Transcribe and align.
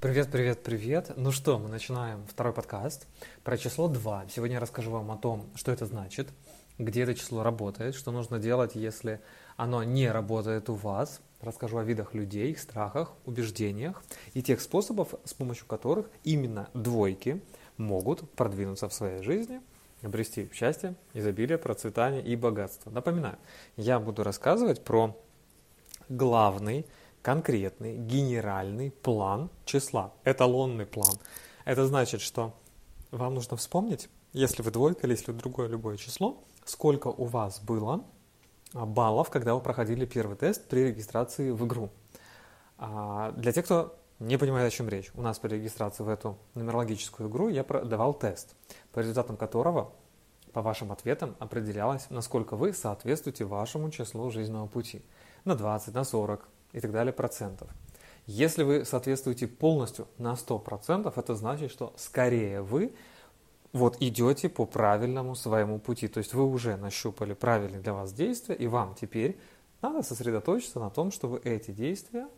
Привет, 0.00 0.30
привет, 0.30 0.62
привет. 0.62 1.10
Ну 1.16 1.32
что, 1.32 1.58
мы 1.58 1.68
начинаем 1.68 2.24
второй 2.28 2.52
подкаст 2.52 3.08
про 3.42 3.58
число 3.58 3.88
2. 3.88 4.26
Сегодня 4.28 4.54
я 4.54 4.60
расскажу 4.60 4.92
вам 4.92 5.10
о 5.10 5.16
том, 5.16 5.50
что 5.56 5.72
это 5.72 5.86
значит, 5.86 6.28
где 6.78 7.02
это 7.02 7.16
число 7.16 7.42
работает, 7.42 7.96
что 7.96 8.12
нужно 8.12 8.38
делать, 8.38 8.76
если 8.76 9.20
оно 9.56 9.82
не 9.82 10.08
работает 10.08 10.70
у 10.70 10.74
вас. 10.74 11.20
Расскажу 11.40 11.78
о 11.78 11.82
видах 11.82 12.14
людей, 12.14 12.52
их 12.52 12.60
страхах, 12.60 13.12
убеждениях 13.24 14.04
и 14.34 14.42
тех 14.42 14.60
способов, 14.60 15.16
с 15.24 15.34
помощью 15.34 15.66
которых 15.66 16.06
именно 16.22 16.68
двойки 16.74 17.42
могут 17.76 18.30
продвинуться 18.36 18.88
в 18.88 18.94
своей 18.94 19.24
жизни, 19.24 19.60
обрести 20.02 20.48
счастье, 20.54 20.94
изобилие, 21.12 21.58
процветание 21.58 22.22
и 22.22 22.36
богатство. 22.36 22.90
Напоминаю, 22.90 23.36
я 23.76 23.98
буду 23.98 24.22
рассказывать 24.22 24.84
про 24.84 25.18
главный 26.08 26.86
конкретный 27.28 27.98
генеральный 27.98 28.90
план 28.90 29.50
числа, 29.66 30.14
эталонный 30.24 30.86
план. 30.86 31.12
Это 31.66 31.86
значит, 31.86 32.22
что 32.22 32.54
вам 33.10 33.34
нужно 33.34 33.58
вспомнить, 33.58 34.08
если 34.32 34.62
вы 34.62 34.70
двойка 34.70 35.06
или 35.06 35.12
если 35.12 35.32
другое 35.32 35.68
любое 35.68 35.98
число, 35.98 36.42
сколько 36.64 37.08
у 37.08 37.26
вас 37.26 37.60
было 37.60 38.02
а, 38.72 38.86
баллов, 38.86 39.28
когда 39.28 39.54
вы 39.54 39.60
проходили 39.60 40.06
первый 40.06 40.38
тест 40.38 40.66
при 40.70 40.84
регистрации 40.84 41.50
в 41.50 41.66
игру. 41.66 41.90
А, 42.78 43.32
для 43.32 43.52
тех, 43.52 43.66
кто 43.66 43.98
не 44.20 44.38
понимает, 44.38 44.72
о 44.72 44.74
чем 44.74 44.88
речь, 44.88 45.10
у 45.12 45.20
нас 45.20 45.38
при 45.38 45.56
регистрации 45.56 46.04
в 46.04 46.08
эту 46.08 46.38
нумерологическую 46.54 47.28
игру 47.28 47.50
я 47.50 47.62
давал 47.62 48.14
тест, 48.14 48.56
по 48.90 49.00
результатам 49.00 49.36
которого 49.36 49.92
по 50.54 50.62
вашим 50.62 50.92
ответам 50.92 51.36
определялось, 51.40 52.06
насколько 52.08 52.56
вы 52.56 52.72
соответствуете 52.72 53.44
вашему 53.44 53.90
числу 53.90 54.30
жизненного 54.30 54.66
пути. 54.66 55.02
На 55.44 55.56
20, 55.56 55.92
на 55.92 56.04
40, 56.04 56.48
и 56.72 56.80
так 56.80 56.92
далее 56.92 57.12
процентов. 57.12 57.68
Если 58.26 58.62
вы 58.62 58.84
соответствуете 58.84 59.46
полностью 59.46 60.06
на 60.18 60.34
100%, 60.34 61.12
это 61.16 61.34
значит, 61.34 61.70
что 61.70 61.94
скорее 61.96 62.60
вы 62.60 62.92
вот 63.72 63.96
идете 64.00 64.48
по 64.48 64.66
правильному 64.66 65.34
своему 65.34 65.78
пути. 65.78 66.08
То 66.08 66.18
есть 66.18 66.34
вы 66.34 66.44
уже 66.44 66.76
нащупали 66.76 67.34
правильные 67.34 67.80
для 67.80 67.94
вас 67.94 68.12
действия, 68.12 68.54
и 68.54 68.66
вам 68.66 68.94
теперь 68.94 69.38
надо 69.80 70.02
сосредоточиться 70.02 70.80
на 70.80 70.90
том, 70.90 71.10
чтобы 71.10 71.40
эти 71.44 71.70
действия 71.70 72.28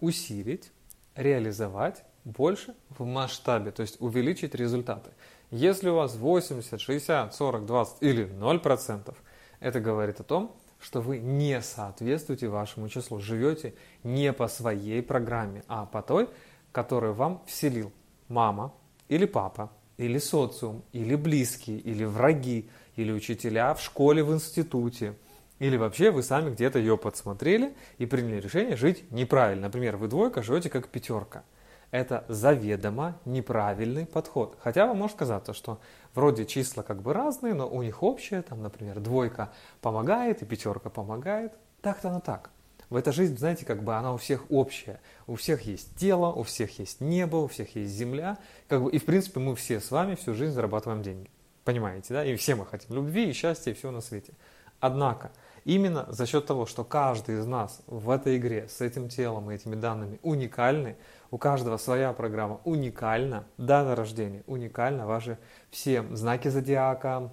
усилить, 0.00 0.72
реализовать 1.14 2.04
больше 2.24 2.74
в 2.90 3.04
масштабе, 3.04 3.70
то 3.70 3.82
есть 3.82 4.00
увеличить 4.00 4.54
результаты. 4.54 5.10
Если 5.50 5.88
у 5.88 5.94
вас 5.94 6.16
80, 6.16 6.80
60, 6.80 7.34
40, 7.34 7.66
20 7.66 7.96
или 8.00 8.26
0%, 8.26 9.14
это 9.60 9.80
говорит 9.80 10.20
о 10.20 10.24
том, 10.24 10.56
что 10.84 11.00
вы 11.00 11.18
не 11.18 11.62
соответствуете 11.62 12.48
вашему 12.48 12.90
числу, 12.90 13.18
живете 13.18 13.72
не 14.02 14.34
по 14.34 14.48
своей 14.48 15.02
программе, 15.02 15.64
а 15.66 15.86
по 15.86 16.02
той, 16.02 16.28
которую 16.72 17.14
вам 17.14 17.42
вселил 17.46 17.90
мама 18.28 18.74
или 19.08 19.24
папа, 19.24 19.72
или 19.96 20.18
социум, 20.18 20.84
или 20.92 21.14
близкие, 21.14 21.78
или 21.78 22.04
враги, 22.04 22.68
или 22.96 23.12
учителя 23.12 23.72
в 23.72 23.80
школе, 23.80 24.22
в 24.22 24.34
институте, 24.34 25.14
или 25.58 25.78
вообще 25.78 26.10
вы 26.10 26.22
сами 26.22 26.50
где-то 26.50 26.78
ее 26.78 26.98
подсмотрели 26.98 27.74
и 27.96 28.04
приняли 28.04 28.42
решение 28.42 28.76
жить 28.76 29.10
неправильно. 29.10 29.68
Например, 29.68 29.96
вы 29.96 30.08
двойка 30.08 30.42
живете 30.42 30.68
как 30.68 30.88
пятерка– 30.88 31.44
это 31.94 32.24
заведомо 32.26 33.20
неправильный 33.24 34.04
подход. 34.04 34.58
Хотя 34.60 34.84
вам 34.88 34.98
может 34.98 35.16
казаться, 35.16 35.54
что 35.54 35.78
вроде 36.12 36.44
числа 36.44 36.82
как 36.82 37.00
бы 37.00 37.12
разные, 37.12 37.54
но 37.54 37.68
у 37.68 37.84
них 37.84 38.02
общее, 38.02 38.42
там, 38.42 38.64
например, 38.64 38.98
двойка 38.98 39.52
помогает 39.80 40.42
и 40.42 40.44
пятерка 40.44 40.90
помогает. 40.90 41.52
Так-то 41.82 42.08
оно 42.08 42.18
так. 42.18 42.50
В 42.90 42.96
этой 42.96 43.12
жизни, 43.12 43.36
знаете, 43.36 43.64
как 43.64 43.84
бы 43.84 43.94
она 43.94 44.12
у 44.12 44.16
всех 44.16 44.50
общая. 44.50 45.00
У 45.28 45.36
всех 45.36 45.62
есть 45.62 45.94
тело, 45.94 46.32
у 46.32 46.42
всех 46.42 46.80
есть 46.80 47.00
небо, 47.00 47.36
у 47.36 47.46
всех 47.46 47.76
есть 47.76 47.92
земля. 47.92 48.38
Как 48.66 48.82
бы, 48.82 48.90
и, 48.90 48.98
в 48.98 49.04
принципе, 49.04 49.38
мы 49.38 49.54
все 49.54 49.78
с 49.78 49.92
вами 49.92 50.16
всю 50.16 50.34
жизнь 50.34 50.52
зарабатываем 50.52 51.00
деньги. 51.00 51.30
Понимаете, 51.62 52.12
да? 52.12 52.24
И 52.24 52.34
все 52.34 52.56
мы 52.56 52.66
хотим 52.66 52.92
любви 52.96 53.30
и 53.30 53.32
счастья 53.32 53.70
и 53.70 53.74
всего 53.74 53.92
на 53.92 54.00
свете. 54.00 54.32
Однако, 54.80 55.30
именно 55.64 56.06
за 56.08 56.26
счет 56.26 56.44
того, 56.44 56.66
что 56.66 56.82
каждый 56.82 57.38
из 57.38 57.46
нас 57.46 57.80
в 57.86 58.10
этой 58.10 58.36
игре 58.36 58.68
с 58.68 58.80
этим 58.80 59.08
телом 59.08 59.50
и 59.50 59.54
этими 59.54 59.76
данными 59.76 60.18
уникальный, 60.22 60.96
у 61.34 61.38
каждого 61.38 61.78
своя 61.78 62.12
программа 62.12 62.60
уникальна, 62.62 63.44
дата 63.58 63.96
рождения 63.96 64.44
уникальна, 64.46 65.04
ваши 65.04 65.36
все 65.68 66.04
знаки 66.12 66.46
зодиака, 66.46 67.32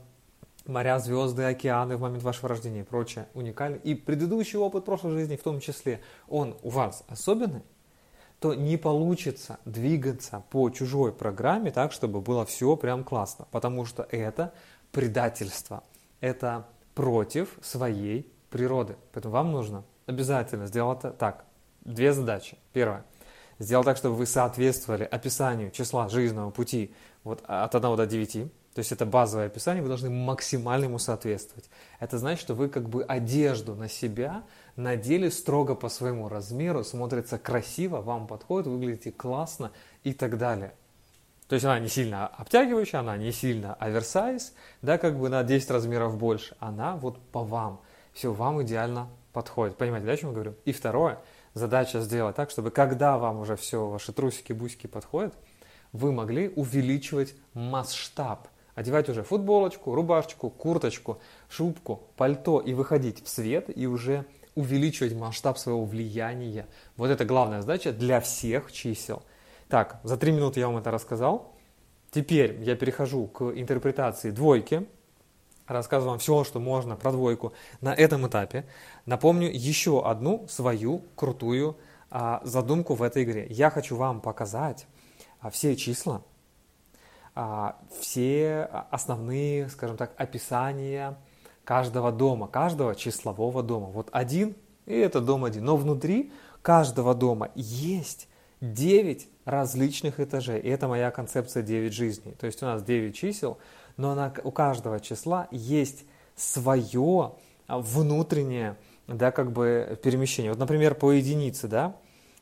моря, 0.65 0.97
звезды, 0.97 1.43
океаны 1.43 1.97
в 1.97 2.01
момент 2.01 2.23
вашего 2.23 2.49
рождения 2.49 2.79
и 2.79 2.83
прочее 2.83 3.27
уникальны. 3.35 3.79
И 3.83 3.93
предыдущий 3.93 4.57
опыт 4.57 4.85
прошлой 4.85 5.11
жизни 5.11 5.35
в 5.35 5.43
том 5.43 5.59
числе, 5.59 6.01
он 6.27 6.57
у 6.63 6.69
вас 6.69 7.03
особенный, 7.09 7.61
то 8.39 8.55
не 8.55 8.75
получится 8.75 9.59
двигаться 9.65 10.43
по 10.49 10.67
чужой 10.71 11.11
программе 11.13 11.69
так, 11.69 11.91
чтобы 11.91 12.21
было 12.21 12.43
все 12.43 12.75
прям 12.77 13.03
классно. 13.03 13.45
Потому 13.51 13.85
что 13.85 14.07
это 14.09 14.51
предательство. 14.91 15.83
Это 16.21 16.65
против 16.95 17.55
своей 17.61 18.33
природы. 18.49 18.95
Поэтому 19.13 19.33
вам 19.33 19.51
нужно 19.51 19.83
обязательно 20.07 20.65
сделать 20.65 21.01
так. 21.19 21.45
Две 21.81 22.13
задачи. 22.13 22.57
Первое 22.73 23.05
сделать 23.61 23.85
так, 23.85 23.97
чтобы 23.97 24.15
вы 24.15 24.25
соответствовали 24.25 25.03
описанию 25.03 25.71
числа 25.71 26.09
жизненного 26.09 26.49
пути 26.49 26.93
вот, 27.23 27.43
от 27.45 27.73
1 27.73 27.95
до 27.95 28.05
9. 28.05 28.51
То 28.73 28.79
есть 28.79 28.91
это 28.91 29.05
базовое 29.05 29.47
описание, 29.47 29.83
вы 29.83 29.89
должны 29.89 30.09
максимально 30.09 30.85
ему 30.85 30.97
соответствовать. 30.97 31.69
Это 31.99 32.17
значит, 32.17 32.41
что 32.41 32.55
вы 32.55 32.69
как 32.69 32.87
бы 32.89 33.03
одежду 33.03 33.75
на 33.75 33.89
себя 33.89 34.43
надели 34.77 35.29
строго 35.29 35.75
по 35.75 35.89
своему 35.89 36.29
размеру, 36.29 36.83
смотрится 36.83 37.37
красиво, 37.37 38.01
вам 38.01 38.27
подходит, 38.27 38.67
выглядите 38.67 39.11
классно 39.11 39.71
и 40.03 40.13
так 40.13 40.37
далее. 40.37 40.73
То 41.49 41.55
есть 41.55 41.65
она 41.65 41.79
не 41.79 41.89
сильно 41.89 42.27
обтягивающая, 42.27 43.01
она 43.01 43.17
не 43.17 43.33
сильно 43.33 43.73
оверсайз, 43.73 44.53
да, 44.81 44.97
как 44.97 45.19
бы 45.19 45.27
на 45.27 45.43
10 45.43 45.69
размеров 45.69 46.17
больше. 46.17 46.55
Она 46.59 46.95
вот 46.95 47.19
по 47.19 47.43
вам. 47.43 47.81
Все, 48.13 48.31
вам 48.31 48.63
идеально 48.63 49.09
подходит. 49.33 49.75
Понимаете, 49.75 50.07
да, 50.07 50.13
о 50.13 50.17
чем 50.17 50.29
я 50.29 50.35
говорю? 50.35 50.55
И 50.63 50.71
второе– 50.71 51.19
задача 51.53 52.01
сделать 52.01 52.35
так, 52.35 52.49
чтобы 52.49 52.71
когда 52.71 53.17
вам 53.17 53.39
уже 53.39 53.55
все, 53.55 53.87
ваши 53.87 54.13
трусики, 54.13 54.53
бусики 54.53 54.87
подходят, 54.87 55.33
вы 55.91 56.11
могли 56.11 56.49
увеличивать 56.49 57.35
масштаб. 57.53 58.47
Одевать 58.75 59.09
уже 59.09 59.23
футболочку, 59.23 59.93
рубашечку, 59.93 60.49
курточку, 60.49 61.19
шубку, 61.49 62.07
пальто 62.15 62.59
и 62.61 62.73
выходить 62.73 63.23
в 63.23 63.27
свет 63.27 63.69
и 63.75 63.85
уже 63.85 64.25
увеличивать 64.55 65.13
масштаб 65.13 65.57
своего 65.57 65.85
влияния. 65.85 66.67
Вот 66.95 67.09
это 67.09 67.25
главная 67.25 67.61
задача 67.61 67.91
для 67.91 68.21
всех 68.21 68.71
чисел. 68.71 69.23
Так, 69.67 69.99
за 70.03 70.17
три 70.17 70.31
минуты 70.31 70.59
я 70.59 70.67
вам 70.67 70.77
это 70.77 70.91
рассказал. 70.91 71.53
Теперь 72.11 72.61
я 72.61 72.75
перехожу 72.75 73.27
к 73.27 73.43
интерпретации 73.57 74.31
двойки 74.31 74.87
рассказываю 75.73 76.11
вам 76.11 76.19
все, 76.19 76.43
что 76.43 76.59
можно 76.59 76.95
про 76.95 77.11
двойку 77.11 77.53
на 77.81 77.93
этом 77.93 78.27
этапе. 78.27 78.65
Напомню 79.05 79.49
еще 79.51 80.05
одну 80.05 80.47
свою 80.47 81.03
крутую 81.15 81.77
а, 82.09 82.41
задумку 82.43 82.95
в 82.95 83.03
этой 83.03 83.23
игре. 83.23 83.47
Я 83.49 83.69
хочу 83.69 83.95
вам 83.95 84.21
показать 84.21 84.87
а, 85.39 85.49
все 85.49 85.75
числа, 85.75 86.23
а, 87.35 87.77
все 87.99 88.69
основные, 88.91 89.69
скажем 89.69 89.97
так, 89.97 90.13
описания 90.17 91.17
каждого 91.63 92.11
дома, 92.11 92.47
каждого 92.47 92.95
числового 92.95 93.63
дома. 93.63 93.87
Вот 93.87 94.09
один, 94.11 94.55
и 94.85 94.95
это 94.95 95.21
дом 95.21 95.45
один. 95.45 95.65
Но 95.65 95.77
внутри 95.77 96.31
каждого 96.61 97.15
дома 97.15 97.49
есть 97.55 98.27
9 98.61 99.27
различных 99.45 100.19
этажей. 100.19 100.59
И 100.59 100.69
это 100.69 100.87
моя 100.87 101.11
концепция 101.11 101.63
9 101.63 101.93
жизней. 101.93 102.33
То 102.33 102.45
есть 102.45 102.61
у 102.61 102.65
нас 102.65 102.83
9 102.83 103.15
чисел, 103.15 103.57
но 103.97 104.11
она, 104.11 104.33
у 104.43 104.51
каждого 104.51 104.99
числа 104.99 105.47
есть 105.51 106.05
свое 106.35 107.33
а, 107.67 107.79
внутреннее 107.79 108.77
да, 109.07 109.31
как 109.31 109.51
бы 109.51 109.99
перемещение. 110.03 110.51
Вот, 110.51 110.59
например, 110.59 110.95
по 110.95 111.11
единице, 111.11 111.67
да, 111.67 111.95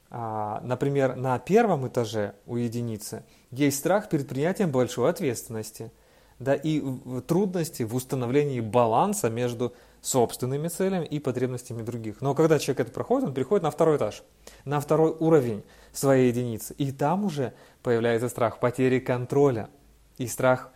а, 0.10 0.62
например, 0.64 1.16
на 1.16 1.38
первом 1.40 1.88
этаже 1.88 2.34
у 2.46 2.56
единицы 2.56 3.24
есть 3.52 3.78
страх 3.78 4.10
перед 4.10 4.28
принятием 4.28 4.72
большой 4.72 5.10
ответственности, 5.10 5.92
да, 6.40 6.56
и 6.56 6.82
трудности 7.28 7.84
в 7.84 7.96
установлении 7.96 8.60
баланса 8.60 9.30
между 9.30 9.74
собственными 10.02 10.70
целями 10.70 11.06
и 11.06 11.20
потребностями 11.20 11.82
других. 11.82 12.22
Но 12.22 12.34
когда 12.34 12.58
человек 12.58 12.80
это 12.82 12.92
проходит, 12.92 13.28
он 13.28 13.34
переходит 13.34 13.64
на 13.64 13.72
второй 13.72 13.98
этаж, 13.98 14.24
на 14.64 14.80
второй 14.80 15.12
уровень 15.12 15.64
своей 15.92 16.30
единицы. 16.30 16.74
И 16.78 16.92
там 16.92 17.26
уже 17.26 17.54
появляется 17.84 18.30
страх 18.30 18.60
потери 18.60 19.00
контроля 19.00 19.70
и 20.18 20.28
страх 20.28 20.72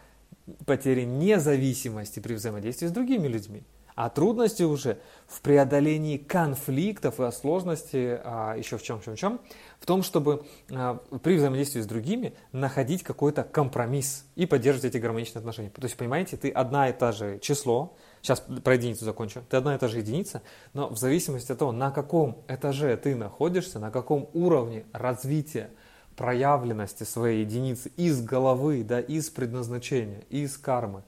потери 0.66 1.04
независимости 1.04 2.20
при 2.20 2.34
взаимодействии 2.34 2.88
с 2.88 2.92
другими 2.92 3.28
людьми. 3.28 3.64
А 3.96 4.10
трудности 4.10 4.64
уже 4.64 4.98
в 5.28 5.42
преодолении 5.42 6.18
конфликтов 6.18 7.20
и 7.20 7.32
сложности 7.32 8.20
а, 8.24 8.56
еще 8.58 8.78
в 8.78 8.84
чем, 8.84 9.02
чем, 9.02 9.16
чем, 9.16 9.42
в 9.80 9.86
том, 9.86 10.02
чтобы 10.02 10.46
а, 10.72 10.96
при 11.22 11.36
взаимодействии 11.36 11.82
с 11.82 11.86
другими 11.86 12.34
находить 12.52 13.04
какой-то 13.04 13.44
компромисс 13.44 14.26
и 14.36 14.48
поддерживать 14.48 14.86
эти 14.86 14.98
гармоничные 14.98 15.42
отношения. 15.42 15.70
То 15.70 15.84
есть, 15.84 15.96
понимаете, 15.96 16.38
ты 16.38 16.50
одна 16.50 16.90
и 16.90 16.94
та 16.94 17.12
же 17.12 17.38
число, 17.40 17.96
сейчас 18.22 18.44
про 18.64 18.74
единицу 18.74 19.06
закончу, 19.06 19.44
ты 19.48 19.58
одна 19.58 19.76
и 19.76 19.78
та 19.78 19.88
же 19.88 20.00
единица, 20.00 20.42
но 20.74 20.90
в 20.90 20.98
зависимости 20.98 21.52
от 21.52 21.60
того, 21.60 21.72
на 21.72 21.92
каком 21.92 22.44
этаже 22.48 22.98
ты 22.98 23.16
находишься, 23.16 23.78
на 23.78 23.92
каком 23.92 24.28
уровне 24.34 24.86
развития 24.92 25.70
проявленности 26.16 27.04
своей 27.04 27.42
единицы 27.42 27.92
из 27.98 28.24
головы, 28.24 28.84
да, 28.84 29.00
из 29.00 29.30
предназначения, 29.30 30.24
из 30.30 30.58
кармы 30.58 31.04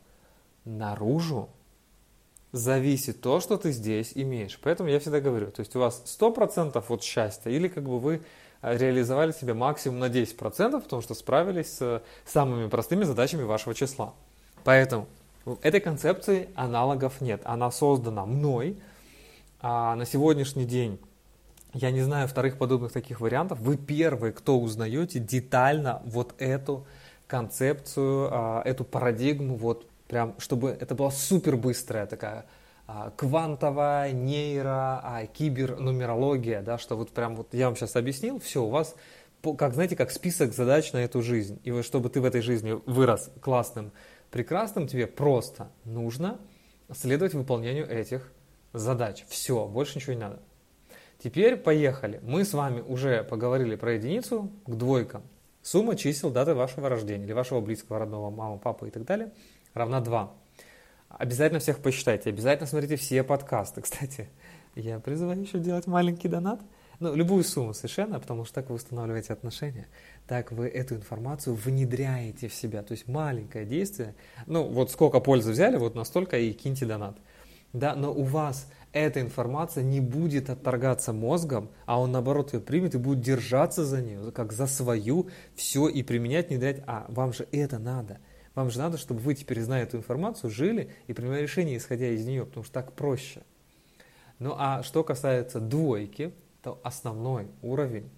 наружу, 0.66 1.50
зависит 2.52 3.22
то, 3.22 3.40
что 3.40 3.58
ты 3.58 3.72
здесь 3.72 4.14
имеешь. 4.16 4.60
Поэтому 4.64 4.90
я 4.90 5.00
всегда 5.00 5.20
говорю, 5.20 5.52
то 5.52 5.60
есть 5.60 5.76
у 5.76 5.80
вас 5.80 6.04
100% 6.20 6.84
вот 6.88 7.04
счастья, 7.04 7.50
или 7.52 7.68
как 7.68 7.84
бы 7.84 8.00
вы 8.00 8.22
э, 8.62 8.78
реализовали 8.78 9.32
себя 9.32 9.54
максимум 9.54 10.00
на 10.00 10.10
10%, 10.10 10.82
потому 10.82 11.02
что 11.02 11.14
справились 11.14 11.78
с 11.78 12.02
самыми 12.26 12.70
простыми 12.70 13.04
задачами 13.04 13.44
вашего 13.44 13.76
числа. 13.76 14.14
Поэтому 14.64 15.08
этой 15.62 15.80
концепции 15.80 16.50
аналогов 16.56 17.22
нет. 17.22 17.42
Она 17.44 17.72
создана 17.72 18.26
мной, 18.26 18.80
а 19.60 19.96
на 19.96 20.06
сегодняшний 20.06 20.66
день 20.66 21.00
я 21.76 21.92
не 21.92 22.02
знаю 22.02 22.30
вторых 22.30 22.58
подобных 22.58 22.94
таких 22.94 23.20
вариантов. 23.20 23.60
Вы 23.60 23.76
первые, 23.76 24.32
кто 24.32 24.58
узнаете 24.58 25.20
детально 25.20 26.02
вот 26.06 26.34
эту 26.38 26.88
концепцию, 27.28 28.30
а, 28.32 28.62
эту 28.64 28.86
парадигму, 28.86 29.58
вот 29.58 29.86
прям, 30.08 30.36
чтобы 30.40 30.70
это 30.70 30.96
была 30.96 31.12
супер 31.12 31.58
быстрая 31.58 32.06
такая 32.06 32.46
а, 32.88 33.12
квантовая 33.18 34.14
нейро, 34.14 35.02
а, 35.04 35.26
кибернумерология, 35.26 36.62
да, 36.62 36.78
что 36.78 36.96
вот 36.96 37.10
прям 37.10 37.36
вот 37.36 37.54
я 37.54 37.66
вам 37.66 37.76
сейчас 37.76 37.98
объяснил, 37.98 38.40
все, 38.40 38.64
у 38.64 38.70
вас, 38.70 38.96
как 39.58 39.74
знаете, 39.74 39.98
как 39.98 40.12
список 40.12 40.54
задач 40.54 40.94
на 40.94 41.00
эту 41.00 41.22
жизнь. 41.22 41.60
И 41.66 41.72
вот 41.72 41.84
чтобы 41.84 42.10
ты 42.10 42.22
в 42.22 42.26
этой 42.26 42.40
жизни 42.40 42.80
вырос 42.86 43.32
классным, 43.42 43.92
прекрасным, 44.32 44.88
тебе 44.88 45.08
просто 45.08 45.70
нужно 45.84 46.40
следовать 46.94 47.34
выполнению 47.34 47.90
этих 47.90 48.32
задач. 48.72 49.26
Все, 49.28 49.68
больше 49.68 49.98
ничего 49.98 50.14
не 50.14 50.20
надо. 50.20 50.40
Теперь 51.20 51.58
поехали. 51.58 52.20
Мы 52.24 52.46
с 52.46 52.54
вами 52.54 52.82
уже 52.82 53.24
поговорили 53.24 53.76
про 53.76 53.94
единицу 53.94 54.52
к 54.66 54.76
двойкам. 54.76 55.24
Сумма 55.62 55.96
чисел 55.96 56.30
даты 56.30 56.54
вашего 56.54 56.90
рождения 56.90 57.26
или 57.26 57.34
вашего 57.34 57.62
близкого, 57.62 58.00
родного, 58.00 58.30
мамы, 58.30 58.60
папы 58.60 58.90
и 58.90 58.92
так 58.92 59.06
далее 59.06 59.32
равна 59.76 60.02
2. 60.02 60.34
Обязательно 61.10 61.60
всех 61.60 61.80
посчитайте, 61.80 62.30
обязательно 62.30 62.68
смотрите 62.68 62.96
все 62.96 63.24
подкасты. 63.24 63.82
Кстати, 63.84 64.30
я 64.76 65.00
призываю 65.00 65.40
еще 65.40 65.60
делать 65.60 65.86
маленький 65.86 66.28
донат. 66.28 66.60
Ну, 67.00 67.14
любую 67.14 67.44
сумму 67.44 67.74
совершенно, 67.74 68.22
потому 68.22 68.46
что 68.46 68.56
так 68.56 68.70
вы 68.70 68.76
устанавливаете 68.76 69.34
отношения, 69.34 69.88
так 70.28 70.54
вы 70.54 70.68
эту 70.70 70.96
информацию 70.96 71.54
внедряете 71.54 72.48
в 72.48 72.54
себя. 72.54 72.84
То 72.84 72.94
есть 72.94 73.08
маленькое 73.10 73.66
действие, 73.66 74.16
ну 74.46 74.64
вот 74.64 74.92
сколько 74.92 75.20
пользы 75.20 75.52
взяли, 75.52 75.76
вот 75.76 75.94
настолько 75.94 76.40
и 76.40 76.54
киньте 76.54 76.86
донат. 76.86 77.18
Да, 77.74 77.96
но 77.96 78.14
у 78.14 78.24
вас 78.24 78.72
эта 78.96 79.20
информация 79.20 79.84
не 79.84 80.00
будет 80.00 80.50
отторгаться 80.50 81.12
мозгом, 81.12 81.70
а 81.86 82.00
он 82.00 82.14
наоборот 82.14 82.54
ее 82.54 82.62
примет 82.62 82.96
и 82.96 82.98
будет 82.98 83.20
держаться 83.20 83.84
за 83.84 84.02
нее, 84.02 84.32
как 84.32 84.54
за 84.54 84.68
свою, 84.68 85.28
все 85.54 85.90
и 85.90 86.02
применять, 86.02 86.50
не 86.50 86.58
дать, 86.58 86.82
а 86.88 87.06
вам 87.10 87.34
же 87.34 87.46
это 87.52 87.78
надо. 87.78 88.20
Вам 88.56 88.70
же 88.70 88.80
надо, 88.80 88.98
чтобы 88.98 89.20
вы 89.20 89.36
теперь, 89.36 89.60
зная 89.60 89.84
эту 89.84 89.98
информацию, 89.98 90.50
жили 90.50 90.94
и 91.08 91.14
принимали 91.14 91.42
решения, 91.42 91.76
исходя 91.76 92.08
из 92.08 92.26
нее, 92.26 92.46
потому 92.46 92.64
что 92.64 92.74
так 92.74 92.94
проще. 92.94 93.42
Ну 94.40 94.56
а 94.58 94.82
что 94.82 95.04
касается 95.04 95.60
двойки, 95.60 96.34
то 96.64 96.80
основной 96.82 97.50
уровень 97.62 98.10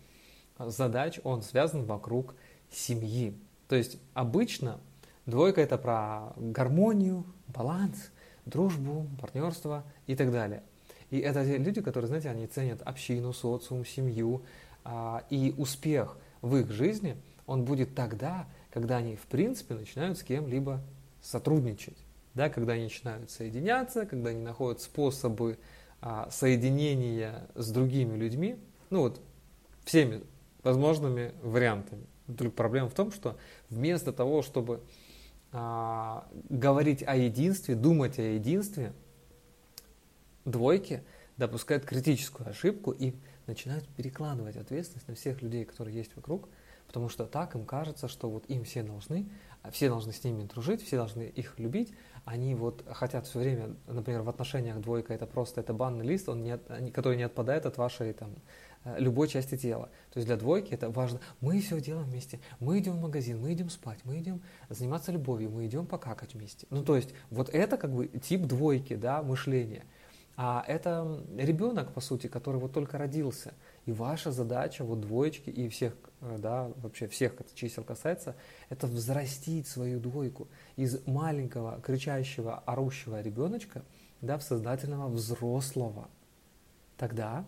задач, 0.60 1.20
он 1.24 1.42
связан 1.42 1.86
вокруг 1.86 2.36
семьи. 2.70 3.36
То 3.68 3.76
есть 3.76 3.98
обычно 4.14 4.80
двойка 5.26 5.60
это 5.60 5.80
про 5.80 6.34
гармонию, 6.36 7.26
баланс, 7.48 8.12
дружбу, 8.50 9.08
партнерство 9.20 9.84
и 10.06 10.16
так 10.16 10.32
далее. 10.32 10.64
И 11.10 11.20
это 11.20 11.46
те 11.46 11.58
люди, 11.58 11.82
которые, 11.82 12.08
знаете, 12.08 12.30
они 12.30 12.48
ценят 12.48 12.82
общину, 12.82 13.34
социум, 13.34 13.86
семью. 13.86 14.44
А, 14.84 15.26
и 15.30 15.54
успех 15.58 16.18
в 16.42 16.56
их 16.56 16.72
жизни, 16.72 17.18
он 17.46 17.66
будет 17.66 17.94
тогда, 17.94 18.48
когда 18.72 18.98
они, 18.98 19.16
в 19.18 19.24
принципе, 19.24 19.74
начинают 19.74 20.18
с 20.18 20.24
кем-либо 20.24 20.82
сотрудничать. 21.22 21.98
Да, 22.34 22.50
когда 22.50 22.74
они 22.74 22.84
начинают 22.84 23.30
соединяться, 23.32 24.06
когда 24.06 24.30
они 24.30 24.42
находят 24.42 24.82
способы 24.82 25.58
а, 26.02 26.30
соединения 26.30 27.48
с 27.56 27.70
другими 27.72 28.16
людьми, 28.16 28.58
ну 28.90 29.02
вот 29.02 29.20
всеми 29.84 30.22
возможными 30.64 31.34
вариантами. 31.42 32.06
Только 32.38 32.56
проблема 32.56 32.90
в 32.90 32.94
том, 32.94 33.12
что 33.12 33.38
вместо 33.70 34.14
того, 34.14 34.42
чтобы 34.42 34.82
а, 35.60 36.28
говорить 36.50 37.02
о 37.02 37.16
единстве, 37.16 37.74
думать 37.74 38.20
о 38.20 38.22
единстве, 38.22 38.94
двойки 40.46 41.04
допускают 41.36 41.84
критическую 41.84 42.48
ошибку 42.48 42.92
и 42.92 43.16
начинают 43.48 43.88
перекладывать 43.88 44.56
ответственность 44.56 45.08
на 45.08 45.16
всех 45.16 45.42
людей, 45.42 45.66
которые 45.66 45.96
есть 45.96 46.16
вокруг, 46.16 46.48
потому 46.86 47.10
что 47.10 47.26
так 47.26 47.56
им 47.56 47.66
кажется, 47.66 48.08
что 48.08 48.30
вот 48.30 48.46
им 48.50 48.66
все 48.66 48.84
должны, 48.84 49.30
а 49.64 49.72
все 49.72 49.90
должны 49.90 50.14
с 50.14 50.24
ними 50.24 50.44
дружить, 50.44 50.84
все 50.84 50.98
должны 50.98 51.24
их 51.24 51.58
любить, 51.58 51.92
они 52.24 52.54
вот 52.54 52.86
хотят 52.92 53.26
все 53.26 53.40
время, 53.40 53.76
например, 53.88 54.22
в 54.22 54.30
отношениях 54.30 54.80
двойка 54.80 55.16
это 55.16 55.26
просто 55.26 55.62
это 55.62 55.74
банный 55.74 56.06
лист, 56.06 56.30
он 56.30 56.44
не, 56.44 56.58
который 56.92 57.18
не 57.18 57.24
отпадает 57.24 57.66
от 57.66 57.78
вашей 57.78 58.14
там 58.14 58.36
любой 58.98 59.28
части 59.28 59.58
тела. 59.58 59.90
То 60.12 60.18
есть 60.18 60.28
для 60.28 60.38
двойки 60.38 60.74
это 60.74 60.90
важно. 60.90 61.20
Мы 61.42 61.60
все 61.60 61.80
делаем 61.80 62.08
вместе. 62.08 62.40
Мы 62.60 62.80
идем 62.80 62.94
в 62.94 63.02
магазин, 63.02 63.42
мы 63.42 63.54
идем 63.54 63.70
спать, 63.70 64.00
мы 64.04 64.20
идем 64.20 64.42
заниматься 64.70 65.12
любовью, 65.12 65.50
мы 65.50 65.66
идем 65.66 65.86
покакать 65.86 66.34
вместе. 66.34 66.68
Ну, 66.70 66.84
то 66.84 66.96
есть 66.96 67.14
вот 67.30 67.50
это 67.50 67.78
как 67.78 67.92
бы 67.92 68.08
тип 68.08 68.44
двойки, 68.44 68.96
да, 68.96 69.22
мышления. 69.22 69.84
А 70.40 70.64
это 70.68 71.20
ребенок, 71.36 71.94
по 71.94 72.00
сути, 72.00 72.28
который 72.28 72.62
вот 72.62 72.72
только 72.72 73.00
родился. 73.00 73.56
И 73.88 73.92
ваша 73.92 74.32
задача, 74.32 74.84
вот 74.84 75.02
двоечки 75.02 75.50
и 75.50 75.68
всех, 75.68 75.94
э, 76.22 76.38
да, 76.38 76.72
вообще 76.78 77.08
всех 77.08 77.42
это 77.42 77.56
чисел 77.56 77.84
касается, 77.84 78.36
это 78.70 78.86
взрастить 78.86 79.68
свою 79.68 80.00
двойку 80.00 80.48
из 80.76 81.04
маленького, 81.08 81.82
кричащего, 81.82 82.60
орущего 82.60 83.20
ребеночка, 83.20 83.84
да, 84.22 84.38
в 84.38 84.44
сознательного 84.44 85.08
взрослого. 85.08 86.08
Тогда 86.98 87.44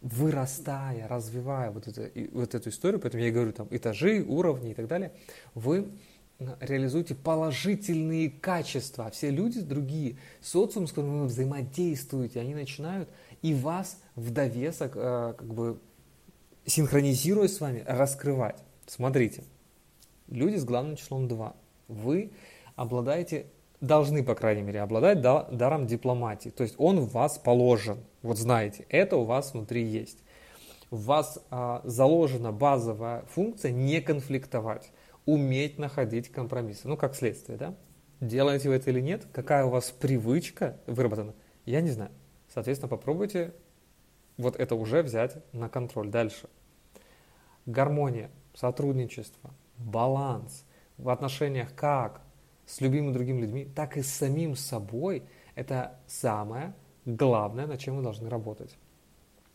вырастая, 0.00 1.08
развивая 1.08 1.70
вот, 1.70 1.88
это, 1.88 2.10
вот 2.32 2.54
эту 2.54 2.70
историю, 2.70 3.00
поэтому 3.00 3.22
я 3.22 3.28
и 3.28 3.32
говорю, 3.32 3.52
там, 3.52 3.68
этажи, 3.70 4.24
уровни 4.26 4.70
и 4.70 4.74
так 4.74 4.86
далее, 4.86 5.12
вы 5.54 5.88
реализуете 6.60 7.14
положительные 7.14 8.30
качества. 8.30 9.06
А 9.06 9.10
все 9.10 9.30
люди 9.30 9.60
другие, 9.60 10.16
социум, 10.40 10.86
с 10.86 10.90
которым 10.90 11.20
вы 11.20 11.26
взаимодействуете, 11.26 12.40
они 12.40 12.54
начинают 12.54 13.08
и 13.42 13.54
вас 13.54 13.98
в 14.14 14.30
довесок, 14.30 14.92
э, 14.94 15.34
как 15.36 15.52
бы 15.52 15.80
синхронизируя 16.64 17.48
с 17.48 17.60
вами, 17.60 17.82
раскрывать. 17.86 18.58
Смотрите, 18.86 19.42
люди 20.28 20.56
с 20.56 20.64
главным 20.64 20.96
числом 20.96 21.26
2. 21.26 21.56
Вы 21.88 22.30
обладаете 22.76 23.46
должны, 23.80 24.24
по 24.24 24.34
крайней 24.34 24.62
мере, 24.62 24.80
обладать 24.80 25.20
даром 25.20 25.86
дипломатии. 25.86 26.50
То 26.50 26.62
есть 26.62 26.74
он 26.78 27.00
в 27.00 27.12
вас 27.12 27.38
положен. 27.38 27.98
Вот 28.22 28.38
знаете, 28.38 28.86
это 28.88 29.16
у 29.16 29.24
вас 29.24 29.52
внутри 29.52 29.84
есть. 29.84 30.18
В 30.90 31.04
вас 31.04 31.38
а, 31.50 31.82
заложена 31.84 32.50
базовая 32.50 33.24
функция 33.26 33.70
не 33.70 34.00
конфликтовать, 34.00 34.90
уметь 35.26 35.78
находить 35.78 36.30
компромиссы. 36.30 36.88
Ну, 36.88 36.96
как 36.96 37.14
следствие, 37.14 37.58
да? 37.58 37.74
Делаете 38.20 38.68
вы 38.68 38.76
это 38.76 38.90
или 38.90 39.00
нет? 39.00 39.26
Какая 39.32 39.64
у 39.64 39.70
вас 39.70 39.90
привычка 39.90 40.78
выработана? 40.86 41.34
Я 41.66 41.80
не 41.82 41.90
знаю. 41.90 42.10
Соответственно, 42.52 42.88
попробуйте 42.88 43.52
вот 44.38 44.56
это 44.56 44.74
уже 44.74 45.02
взять 45.02 45.36
на 45.52 45.68
контроль. 45.68 46.08
Дальше. 46.08 46.48
Гармония, 47.66 48.30
сотрудничество, 48.54 49.50
баланс 49.76 50.64
в 50.96 51.10
отношениях 51.10 51.74
как 51.74 52.22
с 52.68 52.80
любимыми 52.82 53.12
другими 53.12 53.40
людьми, 53.40 53.68
так 53.74 53.96
и 53.96 54.02
с 54.02 54.12
самим 54.12 54.54
собой, 54.54 55.22
это 55.54 55.98
самое 56.06 56.74
главное, 57.06 57.66
над 57.66 57.80
чем 57.80 57.96
вы 57.96 58.02
должны 58.02 58.28
работать. 58.28 58.76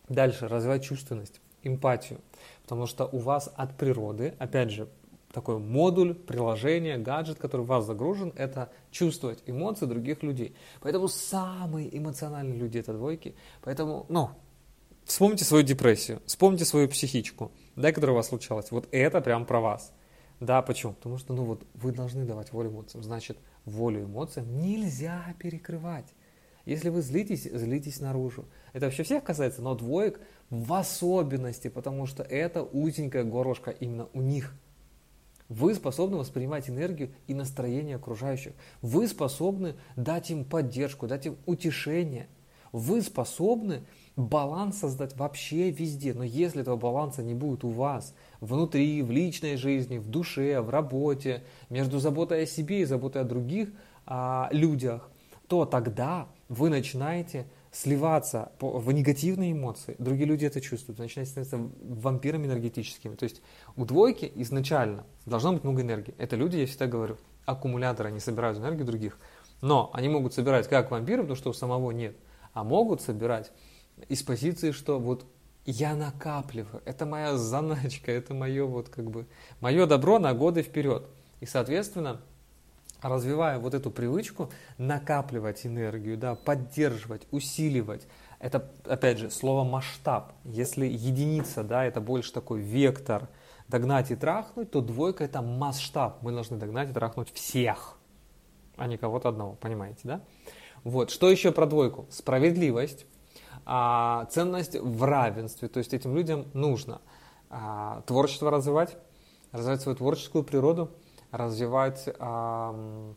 Дальше, 0.10 0.48
развивать 0.48 0.84
чувственность, 0.84 1.39
эмпатию, 1.62 2.20
потому 2.63 2.88
что 2.88 3.05
у 3.05 3.20
вас 3.20 3.53
от 3.55 3.77
природы, 3.77 4.34
опять 4.39 4.72
же, 4.72 4.89
такой 5.32 5.60
модуль, 5.60 6.13
приложение, 6.13 6.98
гаджет, 6.98 7.38
который 7.38 7.62
в 7.62 7.67
вас 7.67 7.86
загружен, 7.86 8.34
это 8.36 8.72
чувствовать 8.91 9.43
эмоции 9.46 9.86
других 9.86 10.24
людей. 10.24 10.55
Поэтому 10.82 11.08
самые 11.08 11.96
эмоциональные 11.96 12.58
люди 12.58 12.79
это 12.79 12.93
двойки. 12.93 13.36
Поэтому, 13.62 14.05
ну, 14.10 14.29
вспомните 15.05 15.46
свою 15.46 15.63
депрессию, 15.63 16.22
вспомните 16.25 16.65
свою 16.65 16.88
психичку, 16.88 17.51
да, 17.75 17.91
которая 17.91 18.13
у 18.13 18.17
вас 18.17 18.27
случалась. 18.27 18.70
Вот 18.72 18.88
это 18.91 19.22
прям 19.22 19.46
про 19.46 19.60
вас. 19.60 19.91
Да, 20.40 20.62
почему? 20.62 20.94
Потому 20.94 21.18
что, 21.18 21.34
ну 21.34 21.44
вот, 21.44 21.66
вы 21.74 21.92
должны 21.92 22.25
давать 22.25 22.52
волю 22.52 22.70
эмоциям. 22.70 23.04
Значит, 23.04 23.38
волю 23.66 24.04
эмоциям 24.04 24.60
нельзя 24.60 25.36
перекрывать. 25.40 26.13
Если 26.66 26.90
вы 26.90 27.02
злитесь, 27.02 27.44
злитесь 27.44 28.00
наружу. 28.00 28.46
Это 28.72 28.86
вообще 28.86 29.04
всех 29.04 29.24
касается, 29.24 29.62
но 29.62 29.75
двоек 29.75 30.20
в 30.50 30.74
особенности, 30.74 31.68
потому 31.68 32.06
что 32.06 32.24
это 32.24 32.63
узенькое 32.63 33.25
горлышко 33.25 33.72
именно 33.72 34.08
у 34.13 34.22
них. 34.22 34.54
Вы 35.50 35.75
способны 35.75 36.18
воспринимать 36.18 36.70
энергию 36.70 37.13
и 37.28 37.34
настроение 37.34 37.98
окружающих. 37.98 38.54
Вы 38.82 39.08
способны 39.08 39.75
дать 39.96 40.32
им 40.32 40.46
поддержку, 40.46 41.06
дать 41.06 41.25
им 41.25 41.38
утешение. 41.46 42.28
Вы 42.72 43.02
способны 43.02 43.84
баланс 44.16 44.80
создать 44.80 45.16
вообще 45.18 45.70
везде. 45.70 46.13
Но 46.13 46.24
если 46.24 46.62
этого 46.62 46.78
баланса 46.78 47.24
не 47.24 47.34
будет 47.34 47.63
у 47.63 47.70
вас, 47.70 48.16
внутри, 48.43 49.01
в 49.01 49.09
личной 49.09 49.55
жизни, 49.55 49.97
в 49.97 50.09
душе, 50.09 50.59
в 50.59 50.69
работе, 50.69 51.43
между 51.69 52.00
заботой 52.00 52.43
о 52.43 52.45
себе 52.45 52.81
и 52.81 52.85
заботой 52.85 53.21
о 53.21 53.25
других 53.25 53.69
а, 54.05 54.50
людях, 54.51 55.09
то 55.47 55.65
тогда 55.65 56.27
вы 56.50 56.69
начинаете 56.69 57.47
сливаться 57.71 58.51
в 58.59 58.91
негативные 58.91 59.53
эмоции. 59.53 59.95
Другие 59.97 60.27
люди 60.27 60.45
это 60.45 60.59
чувствуют, 60.59 61.00
начинаете 61.00 61.31
становиться 61.31 61.57
вампирами 61.81 62.45
энергетическими. 62.45 63.15
То 63.15 63.23
есть 63.23 63.41
у 63.77 63.85
двойки 63.85 64.29
изначально 64.35 65.05
должно 65.25 65.53
быть 65.53 65.63
много 65.63 65.81
энергии. 65.81 66.13
Это 66.17 66.35
люди, 66.35 66.57
я 66.57 66.67
всегда 66.67 66.88
говорю, 66.88 67.17
аккумуляторы, 67.45 68.09
они 68.09 68.19
собирают 68.19 68.57
энергию 68.57 68.85
других. 68.85 69.17
Но 69.62 69.89
они 69.93 70.09
могут 70.09 70.33
собирать 70.33 70.67
как 70.67 70.91
вампиры, 70.91 71.21
потому 71.21 71.38
что 71.38 71.50
у 71.50 71.53
самого 71.53 71.91
нет, 71.91 72.17
а 72.51 72.65
могут 72.65 73.01
собирать 73.01 73.53
из 74.09 74.21
позиции, 74.21 74.71
что 74.71 75.00
вот 75.00 75.25
я 75.65 75.96
накапливаю, 75.96 76.82
это 76.86 77.05
моя 77.05 77.38
заначка, 77.38 78.12
это 78.12 78.34
мое 78.34 78.65
вот 78.65 78.89
как 78.89 79.10
бы, 79.10 79.25
мое 79.62 79.86
добро 79.86 80.20
на 80.20 80.34
годы 80.34 80.62
вперед. 80.62 81.08
И, 81.39 81.46
соответственно, 81.46 82.22
развивая 83.01 83.60
вот 83.60 83.74
эту 83.74 83.91
привычку 83.91 84.50
накапливать 84.77 85.65
энергию, 85.65 86.17
да, 86.17 86.36
поддерживать, 86.36 87.27
усиливать, 87.32 88.08
это, 88.39 88.70
опять 88.86 89.20
же, 89.20 89.29
слово 89.29 89.63
масштаб. 89.63 90.34
Если 90.43 90.86
единица, 90.86 91.63
да, 91.63 91.86
это 91.86 92.01
больше 92.01 92.34
такой 92.34 92.62
вектор, 92.62 93.29
догнать 93.70 94.12
и 94.12 94.15
трахнуть, 94.15 94.72
то 94.72 94.82
двойка 94.82 95.24
это 95.24 95.41
масштаб. 95.41 96.22
Мы 96.22 96.34
должны 96.34 96.58
догнать 96.58 96.89
и 96.89 96.93
трахнуть 96.93 97.32
всех, 97.32 97.98
а 98.75 98.88
не 98.88 98.98
кого-то 98.98 99.29
одного, 99.29 99.53
понимаете, 99.53 100.01
да? 100.03 100.22
Вот, 100.84 101.10
что 101.10 101.32
еще 101.32 101.53
про 101.53 101.65
двойку? 101.65 102.05
Справедливость, 102.10 103.05
а, 103.65 104.25
ценность 104.32 104.75
в 104.75 105.03
равенстве, 105.03 105.67
то 105.67 105.77
есть 105.79 105.93
этим 105.93 106.15
людям 106.15 106.46
нужно 106.53 107.01
а, 107.50 108.01
творчество 108.05 108.51
развивать, 108.51 108.98
развивать 109.51 109.82
свою 109.82 109.98
творческую 109.98 110.43
природу, 110.43 110.91
развивать 111.32 112.10
а, 112.20 113.13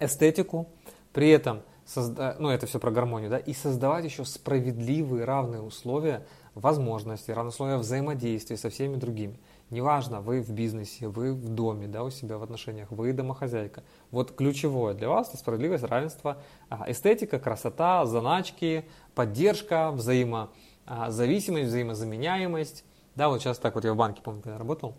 эстетику, 0.00 0.68
при 1.12 1.30
этом 1.30 1.62
созда... 1.84 2.36
ну 2.38 2.48
это 2.48 2.66
все 2.66 2.78
про 2.78 2.90
гармонию, 2.90 3.30
да, 3.30 3.38
и 3.38 3.52
создавать 3.52 4.04
еще 4.04 4.24
справедливые 4.24 5.24
равные 5.24 5.62
условия 5.62 6.26
возможности, 6.54 7.30
равные 7.30 7.50
условия 7.50 7.76
взаимодействия 7.76 8.56
со 8.56 8.70
всеми 8.70 8.96
другими. 8.96 9.38
Неважно, 9.74 10.20
вы 10.20 10.40
в 10.40 10.50
бизнесе, 10.50 11.08
вы 11.08 11.34
в 11.34 11.48
доме, 11.48 11.88
да, 11.88 12.04
у 12.04 12.10
себя 12.10 12.38
в 12.38 12.44
отношениях, 12.44 12.92
вы 12.92 13.12
домохозяйка. 13.12 13.82
Вот 14.12 14.30
ключевое 14.30 14.94
для 14.94 15.08
вас 15.08 15.30
это 15.30 15.38
справедливость, 15.38 15.82
равенство, 15.82 16.38
а, 16.68 16.84
эстетика, 16.86 17.40
красота, 17.40 18.06
заначки, 18.06 18.84
поддержка, 19.16 19.90
взаимозависимость, 19.90 21.66
взаимозаменяемость. 21.66 22.84
Да, 23.16 23.28
вот 23.28 23.40
сейчас 23.40 23.58
так 23.58 23.74
вот 23.74 23.84
я 23.84 23.94
в 23.94 23.96
банке, 23.96 24.22
помню, 24.22 24.42
когда 24.42 24.58
работал, 24.58 24.94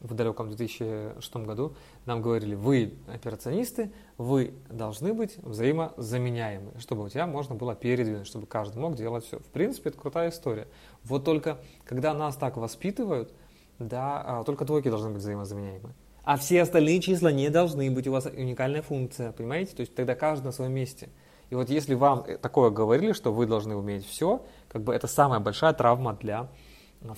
в 0.00 0.14
далеком 0.14 0.48
2006 0.48 1.36
году 1.36 1.74
нам 2.06 2.22
говорили, 2.22 2.54
вы 2.54 2.94
операционисты, 3.06 3.92
вы 4.16 4.54
должны 4.70 5.12
быть 5.12 5.36
взаимозаменяемы, 5.42 6.72
чтобы 6.78 7.04
у 7.04 7.08
тебя 7.10 7.26
можно 7.26 7.54
было 7.54 7.74
передвинуть, 7.74 8.26
чтобы 8.26 8.46
каждый 8.46 8.78
мог 8.78 8.96
делать 8.96 9.26
все. 9.26 9.40
В 9.40 9.48
принципе, 9.48 9.90
это 9.90 9.98
крутая 9.98 10.30
история. 10.30 10.68
Вот 11.04 11.26
только 11.26 11.58
когда 11.84 12.14
нас 12.14 12.36
так 12.36 12.56
воспитывают, 12.56 13.34
да, 13.80 14.22
а, 14.24 14.44
только 14.44 14.64
двойки 14.64 14.88
должны 14.88 15.10
быть 15.10 15.20
взаимозаменяемы. 15.20 15.94
А 16.22 16.36
все 16.36 16.62
остальные 16.62 17.00
числа 17.00 17.32
не 17.32 17.48
должны 17.48 17.90
быть, 17.90 18.06
у 18.06 18.12
вас 18.12 18.26
уникальная 18.26 18.82
функция, 18.82 19.32
понимаете? 19.32 19.74
То 19.74 19.80
есть 19.80 19.94
тогда 19.94 20.14
каждый 20.14 20.46
на 20.46 20.52
своем 20.52 20.72
месте. 20.72 21.08
И 21.48 21.54
вот 21.54 21.68
если 21.68 21.94
вам 21.94 22.24
такое 22.40 22.70
говорили, 22.70 23.12
что 23.12 23.32
вы 23.32 23.46
должны 23.46 23.74
уметь 23.74 24.06
все, 24.06 24.44
как 24.68 24.82
бы 24.82 24.94
это 24.94 25.06
самая 25.06 25.40
большая 25.40 25.72
травма 25.72 26.12
для 26.12 26.48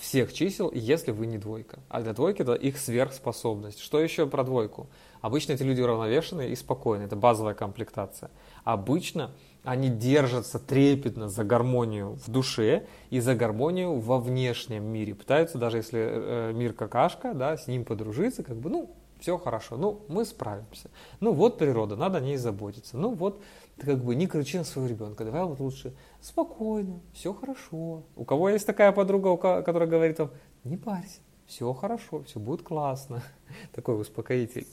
всех 0.00 0.32
чисел, 0.32 0.70
если 0.72 1.10
вы 1.10 1.26
не 1.26 1.38
двойка. 1.38 1.80
А 1.88 2.00
для 2.00 2.12
двойки 2.12 2.42
это 2.42 2.54
их 2.54 2.78
сверхспособность. 2.78 3.80
Что 3.80 4.00
еще 4.00 4.26
про 4.26 4.44
двойку? 4.44 4.88
Обычно 5.20 5.52
эти 5.52 5.62
люди 5.62 5.80
уравновешенные 5.80 6.50
и 6.50 6.56
спокойные, 6.56 7.06
это 7.06 7.16
базовая 7.16 7.54
комплектация. 7.54 8.30
Обычно 8.64 9.32
они 9.64 9.88
держатся 9.88 10.58
трепетно 10.58 11.28
за 11.28 11.44
гармонию 11.44 12.18
в 12.26 12.30
душе 12.30 12.86
и 13.10 13.20
за 13.20 13.34
гармонию 13.34 13.98
во 13.98 14.18
внешнем 14.18 14.84
мире. 14.84 15.14
Пытаются, 15.14 15.58
даже 15.58 15.78
если 15.78 16.00
э, 16.00 16.52
мир 16.52 16.72
какашка, 16.72 17.34
да, 17.34 17.56
с 17.56 17.66
ним 17.68 17.84
подружиться, 17.84 18.42
как 18.42 18.56
бы, 18.56 18.70
ну, 18.70 18.90
все 19.22 19.38
хорошо, 19.38 19.76
ну, 19.76 20.04
мы 20.08 20.24
справимся. 20.24 20.90
Ну, 21.20 21.32
вот 21.32 21.56
природа, 21.56 21.94
надо 21.94 22.18
о 22.18 22.20
ней 22.20 22.36
заботиться. 22.36 22.96
Ну, 22.96 23.14
вот, 23.14 23.40
ты 23.76 23.86
как 23.86 24.02
бы 24.02 24.16
не 24.16 24.26
кричи 24.26 24.58
на 24.58 24.64
своего 24.64 24.90
ребенка, 24.90 25.24
давай 25.24 25.44
вот 25.44 25.60
лучше 25.60 25.94
спокойно, 26.20 27.00
все 27.12 27.32
хорошо. 27.32 28.02
У 28.16 28.24
кого 28.24 28.50
есть 28.50 28.66
такая 28.66 28.90
подруга, 28.90 29.62
которая 29.62 29.88
говорит 29.88 30.18
вам, 30.18 30.32
не 30.64 30.76
парься, 30.76 31.20
все 31.46 31.72
хорошо, 31.72 32.24
все 32.24 32.40
будет 32.40 32.62
классно. 32.62 33.22
Такой 33.72 34.00
успокоитель. 34.00 34.66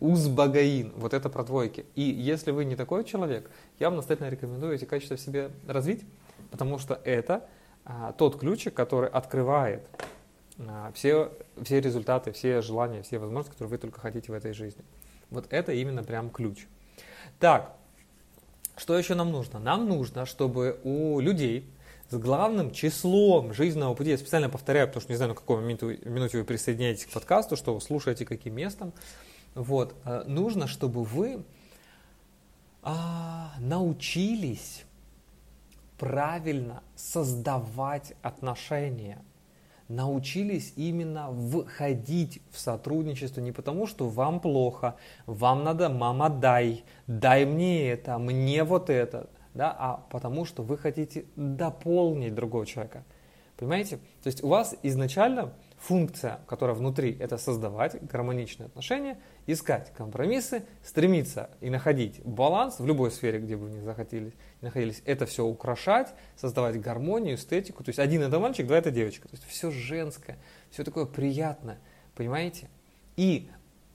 Узбагаин, 0.00 0.92
вот 0.96 1.14
это 1.14 1.30
про 1.30 1.44
двойки. 1.44 1.86
И 1.94 2.02
если 2.02 2.50
вы 2.50 2.64
не 2.64 2.74
такой 2.74 3.04
человек, 3.04 3.48
я 3.78 3.90
вам 3.90 3.96
настоятельно 3.96 4.28
рекомендую 4.28 4.74
эти 4.74 4.86
качества 4.86 5.16
в 5.16 5.20
себе 5.20 5.52
развить, 5.68 6.04
потому 6.50 6.78
что 6.78 7.00
это 7.04 7.48
а, 7.84 8.12
тот 8.12 8.40
ключик, 8.40 8.74
который 8.74 9.08
открывает 9.08 9.86
все, 10.94 11.32
все 11.62 11.80
результаты, 11.80 12.32
все 12.32 12.60
желания, 12.60 13.02
все 13.02 13.18
возможности, 13.18 13.52
которые 13.52 13.70
вы 13.70 13.78
только 13.78 14.00
хотите 14.00 14.30
в 14.30 14.34
этой 14.34 14.52
жизни. 14.52 14.84
Вот 15.30 15.46
это 15.50 15.72
именно 15.72 16.04
прям 16.04 16.30
ключ. 16.30 16.66
Так, 17.40 17.76
что 18.76 18.96
еще 18.96 19.14
нам 19.14 19.32
нужно? 19.32 19.58
Нам 19.58 19.88
нужно, 19.88 20.26
чтобы 20.26 20.80
у 20.84 21.18
людей 21.20 21.68
с 22.08 22.16
главным 22.16 22.70
числом 22.70 23.52
жизненного 23.52 23.94
пути, 23.94 24.10
я 24.10 24.18
специально 24.18 24.48
повторяю, 24.48 24.86
потому 24.86 25.00
что 25.00 25.12
не 25.12 25.16
знаю, 25.16 25.30
на 25.30 25.34
каком 25.34 25.64
минуте, 25.64 25.98
минуте 26.04 26.38
вы 26.38 26.44
присоединяетесь 26.44 27.06
к 27.06 27.10
подкасту, 27.10 27.56
что 27.56 27.74
вы 27.74 27.80
слушаете, 27.80 28.24
каким 28.24 28.54
местом, 28.54 28.92
вот, 29.54 29.94
э, 30.04 30.24
нужно, 30.26 30.66
чтобы 30.66 31.02
вы 31.02 31.44
а, 32.82 33.54
научились 33.58 34.84
правильно 35.98 36.82
создавать 36.94 38.14
отношения– 38.22 39.18
научились 39.88 40.72
именно 40.76 41.32
входить 41.32 42.40
в 42.50 42.58
сотрудничество 42.58 43.40
не 43.40 43.52
потому, 43.52 43.86
что 43.86 44.08
вам 44.08 44.40
плохо, 44.40 44.96
вам 45.26 45.64
надо, 45.64 45.88
мама, 45.88 46.30
дай, 46.30 46.84
дай 47.06 47.44
мне 47.44 47.90
это, 47.90 48.18
мне 48.18 48.64
вот 48.64 48.90
это, 48.90 49.28
да, 49.52 49.74
а 49.78 50.04
потому 50.10 50.44
что 50.44 50.62
вы 50.62 50.78
хотите 50.78 51.26
дополнить 51.36 52.34
другого 52.34 52.66
человека. 52.66 53.04
Понимаете? 53.56 53.98
То 54.22 54.26
есть 54.26 54.42
у 54.42 54.48
вас 54.48 54.74
изначально 54.82 55.52
функция, 55.78 56.40
которая 56.46 56.74
внутри, 56.74 57.16
это 57.20 57.38
создавать 57.38 58.02
гармоничные 58.04 58.66
отношения, 58.66 59.18
искать 59.46 59.92
компромиссы, 59.94 60.64
стремиться 60.82 61.50
и 61.60 61.70
находить 61.70 62.20
баланс 62.24 62.80
в 62.80 62.86
любой 62.86 63.10
сфере, 63.10 63.38
где 63.38 63.56
бы 63.56 63.66
вы 63.66 63.76
ни 63.76 63.80
захотели, 63.80 64.32
находились, 64.64 65.02
это 65.04 65.26
все 65.26 65.44
украшать, 65.44 66.12
создавать 66.36 66.80
гармонию, 66.80 67.36
эстетику. 67.36 67.84
То 67.84 67.90
есть 67.90 67.98
один 67.98 68.22
это 68.22 68.38
мальчик, 68.40 68.66
два 68.66 68.78
это 68.78 68.90
девочка. 68.90 69.28
То 69.28 69.36
есть 69.36 69.46
все 69.46 69.70
женское, 69.70 70.36
все 70.70 70.82
такое 70.84 71.06
приятное, 71.06 71.78
понимаете? 72.14 72.68
И 73.16 73.48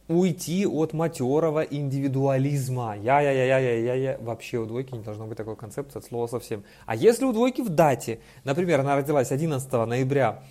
уйти 0.08 0.66
от 0.66 0.94
матерого 0.94 1.62
индивидуализма. 1.62 2.98
Я-я-я-я-я-я. 2.98 4.18
Вообще 4.20 4.58
у 4.58 4.66
двойки 4.66 4.94
не 4.94 5.04
должно 5.04 5.28
быть 5.28 5.38
такой 5.38 5.56
концепции 5.56 6.00
от 6.00 6.06
слова 6.06 6.28
совсем. 6.28 6.64
А 6.86 6.96
если 6.96 7.26
у 7.26 7.32
двойки 7.32 7.62
в 7.62 7.70
дате, 7.70 8.20
например, 8.44 8.80
она 8.80 8.96
родилась 8.96 9.32
11 9.32 9.72
ноября 9.72 10.44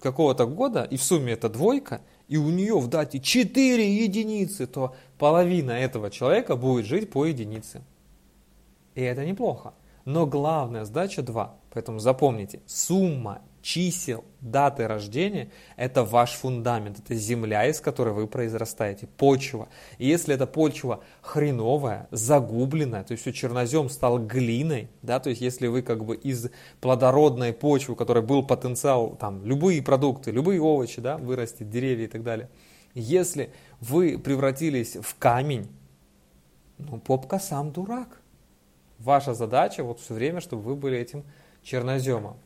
какого-то 0.00 0.46
года, 0.46 0.82
и 0.82 0.96
в 0.96 1.02
сумме 1.02 1.34
это 1.34 1.48
двойка, 1.48 2.00
и 2.26 2.36
у 2.36 2.48
нее 2.50 2.78
в 2.78 2.88
дате 2.88 3.20
4 3.20 4.04
единицы, 4.04 4.66
то 4.66 4.96
половина 5.18 5.72
этого 5.72 6.10
человека 6.10 6.56
будет 6.56 6.86
жить 6.86 7.10
по 7.10 7.26
единице. 7.26 7.82
И 9.00 9.02
это 9.02 9.24
неплохо. 9.24 9.72
Но 10.04 10.26
главная 10.26 10.84
задача 10.84 11.22
2. 11.22 11.54
Поэтому 11.72 12.00
запомните, 12.00 12.60
сумма 12.66 13.40
чисел 13.62 14.26
даты 14.42 14.86
рождения– 14.86 15.50
это 15.78 16.04
ваш 16.04 16.32
фундамент, 16.32 16.98
это 16.98 17.14
земля, 17.14 17.66
из 17.66 17.80
которой 17.80 18.12
вы 18.12 18.26
произрастаете, 18.26 19.06
почва. 19.06 19.70
И 19.96 20.06
если 20.06 20.34
эта 20.34 20.46
почва 20.46 21.02
хреновая, 21.22 22.08
загубленная, 22.10 23.02
то 23.02 23.12
есть 23.12 23.22
все 23.22 23.32
чернозем 23.32 23.88
стал 23.88 24.18
глиной, 24.18 24.90
да, 25.00 25.18
то 25.18 25.30
есть 25.30 25.40
если 25.40 25.66
вы 25.66 25.80
как 25.80 26.04
бы 26.04 26.14
из 26.14 26.50
плодородной 26.82 27.54
почвы, 27.54 27.96
которой 27.96 28.22
был 28.22 28.46
потенциал, 28.46 29.16
там, 29.18 29.46
любые 29.46 29.82
продукты, 29.82 30.30
любые 30.30 30.60
овощи, 30.60 31.00
да, 31.00 31.16
вырастить, 31.16 31.70
деревья 31.70 32.04
и 32.04 32.08
так 32.08 32.22
далее, 32.22 32.50
если 32.92 33.50
вы 33.80 34.18
превратились 34.18 34.96
в 34.96 35.16
камень, 35.18 35.70
ну, 36.76 36.98
попка 36.98 37.38
сам 37.38 37.72
дурак. 37.72 38.19
Ваша 39.00 39.34
задача 39.34 39.82
вот 39.82 39.98
все 39.98 40.14
время, 40.14 40.40
чтобы 40.40 40.62
вы 40.62 40.76
были 40.76 40.98
этим 40.98 41.24
черноземом. 41.62 42.36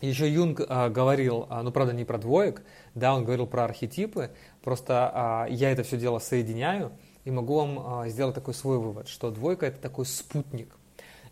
Еще 0.00 0.32
Юнг 0.32 0.60
а, 0.68 0.88
говорил, 0.88 1.46
а, 1.48 1.62
ну 1.62 1.72
правда 1.72 1.92
не 1.92 2.04
про 2.04 2.18
двоек, 2.18 2.62
да, 2.94 3.14
он 3.14 3.24
говорил 3.24 3.46
про 3.46 3.64
архетипы, 3.64 4.30
просто 4.62 5.10
а, 5.12 5.46
я 5.48 5.70
это 5.70 5.82
все 5.82 5.96
дело 5.96 6.18
соединяю 6.18 6.92
и 7.24 7.30
могу 7.30 7.56
вам 7.56 7.78
а, 7.78 8.08
сделать 8.08 8.34
такой 8.34 8.54
свой 8.54 8.78
вывод, 8.78 9.08
что 9.08 9.30
двойка 9.30 9.66
это 9.66 9.78
такой 9.78 10.06
спутник. 10.06 10.68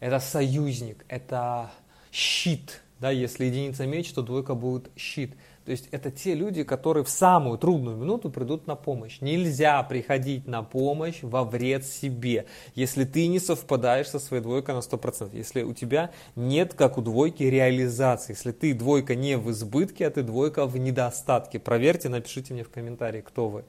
это 0.01 0.19
союзник, 0.21 1.05
это 1.09 1.71
щит. 2.11 2.83
Да, 2.99 3.11
если 3.11 3.45
единица 3.45 3.87
меч, 3.87 4.13
то 4.13 4.23
двойка 4.23 4.55
будет 4.55 4.91
щит. 4.97 5.35
То 5.67 5.73
есть 5.73 5.89
это 5.91 6.13
те 6.13 6.35
люди, 6.35 6.63
которые 6.63 7.03
в 7.03 7.09
самую 7.11 7.59
трудную 7.59 7.97
минуту 7.97 8.31
придут 8.31 8.69
на 8.69 8.77
помощь. 8.77 9.21
Нельзя 9.21 9.83
приходить 9.83 10.47
на 10.47 10.63
помощь 10.63 11.19
во 11.23 11.43
вред 11.43 11.85
себе, 11.85 12.47
если 12.77 13.05
ты 13.05 13.27
не 13.27 13.41
совпадаешь 13.41 14.09
со 14.09 14.21
своей 14.21 14.45
двойкой 14.45 14.77
на 14.77 14.79
100%. 14.79 15.31
Если 15.37 15.65
у 15.65 15.75
тебя 15.75 16.13
нет, 16.37 16.75
как 16.75 16.99
у 16.99 17.03
двойки, 17.03 17.43
реализации. 17.43 18.35
Если 18.35 18.53
ты 18.53 18.75
двойка 18.75 19.17
не 19.17 19.37
в 19.37 19.51
избытке, 19.51 20.07
а 20.07 20.11
ты 20.11 20.23
двойка 20.23 20.67
в 20.67 20.77
недостатке. 20.79 21.59
Проверьте, 21.59 22.09
напишите 22.09 22.55
мне 22.55 22.63
в 22.63 22.71
комментарии, 22.71 23.21
кто 23.21 23.49
вы. 23.49 23.65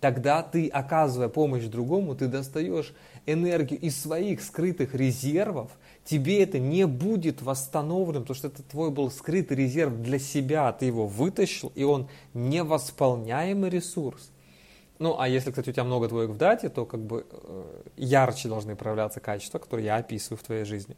Тогда 0.00 0.42
ты, 0.42 0.68
оказывая 0.68 1.28
помощь 1.28 1.64
другому, 1.64 2.14
ты 2.14 2.26
достаешь 2.26 2.92
энергию 3.24 3.80
из 3.80 4.00
своих 4.00 4.42
скрытых 4.42 4.94
резервов, 4.94 5.70
тебе 6.10 6.42
это 6.42 6.58
не 6.58 6.86
будет 6.88 7.40
восстановлено, 7.40 8.22
потому 8.22 8.36
что 8.36 8.48
это 8.48 8.64
твой 8.64 8.90
был 8.90 9.12
скрытый 9.12 9.56
резерв 9.56 10.02
для 10.02 10.18
себя, 10.18 10.72
ты 10.72 10.86
его 10.86 11.06
вытащил, 11.06 11.70
и 11.76 11.84
он 11.84 12.08
невосполняемый 12.34 13.70
ресурс. 13.70 14.32
Ну, 14.98 15.16
а 15.20 15.28
если, 15.28 15.50
кстати, 15.50 15.70
у 15.70 15.72
тебя 15.72 15.84
много 15.84 16.08
двоек 16.08 16.30
в 16.30 16.36
дате, 16.36 16.68
то 16.68 16.84
как 16.84 17.00
бы 17.00 17.24
э, 17.30 17.82
ярче 17.96 18.48
должны 18.48 18.74
проявляться 18.74 19.20
качества, 19.20 19.58
которые 19.60 19.86
я 19.86 19.96
описываю 19.96 20.38
в 20.38 20.42
твоей 20.42 20.64
жизни. 20.64 20.96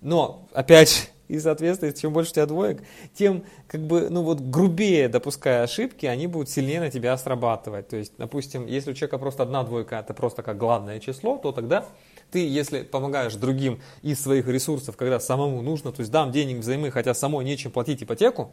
Но, 0.00 0.48
опять 0.52 0.90
же, 0.90 1.00
и, 1.28 1.40
соответственно, 1.40 1.92
чем 1.92 2.12
больше 2.12 2.30
у 2.30 2.34
тебя 2.34 2.46
двоек, 2.46 2.82
тем, 3.12 3.44
как 3.66 3.80
бы, 3.80 4.10
ну 4.10 4.22
вот, 4.22 4.40
грубее 4.40 5.08
допуская 5.08 5.64
ошибки, 5.64 6.06
они 6.06 6.28
будут 6.28 6.48
сильнее 6.48 6.78
на 6.78 6.90
тебя 6.90 7.16
срабатывать. 7.18 7.88
То 7.88 7.96
есть, 7.96 8.12
допустим, 8.16 8.66
если 8.66 8.92
у 8.92 8.94
человека 8.94 9.18
просто 9.18 9.42
одна 9.42 9.64
двойка, 9.64 9.96
это 9.96 10.14
просто 10.14 10.44
как 10.44 10.56
главное 10.56 11.00
число, 11.00 11.36
то 11.36 11.50
тогда 11.50 11.84
ты, 12.30 12.46
если 12.48 12.82
помогаешь 12.82 13.34
другим 13.34 13.80
из 14.02 14.20
своих 14.20 14.46
ресурсов, 14.46 14.96
когда 14.96 15.20
самому 15.20 15.62
нужно, 15.62 15.92
то 15.92 16.00
есть 16.00 16.12
дам 16.12 16.32
денег 16.32 16.58
взаймы, 16.58 16.90
хотя 16.90 17.14
самой 17.14 17.44
нечем 17.44 17.70
платить 17.70 18.02
ипотеку, 18.02 18.52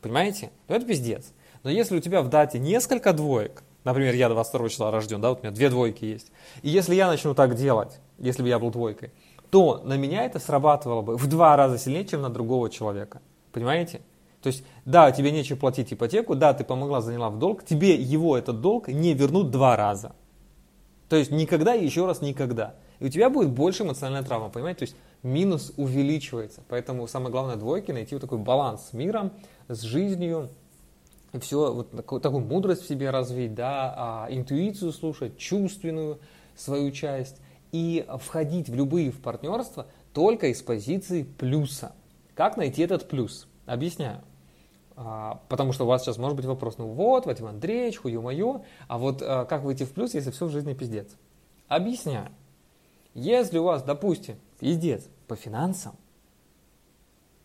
понимаете, 0.00 0.50
то 0.66 0.74
это 0.74 0.86
пиздец. 0.86 1.32
Но 1.62 1.70
если 1.70 1.96
у 1.96 2.00
тебя 2.00 2.22
в 2.22 2.28
дате 2.28 2.58
несколько 2.58 3.12
двоек, 3.12 3.62
например, 3.84 4.14
я 4.14 4.28
22 4.28 4.68
числа 4.68 4.90
рожден, 4.90 5.20
да, 5.20 5.30
вот 5.30 5.40
у 5.40 5.42
меня 5.42 5.52
две 5.52 5.70
двойки 5.70 6.04
есть, 6.04 6.30
и 6.62 6.68
если 6.68 6.94
я 6.94 7.08
начну 7.08 7.34
так 7.34 7.54
делать, 7.54 8.00
если 8.18 8.42
бы 8.42 8.48
я 8.48 8.58
был 8.58 8.70
двойкой, 8.70 9.10
то 9.50 9.80
на 9.84 9.96
меня 9.96 10.24
это 10.24 10.38
срабатывало 10.38 11.02
бы 11.02 11.16
в 11.16 11.26
два 11.26 11.56
раза 11.56 11.78
сильнее, 11.78 12.04
чем 12.04 12.22
на 12.22 12.28
другого 12.28 12.70
человека. 12.70 13.22
Понимаете? 13.52 14.02
То 14.42 14.48
есть, 14.48 14.62
да, 14.84 15.10
тебе 15.10 15.32
нечем 15.32 15.56
платить 15.56 15.92
ипотеку, 15.92 16.34
да, 16.36 16.54
ты 16.54 16.64
помогла, 16.64 17.00
заняла 17.00 17.28
в 17.28 17.38
долг, 17.38 17.64
тебе 17.64 17.94
его 17.94 18.36
этот 18.36 18.60
долг 18.60 18.88
не 18.88 19.14
вернут 19.14 19.50
два 19.50 19.76
раза. 19.76 20.14
То 21.08 21.16
есть 21.16 21.30
никогда 21.30 21.74
и 21.74 21.84
еще 21.84 22.06
раз 22.06 22.20
никогда. 22.20 22.74
И 22.98 23.06
у 23.06 23.08
тебя 23.08 23.30
будет 23.30 23.50
больше 23.50 23.82
эмоциональная 23.82 24.22
травма, 24.22 24.50
понимаете? 24.50 24.80
То 24.80 24.84
есть 24.84 24.96
минус 25.22 25.72
увеличивается. 25.76 26.62
Поэтому 26.68 27.06
самое 27.06 27.30
главное 27.30 27.56
двойки 27.56 27.92
найти 27.92 28.14
вот 28.14 28.20
такой 28.20 28.38
баланс 28.38 28.88
с 28.90 28.92
миром, 28.92 29.32
с 29.68 29.80
жизнью, 29.80 30.50
все, 31.40 31.72
вот 31.72 31.90
такую, 31.90 32.20
такую 32.20 32.44
мудрость 32.44 32.82
в 32.82 32.88
себе 32.88 33.10
развить, 33.10 33.54
да, 33.54 33.94
а, 33.96 34.26
интуицию 34.30 34.92
слушать, 34.92 35.38
чувственную 35.38 36.18
свою 36.56 36.90
часть 36.90 37.36
и 37.72 38.06
входить 38.20 38.68
в 38.68 38.74
любые 38.74 39.10
в 39.10 39.20
партнерства 39.20 39.86
только 40.12 40.48
из 40.48 40.62
позиции 40.62 41.22
плюса. 41.22 41.92
Как 42.34 42.56
найти 42.56 42.82
этот 42.82 43.08
плюс? 43.08 43.46
Объясняю. 43.66 44.22
А, 45.00 45.40
потому 45.48 45.72
что 45.72 45.84
у 45.84 45.86
вас 45.86 46.02
сейчас 46.02 46.18
может 46.18 46.36
быть 46.36 46.44
вопрос, 46.44 46.76
ну 46.76 46.88
вот, 46.88 47.24
Вадим 47.24 47.46
Андреевич, 47.46 47.98
хую 47.98 48.20
мое, 48.20 48.62
а 48.88 48.98
вот 48.98 49.22
а, 49.22 49.44
как 49.44 49.62
выйти 49.62 49.84
в 49.84 49.92
плюс, 49.92 50.12
если 50.12 50.32
все 50.32 50.46
в 50.46 50.50
жизни 50.50 50.74
пиздец? 50.74 51.06
Объясняю. 51.68 52.30
Если 53.14 53.58
у 53.58 53.62
вас, 53.62 53.84
допустим, 53.84 54.40
пиздец 54.58 55.06
по 55.28 55.36
финансам, 55.36 55.94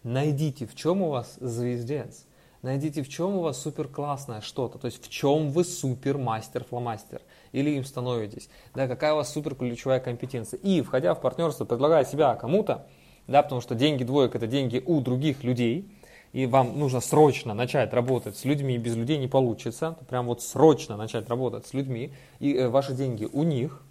найдите, 0.01 0.65
в 0.65 0.74
чем 0.74 1.03
у 1.03 1.10
вас 1.10 1.38
звездец, 1.39 2.25
найдите, 2.63 3.03
в 3.03 3.10
чем 3.10 3.36
у 3.36 3.41
вас 3.41 3.62
супер 3.62 3.88
классное 3.88 4.41
что-то, 4.41 4.79
то 4.79 4.88
есть 4.88 5.05
в 5.05 5.10
чем 5.10 5.51
вы 5.51 5.63
супер 5.63 6.17
мастер, 6.17 6.63
фломастер, 6.63 7.22
или 7.51 7.70
им 7.70 7.85
становитесь, 7.85 8.50
да, 8.74 8.87
какая 8.87 9.13
у 9.13 9.18
вас 9.18 9.31
супер 9.31 9.53
ключевая 9.53 10.00
компетенция. 10.00 10.57
И, 10.57 10.81
входя 10.81 11.13
в 11.13 11.22
партнерство, 11.22 11.66
предлагая 11.66 12.03
себя 12.03 12.33
кому-то, 12.33 12.87
да, 13.27 13.44
потому 13.44 13.61
что 13.61 13.75
деньги 13.75 14.03
двоек 14.03 14.33
это 14.33 14.48
деньги 14.48 14.81
у 14.83 15.01
других 15.01 15.44
людей, 15.44 15.87
и 16.33 16.48
вам 16.48 16.77
нужно 16.77 17.00
срочно 17.00 17.53
начать 17.53 17.93
работать 17.93 18.35
с 18.35 18.43
людьми, 18.43 18.77
без 18.77 18.96
людей 18.96 19.17
не 19.19 19.27
получится, 19.27 19.96
прям 20.09 20.25
вот 20.25 20.41
срочно 20.41 20.98
начать 20.98 21.29
работать 21.29 21.67
с 21.67 21.74
людьми, 21.74 22.11
и 22.39 22.55
э, 22.55 22.69
ваши 22.69 22.93
деньги 22.93 23.29
у 23.31 23.43
них, 23.43 23.81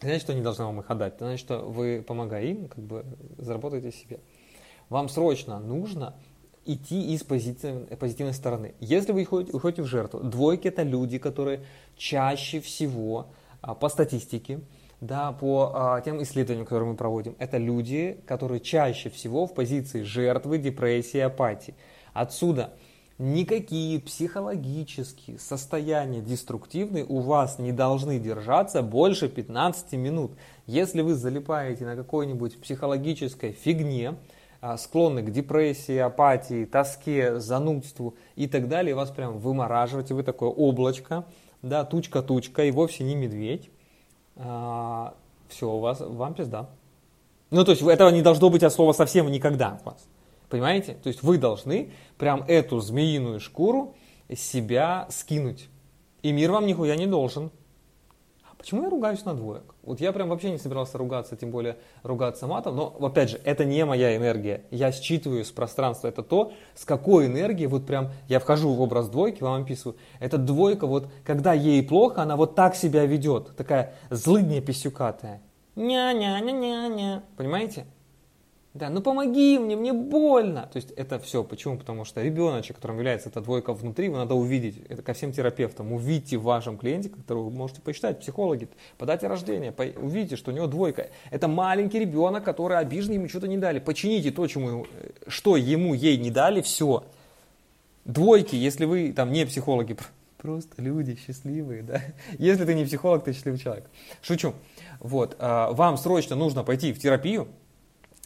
значит, 0.00 0.22
что 0.22 0.32
они 0.32 0.40
должны 0.40 0.64
вам 0.64 0.80
их 0.80 0.90
отдать, 0.90 1.14
значит, 1.18 1.40
что 1.40 1.58
вы, 1.58 2.02
помогая 2.06 2.44
им, 2.44 2.68
как 2.68 2.82
бы 2.82 3.04
заработаете 3.36 3.92
себе. 3.92 4.20
Вам 4.88 5.10
срочно 5.10 5.60
нужно 5.60 6.14
идти 6.64 7.12
из 7.12 7.22
позитивной, 7.22 7.96
позитивной 7.96 8.32
стороны. 8.32 8.74
Если 8.80 9.12
вы 9.12 9.22
уходите, 9.22 9.52
уходите 9.54 9.82
в 9.82 9.86
жертву, 9.86 10.20
двойки 10.20 10.68
это 10.68 10.82
люди, 10.82 11.18
которые 11.18 11.64
чаще 11.98 12.60
всего 12.60 13.26
а, 13.60 13.74
по 13.74 13.90
статистике, 13.90 14.60
да, 15.06 15.32
по 15.32 15.70
а, 15.74 16.00
тем 16.00 16.22
исследованиям, 16.22 16.64
которые 16.64 16.88
мы 16.88 16.96
проводим, 16.96 17.36
это 17.38 17.58
люди, 17.58 18.18
которые 18.26 18.60
чаще 18.60 19.10
всего 19.10 19.46
в 19.46 19.52
позиции 19.52 20.02
жертвы, 20.02 20.56
депрессии, 20.56 21.20
апатии. 21.20 21.74
Отсюда 22.14 22.72
никакие 23.18 24.00
психологические 24.00 25.38
состояния 25.38 26.22
деструктивные 26.22 27.04
у 27.04 27.20
вас 27.20 27.58
не 27.58 27.70
должны 27.70 28.18
держаться 28.18 28.82
больше 28.82 29.28
15 29.28 29.92
минут. 29.92 30.32
Если 30.66 31.02
вы 31.02 31.14
залипаете 31.14 31.84
на 31.84 31.96
какой-нибудь 31.96 32.58
психологической 32.62 33.52
фигне, 33.52 34.14
а, 34.62 34.78
склонны 34.78 35.22
к 35.22 35.30
депрессии, 35.30 35.98
апатии, 35.98 36.64
тоске, 36.64 37.40
занудству 37.40 38.16
и 38.36 38.46
так 38.46 38.68
далее, 38.68 38.94
вас 38.94 39.10
прям 39.10 39.38
вымораживать, 39.38 40.10
и 40.10 40.14
вы 40.14 40.22
такое 40.22 40.48
облачко, 40.48 41.26
да, 41.60 41.84
тучка-тучка, 41.84 42.64
и 42.64 42.70
вовсе 42.70 43.04
не 43.04 43.14
медведь, 43.14 43.70
все, 44.36 45.70
у 45.70 45.78
вас, 45.78 46.00
вам 46.00 46.34
пизда. 46.34 46.68
Ну, 47.50 47.64
то 47.64 47.70
есть 47.70 47.82
этого 47.82 48.08
не 48.10 48.22
должно 48.22 48.50
быть 48.50 48.62
от 48.62 48.72
слова 48.72 48.92
совсем 48.92 49.30
никогда 49.30 49.78
у 49.82 49.90
вас. 49.90 50.06
Понимаете? 50.48 50.94
То 50.94 51.08
есть 51.08 51.22
вы 51.22 51.38
должны 51.38 51.92
прям 52.18 52.44
эту 52.48 52.80
змеиную 52.80 53.40
шкуру 53.40 53.94
себя 54.34 55.06
скинуть. 55.10 55.68
И 56.22 56.32
мир 56.32 56.52
вам 56.52 56.66
нихуя 56.66 56.96
не 56.96 57.06
должен. 57.06 57.50
Почему 58.64 58.84
я 58.84 58.88
ругаюсь 58.88 59.26
на 59.26 59.34
двоек? 59.34 59.74
Вот 59.82 60.00
я 60.00 60.10
прям 60.10 60.30
вообще 60.30 60.50
не 60.50 60.56
собирался 60.56 60.96
ругаться, 60.96 61.36
тем 61.36 61.50
более 61.50 61.76
ругаться 62.02 62.46
матом, 62.46 62.74
но 62.76 62.96
опять 62.98 63.28
же, 63.28 63.40
это 63.44 63.66
не 63.66 63.84
моя 63.84 64.16
энергия. 64.16 64.62
Я 64.70 64.90
считываю 64.90 65.44
с 65.44 65.50
пространства, 65.50 66.08
это 66.08 66.22
то, 66.22 66.54
с 66.74 66.86
какой 66.86 67.26
энергией, 67.26 67.66
вот 67.66 67.86
прям 67.86 68.12
я 68.26 68.40
вхожу 68.40 68.72
в 68.72 68.80
образ 68.80 69.10
двойки, 69.10 69.42
вам 69.42 69.64
описываю. 69.64 69.98
Это 70.18 70.38
двойка, 70.38 70.86
вот 70.86 71.10
когда 71.26 71.52
ей 71.52 71.82
плохо, 71.82 72.22
она 72.22 72.36
вот 72.36 72.54
так 72.54 72.74
себя 72.74 73.04
ведет, 73.04 73.54
такая 73.54 73.92
злыдня 74.08 74.62
писюкатая. 74.62 75.42
Ня-ня-ня-ня-ня. 75.76 77.22
Понимаете? 77.36 77.84
Да, 78.74 78.90
ну 78.90 79.00
помоги 79.00 79.56
мне, 79.56 79.76
мне 79.76 79.92
больно. 79.92 80.68
То 80.72 80.78
есть 80.78 80.90
это 80.90 81.20
все. 81.20 81.44
Почему? 81.44 81.78
Потому 81.78 82.04
что 82.04 82.20
ребеночек, 82.20 82.74
которым 82.74 82.96
является 82.96 83.28
эта 83.28 83.40
двойка 83.40 83.72
внутри, 83.72 84.06
его 84.06 84.16
надо 84.16 84.34
увидеть. 84.34 84.82
Это 84.88 85.00
ко 85.00 85.12
всем 85.12 85.30
терапевтам. 85.32 85.92
Увидите 85.92 86.38
в 86.38 86.42
вашем 86.42 86.76
клиенте, 86.76 87.08
которого 87.08 87.44
вы 87.44 87.50
можете 87.52 87.80
посчитать, 87.82 88.18
психологи, 88.18 88.68
по 88.98 89.06
дате 89.06 89.28
рождения, 89.28 89.70
по, 89.70 89.84
увидите, 89.84 90.34
что 90.34 90.50
у 90.50 90.54
него 90.54 90.66
двойка. 90.66 91.10
Это 91.30 91.46
маленький 91.46 92.00
ребенок, 92.00 92.42
который 92.42 92.76
обижен, 92.78 93.12
ему 93.12 93.28
что-то 93.28 93.46
не 93.46 93.58
дали. 93.58 93.78
Почините 93.78 94.32
то, 94.32 94.44
чему, 94.48 94.88
что 95.28 95.56
ему, 95.56 95.94
ей 95.94 96.16
не 96.16 96.32
дали, 96.32 96.60
все. 96.60 97.04
Двойки, 98.04 98.56
если 98.56 98.86
вы 98.86 99.12
там 99.12 99.30
не 99.30 99.46
психологи, 99.46 99.96
просто 100.36 100.82
люди 100.82 101.16
счастливые, 101.24 101.82
да. 101.82 102.02
Если 102.38 102.64
ты 102.66 102.74
не 102.74 102.84
психолог, 102.84 103.24
ты 103.24 103.32
счастливый 103.32 103.58
человек. 103.58 103.86
Шучу. 104.20 104.52
Вот, 104.98 105.36
а, 105.38 105.72
вам 105.72 105.96
срочно 105.96 106.36
нужно 106.36 106.64
пойти 106.64 106.92
в 106.92 106.98
терапию, 106.98 107.48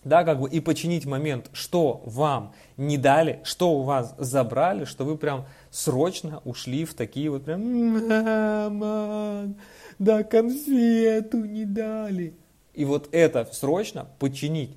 да, 0.04 0.24
как 0.24 0.40
бы 0.40 0.48
и 0.48 0.60
починить 0.60 1.06
момент, 1.06 1.50
что 1.52 2.02
вам 2.06 2.52
не 2.76 2.98
дали, 2.98 3.40
что 3.44 3.72
у 3.72 3.82
вас 3.82 4.14
забрали, 4.18 4.84
что 4.84 5.04
вы 5.04 5.16
прям 5.16 5.46
срочно 5.70 6.40
ушли 6.44 6.84
в 6.84 6.94
такие 6.94 7.30
вот 7.30 7.44
прям, 7.44 7.62
мама, 8.08 9.54
да 9.98 10.22
конфету 10.22 11.44
не 11.44 11.64
дали. 11.64 12.34
И 12.74 12.84
вот 12.84 13.08
это 13.12 13.48
срочно 13.52 14.06
починить. 14.18 14.76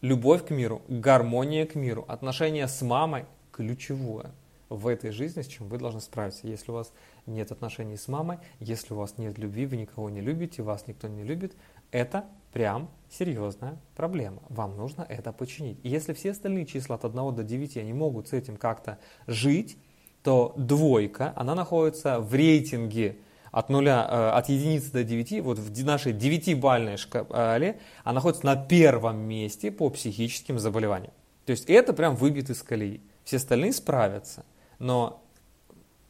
Любовь 0.00 0.46
к 0.46 0.50
миру, 0.50 0.82
гармония 0.86 1.66
к 1.66 1.74
миру, 1.74 2.04
отношения 2.06 2.68
с 2.68 2.82
мамой 2.82 3.24
ключевое 3.50 4.30
в 4.68 4.86
этой 4.86 5.10
жизни, 5.10 5.42
с 5.42 5.46
чем 5.46 5.68
вы 5.68 5.78
должны 5.78 6.00
справиться. 6.00 6.46
Если 6.46 6.70
у 6.70 6.74
вас 6.74 6.92
нет 7.26 7.50
отношений 7.50 7.96
с 7.96 8.06
мамой, 8.06 8.38
если 8.60 8.94
у 8.94 8.96
вас 8.96 9.14
нет 9.16 9.38
любви, 9.38 9.66
вы 9.66 9.76
никого 9.76 10.10
не 10.10 10.20
любите, 10.20 10.62
вас 10.62 10.86
никто 10.86 11.08
не 11.08 11.24
любит, 11.24 11.56
это 11.90 12.26
прям 12.58 12.90
серьезная 13.08 13.78
проблема. 13.94 14.42
Вам 14.48 14.76
нужно 14.76 15.06
это 15.08 15.32
починить. 15.32 15.78
И 15.84 15.88
если 15.88 16.12
все 16.12 16.32
остальные 16.32 16.66
числа 16.66 16.96
от 16.96 17.04
1 17.04 17.34
до 17.36 17.44
9, 17.44 17.76
они 17.76 17.92
могут 17.92 18.26
с 18.26 18.32
этим 18.32 18.56
как-то 18.56 18.98
жить, 19.28 19.78
то 20.24 20.54
двойка, 20.56 21.32
она 21.36 21.54
находится 21.54 22.18
в 22.18 22.34
рейтинге 22.34 23.18
от 23.52 23.68
нуля, 23.68 24.04
э, 24.10 24.30
от 24.30 24.48
единицы 24.48 24.90
до 24.90 25.04
9, 25.04 25.40
вот 25.44 25.60
в 25.60 25.84
нашей 25.84 26.12
9-бальной 26.12 26.96
шкале, 26.96 27.78
она 28.02 28.14
находится 28.14 28.44
на 28.44 28.56
первом 28.56 29.18
месте 29.18 29.70
по 29.70 29.88
психическим 29.88 30.58
заболеваниям. 30.58 31.12
То 31.46 31.52
есть 31.52 31.70
это 31.70 31.92
прям 31.92 32.16
выбит 32.16 32.50
из 32.50 32.60
колеи. 32.64 33.00
Все 33.22 33.36
остальные 33.36 33.72
справятся, 33.72 34.44
но 34.80 35.22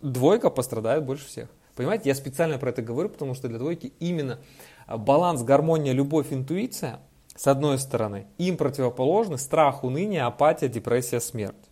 двойка 0.00 0.48
пострадает 0.48 1.04
больше 1.04 1.26
всех. 1.26 1.50
Понимаете, 1.78 2.08
я 2.08 2.14
специально 2.14 2.58
про 2.58 2.70
это 2.70 2.80
говорю, 2.80 3.10
потому 3.10 3.34
что 3.34 3.48
для 3.48 3.58
двойки 3.58 3.92
именно 4.00 4.40
баланс, 4.96 5.42
гармония, 5.42 5.92
любовь, 5.92 6.32
интуиция, 6.32 7.00
с 7.36 7.46
одной 7.46 7.78
стороны, 7.78 8.26
им 8.38 8.56
противоположны 8.56 9.38
страх, 9.38 9.84
уныние, 9.84 10.22
апатия, 10.22 10.68
депрессия, 10.68 11.20
смерть. 11.20 11.67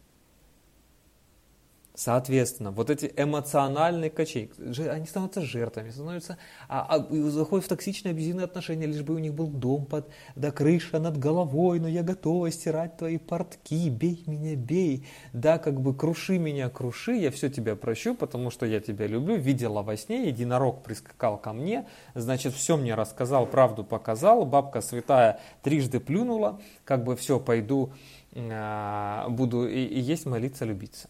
Соответственно, 1.97 2.73
вот 2.73 2.91
эти 2.91 3.11
эмоциональные 3.17 4.11
качели, 4.11 4.51
они 4.87 5.07
становятся 5.07 5.41
жертвами, 5.41 5.89
становятся, 5.89 6.37
а, 6.69 6.95
а, 6.95 7.31
заходят 7.31 7.65
в 7.65 7.69
токсичные 7.69 8.11
абьюзивные 8.11 8.45
отношения, 8.45 8.85
лишь 8.85 9.01
бы 9.01 9.15
у 9.15 9.19
них 9.19 9.33
был 9.33 9.47
дом 9.47 9.87
под, 9.87 10.07
да 10.35 10.51
крыша 10.51 10.99
над 10.99 11.17
головой, 11.17 11.81
но 11.81 11.89
я 11.89 12.03
готова 12.03 12.51
стирать 12.51 12.99
твои 12.99 13.17
портки, 13.17 13.89
бей 13.89 14.23
меня, 14.27 14.57
бей, 14.57 15.07
да, 15.33 15.57
как 15.57 15.81
бы 15.81 15.95
круши 15.95 16.37
меня, 16.37 16.69
круши, 16.69 17.15
я 17.15 17.31
все 17.31 17.49
тебя 17.49 17.77
прощу, 17.77 18.15
потому 18.15 18.51
что 18.51 18.67
я 18.67 18.81
тебя 18.81 19.07
люблю, 19.07 19.37
видела 19.37 19.81
во 19.83 19.97
сне, 19.97 20.29
единорог 20.29 20.83
прискакал 20.83 21.39
ко 21.39 21.55
мне, 21.55 21.87
значит, 22.15 22.53
все 22.53 22.77
мне 22.77 22.95
рассказал, 22.95 23.47
правду 23.47 23.85
показал, 23.85 24.45
бабка 24.45 24.83
святая 24.83 25.41
трижды 25.63 25.99
плюнула, 25.99 26.61
как 26.85 27.05
бы 27.05 27.17
все, 27.17 27.41
пойду, 27.41 27.95
а, 28.35 29.31
буду 29.31 29.67
и, 29.67 29.83
и 29.83 29.99
есть, 29.99 30.27
молиться, 30.27 30.67
любиться. 30.67 31.09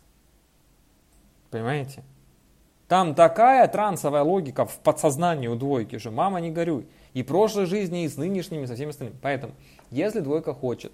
Понимаете? 1.57 2.03
Там 2.87 3.15
такая 3.15 3.67
трансовая 3.67 4.21
логика 4.21 4.67
в 4.67 4.79
подсознании 4.81 5.49
у 5.49 5.57
двойки 5.57 5.97
же. 5.97 6.11
Мама, 6.11 6.39
не 6.39 6.51
горюй. 6.51 6.87
И 7.15 7.23
прошлой 7.23 7.65
жизни, 7.65 8.05
и 8.05 8.09
с 8.11 8.19
нынешними, 8.19 8.65
и 8.65 8.67
со 8.67 8.75
всеми 8.75 8.91
остальными. 8.91 9.19
Поэтому, 9.23 9.55
если 9.91 10.21
двойка 10.21 10.53
хочет 10.53 10.93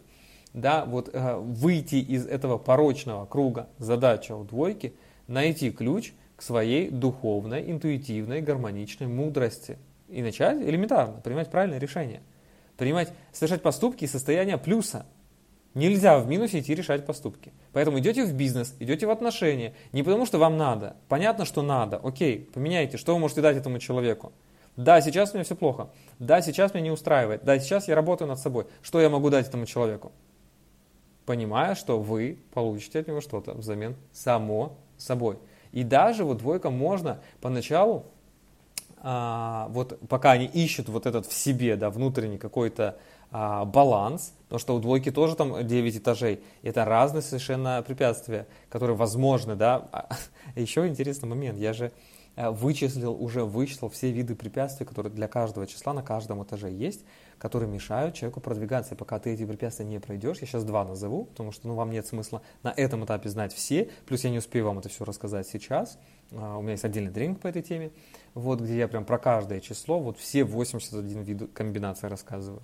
да, 0.55 0.85
вот, 0.85 1.11
э, 1.12 1.37
выйти 1.37 1.96
из 1.96 2.29
этого 2.29 2.59
порочного 2.59 3.27
круга, 3.27 3.66
задача 3.79 4.37
у 4.37 4.44
двойки 4.44 4.94
найти 5.27 5.72
ключ 5.72 6.12
к 6.37 6.42
своей 6.42 6.90
духовной, 6.90 7.68
интуитивной, 7.68 8.40
гармоничной 8.40 9.09
мудрости. 9.09 9.79
И 10.09 10.22
начать 10.22 10.62
элементарно 10.62 11.20
принимать 11.20 11.51
правильное 11.51 11.81
решение. 11.81 12.20
Принимать, 12.77 13.12
совершать 13.33 13.62
поступки 13.62 14.05
из 14.05 14.12
состояния 14.12 14.59
плюса– 14.59 15.07
Нельзя 15.74 16.18
в 16.18 16.28
минусе 16.28 16.61
идти 16.61 16.74
решать 16.74 17.06
поступки. 17.06 17.52
Поэтому 17.72 17.98
идете 17.98 18.24
в 18.24 18.35
бизнес, 18.35 18.74
идете 18.78 19.06
в 19.06 19.11
отношения. 19.11 19.74
Не 19.92 20.02
потому, 20.02 20.26
что 20.26 20.38
вам 20.38 20.58
надо. 20.58 20.96
Понятно, 21.08 21.46
что 21.46 21.62
надо. 21.62 21.96
Окей, 21.96 22.50
поменяйте. 22.52 22.98
Что 22.98 23.14
вы 23.14 23.20
можете 23.20 23.40
дать 23.40 23.56
этому 23.56 23.78
человеку? 23.78 24.32
Да, 24.76 25.00
сейчас 25.00 25.30
у 25.30 25.35
меня 25.35 25.44
все 25.44 25.56
плохо. 25.56 25.90
Да, 26.18 26.42
сейчас 26.42 26.74
меня 26.74 26.85
не 26.85 26.90
устраивает. 26.90 27.44
Да, 27.44 27.58
сейчас 27.58 27.88
я 27.88 27.94
работаю 27.94 28.28
над 28.28 28.38
собой. 28.38 28.66
Что 28.82 29.00
я 29.00 29.08
могу 29.08 29.30
дать 29.30 29.48
этому 29.48 29.64
человеку? 29.64 30.12
Понимая, 31.24 31.74
что 31.74 31.98
вы 31.98 32.38
получите 32.52 33.00
от 33.00 33.08
него 33.08 33.20
что-то 33.20 33.52
взамен 33.52 33.96
само 34.12 34.76
собой. 34.98 35.38
И 35.72 35.85
даже 35.85 36.24
вот 36.24 36.38
двойка 36.38 36.70
можно 36.70 37.20
поначалу, 37.40 38.06
а, 38.98 39.68
вот 39.70 39.98
пока 40.08 40.32
они 40.32 40.46
ищут 40.46 40.88
вот 40.88 41.06
этот 41.06 41.26
в 41.26 41.32
себе, 41.32 41.76
да, 41.76 41.90
внутренний 41.90 42.38
какой-то 42.38 42.98
а, 43.35 43.64
баланс, 43.64 44.35
потому 44.45 44.59
что 44.59 44.77
у 44.77 44.79
двойки 44.79 45.11
тоже 45.11 45.37
там 45.37 45.66
9 45.66 45.97
этажей. 45.97 46.42
Это 46.62 46.85
разные 46.85 47.23
совершенно 47.23 47.83
препятствия, 47.83 48.47
которые 48.68 48.95
возможны, 48.95 49.57
да. 49.57 49.88
А, 49.90 50.09
еще 50.55 50.87
интересный 50.87 51.31
момент, 51.31 51.59
я 51.59 51.73
же 51.73 51.92
э, 52.37 52.51
вычислил, 52.51 53.12
уже 53.12 53.45
вычислил 53.45 53.88
все 53.88 54.11
виды 54.12 54.35
препятствий, 54.35 54.85
которые 54.85 55.11
для 55.11 55.29
каждого 55.29 55.66
числа 55.66 55.95
на 55.95 56.03
каждом 56.03 56.45
этаже 56.45 56.71
есть, 56.71 57.07
которые 57.38 57.71
мешают 57.71 58.14
человеку 58.14 58.40
продвигаться. 58.40 58.95
И 58.95 58.99
пока 58.99 59.18
ты 59.18 59.33
эти 59.33 59.47
препятствия 59.47 59.87
не 59.87 59.99
пройдешь, 59.99 60.40
я 60.40 60.47
сейчас 60.47 60.64
два 60.64 60.85
назову, 60.85 61.25
потому 61.25 61.53
что 61.53 61.68
ну, 61.68 61.75
вам 61.75 61.90
нет 61.90 62.07
смысла 62.07 62.42
на 62.62 62.68
этом 62.77 63.03
этапе 63.07 63.31
знать 63.31 63.55
все, 63.55 63.88
плюс 64.05 64.25
я 64.25 64.31
не 64.31 64.38
успею 64.38 64.66
вам 64.66 64.79
это 64.79 64.90
все 64.90 65.07
рассказать 65.07 65.49
сейчас. 65.49 65.99
А, 66.33 66.59
у 66.59 66.61
меня 66.61 66.73
есть 66.73 66.85
отдельный 66.85 67.12
тренинг 67.12 67.40
по 67.40 67.47
этой 67.47 67.62
теме, 67.62 67.92
вот 68.35 68.61
где 68.61 68.77
я 68.77 68.88
прям 68.88 69.07
про 69.07 69.16
каждое 69.16 69.61
число, 69.61 70.01
вот 70.01 70.18
все 70.18 70.45
81 70.45 71.23
вид 71.23 71.51
комбинаций 71.55 72.11
рассказываю 72.11 72.62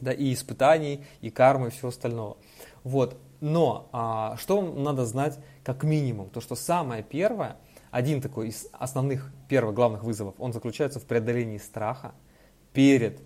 да, 0.00 0.12
и 0.12 0.32
испытаний, 0.32 1.04
и 1.20 1.30
кармы, 1.30 1.68
и 1.68 1.70
всего 1.70 1.88
остального. 1.88 2.36
Вот. 2.84 3.18
Но 3.40 3.88
а, 3.92 4.36
что 4.36 4.60
надо 4.60 5.06
знать 5.06 5.38
как 5.64 5.82
минимум? 5.82 6.28
То, 6.30 6.40
что 6.40 6.54
самое 6.54 7.02
первое, 7.02 7.56
один 7.90 8.20
такой 8.20 8.48
из 8.48 8.68
основных 8.72 9.32
первых 9.48 9.74
главных 9.74 10.04
вызовов, 10.04 10.34
он 10.38 10.52
заключается 10.52 11.00
в 11.00 11.04
преодолении 11.04 11.58
страха 11.58 12.12
перед 12.72 13.20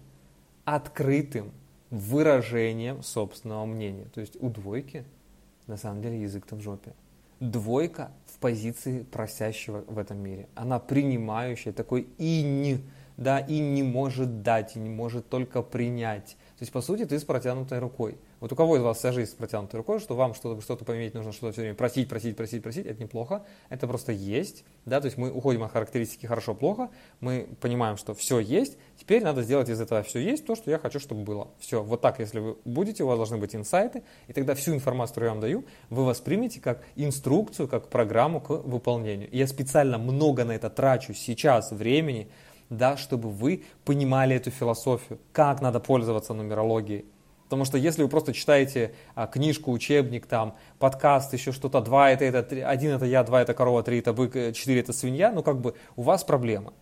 открытым 0.64 1.52
выражением 1.90 3.02
собственного 3.02 3.66
мнения. 3.66 4.06
То 4.14 4.20
есть 4.20 4.36
у 4.40 4.48
двойки 4.48 5.04
на 5.66 5.76
самом 5.76 6.02
деле 6.02 6.20
язык-то 6.22 6.56
в 6.56 6.60
жопе. 6.60 6.94
Двойка 7.40 8.10
в 8.26 8.38
позиции 8.38 9.02
просящего 9.02 9.84
в 9.86 9.98
этом 9.98 10.18
мире. 10.18 10.48
Она 10.54 10.78
принимающая, 10.78 11.72
такой 11.72 12.08
инь, 12.18 12.82
да, 13.16 13.38
и 13.38 13.58
не 13.58 13.82
может 13.82 14.42
дать, 14.42 14.76
и 14.76 14.78
не 14.78 14.88
может 14.88 15.28
только 15.28 15.62
принять. 15.62 16.36
То 16.64 16.66
есть, 16.66 16.72
по 16.72 16.80
сути, 16.80 17.04
ты 17.04 17.18
с 17.18 17.24
протянутой 17.24 17.78
рукой. 17.78 18.16
Вот 18.40 18.50
у 18.50 18.56
кого 18.56 18.78
из 18.78 18.80
вас 18.80 18.96
вся 18.96 19.12
жизнь 19.12 19.30
с 19.30 19.34
протянутой 19.34 19.76
рукой, 19.76 20.00
что 20.00 20.16
вам 20.16 20.32
что-то 20.32 20.62
что 20.62 20.76
поиметь 20.76 21.12
нужно 21.12 21.30
что-то 21.30 21.52
все 21.52 21.60
время 21.60 21.74
просить, 21.74 22.08
просить, 22.08 22.38
просить, 22.38 22.62
просить, 22.62 22.86
это 22.86 23.02
неплохо, 23.02 23.44
это 23.68 23.86
просто 23.86 24.12
есть, 24.12 24.64
да, 24.86 24.98
то 24.98 25.04
есть 25.04 25.18
мы 25.18 25.30
уходим 25.30 25.62
от 25.62 25.72
характеристики 25.72 26.24
хорошо-плохо, 26.24 26.88
мы 27.20 27.46
понимаем, 27.60 27.98
что 27.98 28.14
все 28.14 28.38
есть, 28.38 28.78
теперь 28.98 29.22
надо 29.22 29.42
сделать 29.42 29.68
из 29.68 29.78
этого 29.78 30.02
все 30.04 30.20
есть 30.20 30.46
то, 30.46 30.54
что 30.54 30.70
я 30.70 30.78
хочу, 30.78 31.00
чтобы 31.00 31.22
было. 31.22 31.48
Все, 31.58 31.82
вот 31.82 32.00
так, 32.00 32.18
если 32.18 32.38
вы 32.38 32.56
будете, 32.64 33.04
у 33.04 33.08
вас 33.08 33.18
должны 33.18 33.36
быть 33.36 33.54
инсайты, 33.54 34.02
и 34.26 34.32
тогда 34.32 34.54
всю 34.54 34.72
информацию, 34.72 35.16
которую 35.16 35.28
я 35.28 35.32
вам 35.34 35.42
даю, 35.42 35.64
вы 35.90 36.06
воспримете 36.06 36.60
как 36.60 36.82
инструкцию, 36.96 37.68
как 37.68 37.90
программу 37.90 38.40
к 38.40 38.48
выполнению. 38.48 39.30
И 39.30 39.36
я 39.36 39.46
специально 39.46 39.98
много 39.98 40.44
на 40.44 40.52
это 40.52 40.70
трачу 40.70 41.12
сейчас 41.12 41.72
времени, 41.72 42.30
да, 42.70 42.96
чтобы 42.96 43.30
вы 43.30 43.64
понимали 43.84 44.36
эту 44.36 44.50
философию, 44.50 45.18
как 45.32 45.60
надо 45.60 45.80
пользоваться 45.80 46.34
нумерологией. 46.34 47.06
Потому 47.44 47.64
что 47.66 47.78
если 47.78 48.02
вы 48.02 48.08
просто 48.08 48.32
читаете 48.32 48.94
а, 49.14 49.26
книжку, 49.26 49.70
учебник, 49.70 50.26
там, 50.26 50.56
подкаст, 50.78 51.32
еще 51.34 51.52
что-то, 51.52 51.80
два 51.80 52.10
это, 52.10 52.24
это, 52.24 52.42
три, 52.42 52.60
один 52.60 52.92
это 52.92 53.04
я, 53.04 53.22
два 53.22 53.42
это 53.42 53.54
корова, 53.54 53.82
три 53.82 53.98
это 53.98 54.12
бык, 54.12 54.34
э, 54.34 54.52
четыре 54.52 54.80
это 54.80 54.92
свинья, 54.92 55.30
ну 55.30 55.42
как 55.42 55.60
бы 55.60 55.74
у 55.94 56.02
вас 56.02 56.24
проблемы. 56.24 56.72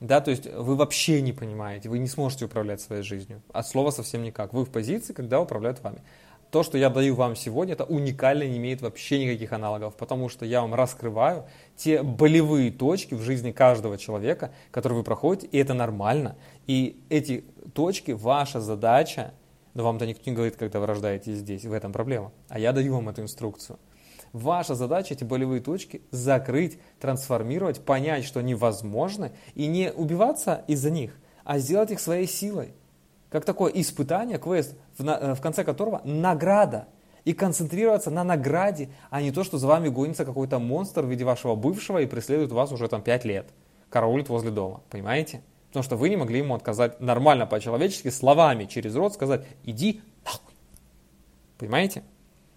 Да, 0.00 0.20
то 0.20 0.30
есть 0.30 0.46
вы 0.46 0.76
вообще 0.76 1.20
не 1.20 1.32
понимаете, 1.32 1.90
вы 1.90 1.98
не 1.98 2.06
сможете 2.06 2.46
управлять 2.46 2.80
своей 2.80 3.02
жизнью. 3.02 3.42
От 3.52 3.66
слова 3.66 3.90
совсем 3.90 4.22
никак. 4.22 4.54
Вы 4.54 4.64
в 4.64 4.70
позиции, 4.70 5.12
когда 5.12 5.40
управляют 5.40 5.82
вами 5.82 6.02
то, 6.50 6.64
что 6.64 6.76
я 6.76 6.90
даю 6.90 7.14
вам 7.14 7.36
сегодня, 7.36 7.74
это 7.74 7.84
уникально, 7.84 8.42
не 8.42 8.58
имеет 8.58 8.82
вообще 8.82 9.24
никаких 9.24 9.52
аналогов, 9.52 9.94
потому 9.96 10.28
что 10.28 10.44
я 10.44 10.62
вам 10.62 10.74
раскрываю 10.74 11.44
те 11.76 12.02
болевые 12.02 12.72
точки 12.72 13.14
в 13.14 13.22
жизни 13.22 13.52
каждого 13.52 13.96
человека, 13.96 14.52
которые 14.70 14.98
вы 14.98 15.04
проходите, 15.04 15.46
и 15.46 15.58
это 15.58 15.74
нормально. 15.74 16.36
И 16.66 17.00
эти 17.08 17.44
точки, 17.72 18.10
ваша 18.10 18.60
задача, 18.60 19.32
но 19.74 19.84
вам-то 19.84 20.06
никто 20.06 20.28
не 20.28 20.34
говорит, 20.34 20.56
когда 20.56 20.80
вы 20.80 20.86
рождаетесь 20.86 21.38
здесь, 21.38 21.64
в 21.64 21.72
этом 21.72 21.92
проблема, 21.92 22.32
а 22.48 22.58
я 22.58 22.72
даю 22.72 22.94
вам 22.94 23.08
эту 23.08 23.22
инструкцию. 23.22 23.78
Ваша 24.32 24.74
задача 24.74 25.14
эти 25.14 25.24
болевые 25.24 25.60
точки 25.60 26.02
закрыть, 26.10 26.78
трансформировать, 27.00 27.84
понять, 27.84 28.24
что 28.24 28.40
они 28.40 28.54
возможны, 28.54 29.32
и 29.54 29.66
не 29.66 29.92
убиваться 29.92 30.64
из-за 30.66 30.90
них, 30.90 31.16
а 31.44 31.58
сделать 31.58 31.92
их 31.92 32.00
своей 32.00 32.26
силой 32.26 32.72
как 33.30 33.44
такое 33.44 33.72
испытание, 33.72 34.38
квест, 34.38 34.74
э, 35.00 35.34
в 35.34 35.40
конце 35.40 35.64
которого 35.64 36.00
награда. 36.04 36.88
И 37.24 37.34
концентрироваться 37.34 38.10
на 38.10 38.24
награде, 38.24 38.88
а 39.10 39.20
не 39.20 39.30
то, 39.30 39.44
что 39.44 39.58
за 39.58 39.66
вами 39.66 39.88
гонится 39.88 40.24
какой-то 40.24 40.58
монстр 40.58 41.02
в 41.02 41.10
виде 41.10 41.24
вашего 41.24 41.54
бывшего 41.54 41.98
и 41.98 42.06
преследует 42.06 42.50
вас 42.50 42.72
уже 42.72 42.88
там 42.88 43.02
5 43.02 43.24
лет. 43.26 43.50
Караулит 43.90 44.30
возле 44.30 44.50
дома. 44.50 44.80
Понимаете? 44.88 45.42
Потому 45.68 45.82
что 45.82 45.96
вы 45.96 46.08
не 46.08 46.16
могли 46.16 46.38
ему 46.38 46.54
отказать 46.54 46.98
нормально 47.00 47.46
по-человечески, 47.46 48.08
словами 48.08 48.64
через 48.64 48.96
рот 48.96 49.12
сказать 49.12 49.46
«иди 49.64 50.00
нахуй». 50.24 50.54
Понимаете? 51.58 52.02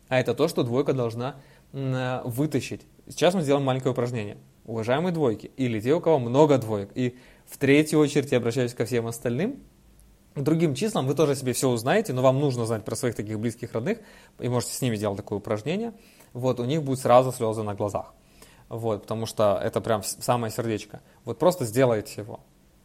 А 0.08 0.20
это 0.20 0.34
то, 0.34 0.48
что 0.48 0.64
двойка 0.64 0.94
должна 0.94 1.36
э, 1.74 2.22
вытащить. 2.24 2.82
Сейчас 3.10 3.34
мы 3.34 3.42
сделаем 3.42 3.66
маленькое 3.66 3.92
упражнение. 3.92 4.38
Уважаемые 4.66 5.12
двойки, 5.12 5.52
или 5.58 5.82
те, 5.82 5.94
у 5.94 6.00
кого 6.00 6.20
много 6.20 6.58
двоек, 6.58 6.90
и 6.96 7.18
в 7.46 7.58
третью 7.58 8.00
очередь 8.00 8.32
я 8.32 8.38
обращаюсь 8.38 8.74
ко 8.74 8.86
всем 8.86 9.08
остальным– 9.08 9.58
другим 10.36 10.76
числам 10.76 11.08
вы 11.08 11.16
тоже 11.16 11.36
себе 11.36 11.54
все 11.54 11.70
узнаете, 11.70 12.14
но 12.14 12.22
вам 12.22 12.40
нужно 12.40 12.66
знать 12.66 12.84
про 12.84 12.96
своих 12.96 13.16
таких 13.16 13.40
близких 13.40 13.74
родных, 13.74 14.00
и 14.40 14.50
можете 14.50 14.74
с 14.74 14.82
ними 14.82 14.98
делать 14.98 15.18
такое 15.18 15.40
упражнение. 15.40 15.94
Вот, 16.34 16.60
у 16.60 16.66
них 16.66 16.84
будут 16.84 17.00
сразу 17.00 17.32
слезы 17.32 17.64
на 17.64 17.76
глазах. 17.76 18.14
Вот, 18.70 19.04
потому 19.04 19.26
что 19.26 19.60
это 19.64 19.82
прям 19.82 20.02
самое 20.04 20.52
сердечко. 20.52 21.02
Вот 21.26 21.38
просто 21.38 21.66
сделайте 21.66 22.22
его. 22.22 22.40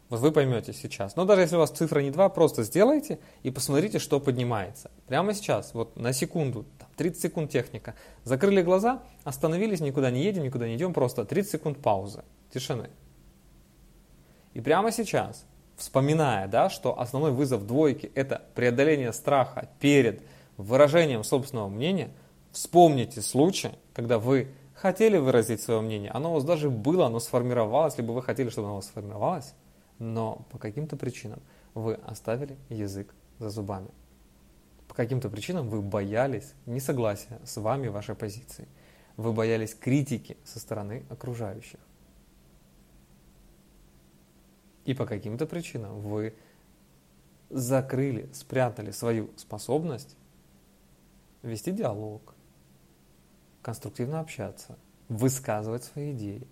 Вот 0.09 0.19
вы 0.21 0.31
поймете 0.31 0.73
сейчас. 0.73 1.15
Но 1.15 1.25
даже 1.25 1.41
если 1.41 1.55
у 1.55 1.59
вас 1.59 1.69
цифра 1.69 1.99
не 1.99 2.09
2, 2.09 2.29
просто 2.29 2.63
сделайте 2.63 3.19
и 3.43 3.51
посмотрите, 3.51 3.99
что 3.99 4.19
поднимается. 4.19 4.89
Прямо 5.07 5.33
сейчас, 5.33 5.73
вот 5.73 5.95
на 5.95 6.13
секунду, 6.13 6.65
30 6.97 7.21
секунд 7.21 7.51
техника. 7.51 7.95
Закрыли 8.23 8.61
глаза, 8.61 9.03
остановились, 9.23 9.79
никуда 9.81 10.09
не 10.09 10.23
едем, 10.23 10.43
никуда 10.43 10.67
не 10.67 10.75
идем, 10.75 10.93
просто 10.93 11.25
30 11.25 11.51
секунд 11.51 11.77
паузы, 11.79 12.23
тишины. 12.51 12.89
И 14.53 14.61
прямо 14.61 14.91
сейчас, 14.91 15.45
вспоминая, 15.79 16.47
да, 16.47 16.69
что 16.69 16.99
основной 16.99 17.31
вызов 17.31 17.65
двойки– 17.65 18.11
это 18.15 18.43
преодоление 18.53 19.13
страха 19.13 19.69
перед 19.79 20.21
выражением 20.57 21.23
собственного 21.23 21.69
мнения, 21.69 22.11
вспомните 22.51 23.21
случай, 23.21 23.71
когда 23.93 24.19
вы 24.19 24.49
хотели 24.75 25.17
выразить 25.17 25.61
свое 25.61 25.81
мнение, 25.81 26.11
оно 26.11 26.31
у 26.31 26.33
вас 26.35 26.43
даже 26.43 26.69
было, 26.69 27.07
оно 27.07 27.19
сформировалось, 27.19 27.97
либо 27.97 28.11
вы 28.11 28.21
хотели, 28.21 28.49
чтобы 28.49 28.67
оно 28.67 28.73
у 28.73 28.77
вас 28.77 28.87
сформировалось, 28.87 29.53
но 29.97 30.45
по 30.51 30.57
каким-то 30.57 30.95
причинам 30.97 31.41
вы 31.73 31.95
оставили 32.05 32.57
язык 32.69 33.13
за 33.39 33.49
зубами. 33.49 33.89
По 34.87 34.95
каким-то 34.95 35.29
причинам 35.29 35.69
вы 35.69 35.81
боялись 35.81 36.53
несогласия 36.65 37.39
с 37.45 37.57
вами, 37.57 37.87
вашей 37.87 38.15
позицией. 38.15 38.67
Вы 39.17 39.33
боялись 39.33 39.75
критики 39.75 40.37
со 40.43 40.59
стороны 40.59 41.05
окружающих. 41.09 41.79
И 44.85 44.93
по 44.93 45.05
каким-то 45.05 45.45
причинам 45.45 45.99
вы 45.99 46.35
закрыли, 47.49 48.29
спрятали 48.33 48.91
свою 48.91 49.29
способность 49.35 50.15
вести 51.41 51.71
диалог, 51.71 52.35
конструктивно 53.61 54.19
общаться, 54.19 54.77
высказывать 55.09 55.83
свои 55.83 56.13
идеи 56.13 56.47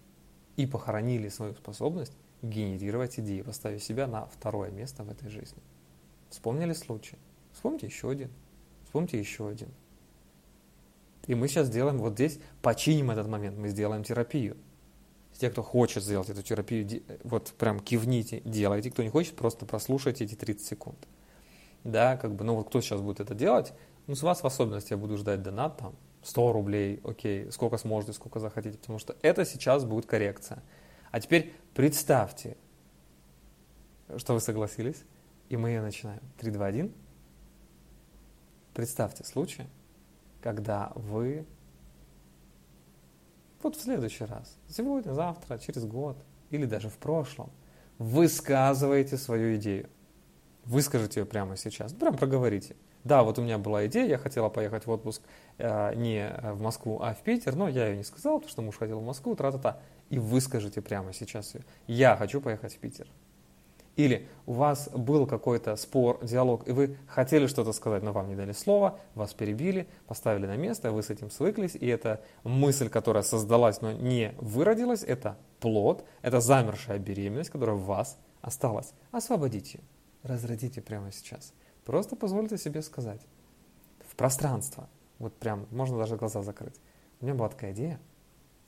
и 0.56 0.66
похоронили 0.66 1.30
свою 1.30 1.54
способность 1.54 2.14
генерировать 2.42 3.20
идеи, 3.20 3.42
поставив 3.42 3.84
себя 3.84 4.08
на 4.08 4.26
второе 4.28 4.72
место 4.72 5.04
в 5.04 5.10
этой 5.10 5.30
жизни. 5.30 5.62
Вспомнили 6.30 6.74
случай? 6.74 7.18
Вспомните 7.54 7.88
еще 7.88 8.10
один. 8.10 8.30
Вспомните 8.86 9.20
еще 9.20 9.48
один. 9.48 9.70
И 11.26 11.36
мы 11.36 11.48
сейчас 11.48 11.68
сделаем 11.68 11.98
вот 11.98 12.14
здесь, 12.14 12.40
починим 12.62 13.12
этот 13.12 13.28
момент, 13.28 13.58
мы 13.58 13.70
сделаем 13.70 14.04
терапию. 14.04 14.58
Те, 15.38 15.52
кто 15.52 15.62
хочет 15.62 16.04
сделать 16.04 16.30
эту 16.30 16.42
терапию, 16.42 17.04
вот 17.24 17.54
прям 17.58 17.80
кивните, 17.80 18.42
делайте. 18.44 18.90
Кто 18.90 19.04
не 19.04 19.10
хочет, 19.10 19.36
просто 19.36 19.66
прослушайте 19.66 20.26
эти 20.26 20.36
30 20.36 20.66
секунд. 20.66 20.98
Да, 21.84 22.18
как 22.18 22.34
бы, 22.34 22.44
ну 22.44 22.56
вот 22.56 22.70
кто 22.70 22.82
сейчас 22.82 23.02
будет 23.02 23.20
это 23.20 23.36
делать, 23.36 23.74
ну 24.08 24.16
с 24.16 24.24
вас 24.24 24.42
в 24.42 24.48
особенности 24.48 24.94
я 24.94 24.98
буду 24.98 25.16
ждать 25.16 25.44
донат 25.44 25.78
там, 25.78 25.96
100 26.24 26.52
рублей, 26.52 27.00
окей, 27.04 27.52
сколько 27.52 27.78
сможете, 27.78 28.14
сколько 28.14 28.40
захотите, 28.40 28.78
потому 28.78 29.00
что 29.00 29.16
это 29.22 29.46
сейчас 29.46 29.86
будет 29.86 30.08
коррекция. 30.08 30.64
А 31.12 31.20
теперь 31.20 31.54
представьте, 31.74 32.58
что 34.18 34.34
вы 34.34 34.40
согласились, 34.40 35.04
и 35.50 35.56
мы 35.56 35.70
ее 35.70 35.82
начинаем. 35.82 36.22
3, 36.40 36.52
2, 36.52 36.66
1. 36.66 36.94
Представьте 38.74 39.24
случай, 39.24 39.68
когда 40.42 40.92
вы 40.96 41.46
вот 43.64 43.76
в 43.76 43.82
следующий 43.82 44.26
раз, 44.26 44.58
сегодня, 44.70 45.14
завтра, 45.14 45.58
через 45.58 45.86
год 45.86 46.18
или 46.50 46.66
даже 46.66 46.90
в 46.90 46.98
прошлом, 46.98 47.50
высказываете 47.98 49.18
свою 49.18 49.56
идею. 49.56 49.90
Выскажите 50.66 51.22
ее 51.22 51.26
прямо 51.26 51.56
сейчас, 51.56 51.94
прям 51.94 52.16
проговорите. 52.16 52.76
Да, 53.04 53.24
вот 53.24 53.40
у 53.40 53.42
меня 53.42 53.58
была 53.58 53.86
идея, 53.88 54.06
я 54.06 54.18
хотела 54.18 54.50
поехать 54.50 54.86
в 54.86 54.92
отпуск 54.92 55.22
э, 55.58 55.96
не 55.96 56.30
в 56.44 56.62
Москву, 56.62 57.00
а 57.02 57.14
в 57.14 57.22
Питер, 57.22 57.56
но 57.56 57.70
я 57.70 57.88
ее 57.88 57.96
не 57.96 58.04
сказал, 58.04 58.40
потому 58.40 58.50
что 58.50 58.62
муж 58.62 58.78
хотел 58.78 59.00
в 59.00 59.06
Москву, 59.06 59.34
тра-та-та. 59.34 59.80
И 60.10 60.20
выскажите 60.20 60.82
прямо 60.82 61.14
сейчас 61.14 61.56
ее. 61.56 61.64
Я 61.88 62.18
хочу 62.18 62.42
поехать 62.42 62.74
в 62.74 62.80
Питер. 62.80 63.08
Или 63.98 64.28
у 64.46 64.54
вас 64.54 64.90
был 64.90 65.28
какой-то 65.28 65.76
спор, 65.76 66.20
диалог, 66.24 66.66
и 66.68 66.72
вы 66.72 66.98
хотели 67.08 67.48
что-то 67.48 67.74
сказать, 67.74 68.04
но 68.04 68.14
вам 68.14 68.30
не 68.30 68.36
дали 68.36 68.54
слова, 68.54 69.00
вас 69.16 69.34
перебили, 69.34 69.88
поставили 70.06 70.46
на 70.46 70.56
место, 70.56 70.92
вы 70.92 71.04
с 71.04 71.10
этим 71.10 71.30
свыклись, 71.30 71.76
и 71.76 71.86
эта 71.86 72.22
мысль, 72.44 72.88
которая 72.88 73.24
создалась, 73.24 73.82
но 73.82 73.92
не 73.92 74.34
выродилась, 74.38 75.04
это 75.04 75.38
плод, 75.60 76.06
это 76.22 76.40
замершая 76.40 77.00
беременность, 77.00 77.50
которая 77.50 77.76
в 77.76 77.84
вас 77.84 78.18
осталась. 78.42 78.94
Освободите 79.12 79.82
разродите 80.28 80.82
прямо 80.82 81.12
сейчас. 81.12 81.54
Просто 81.86 82.16
позвольте 82.16 82.58
себе 82.58 82.82
сказать 82.82 83.22
в 84.02 84.16
пространство, 84.16 84.90
вот 85.20 85.36
прям, 85.38 85.68
можно 85.72 85.98
даже 85.98 86.18
глаза 86.18 86.44
закрыть. 86.44 86.80
У 87.20 87.26
меня 87.26 87.36
была 87.36 87.50
такая 87.50 87.74
идея, 87.74 88.00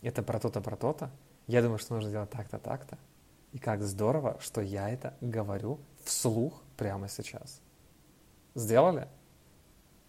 это 0.02 0.24
про 0.24 0.40
то-то, 0.40 0.62
про 0.62 0.76
то-то, 0.76 1.12
я 1.48 1.62
думаю, 1.62 1.80
что 1.80 1.96
нужно 1.96 2.12
делать 2.12 2.30
так-то, 2.30 2.58
так-то, 2.58 2.98
и 3.54 3.60
как 3.60 3.84
здорово, 3.84 4.38
что 4.42 4.62
я 4.62 4.90
это 4.90 5.14
говорю 5.22 5.80
вслух 6.04 6.62
прямо 6.78 7.08
сейчас. 7.08 7.62
Сделали? 8.56 9.08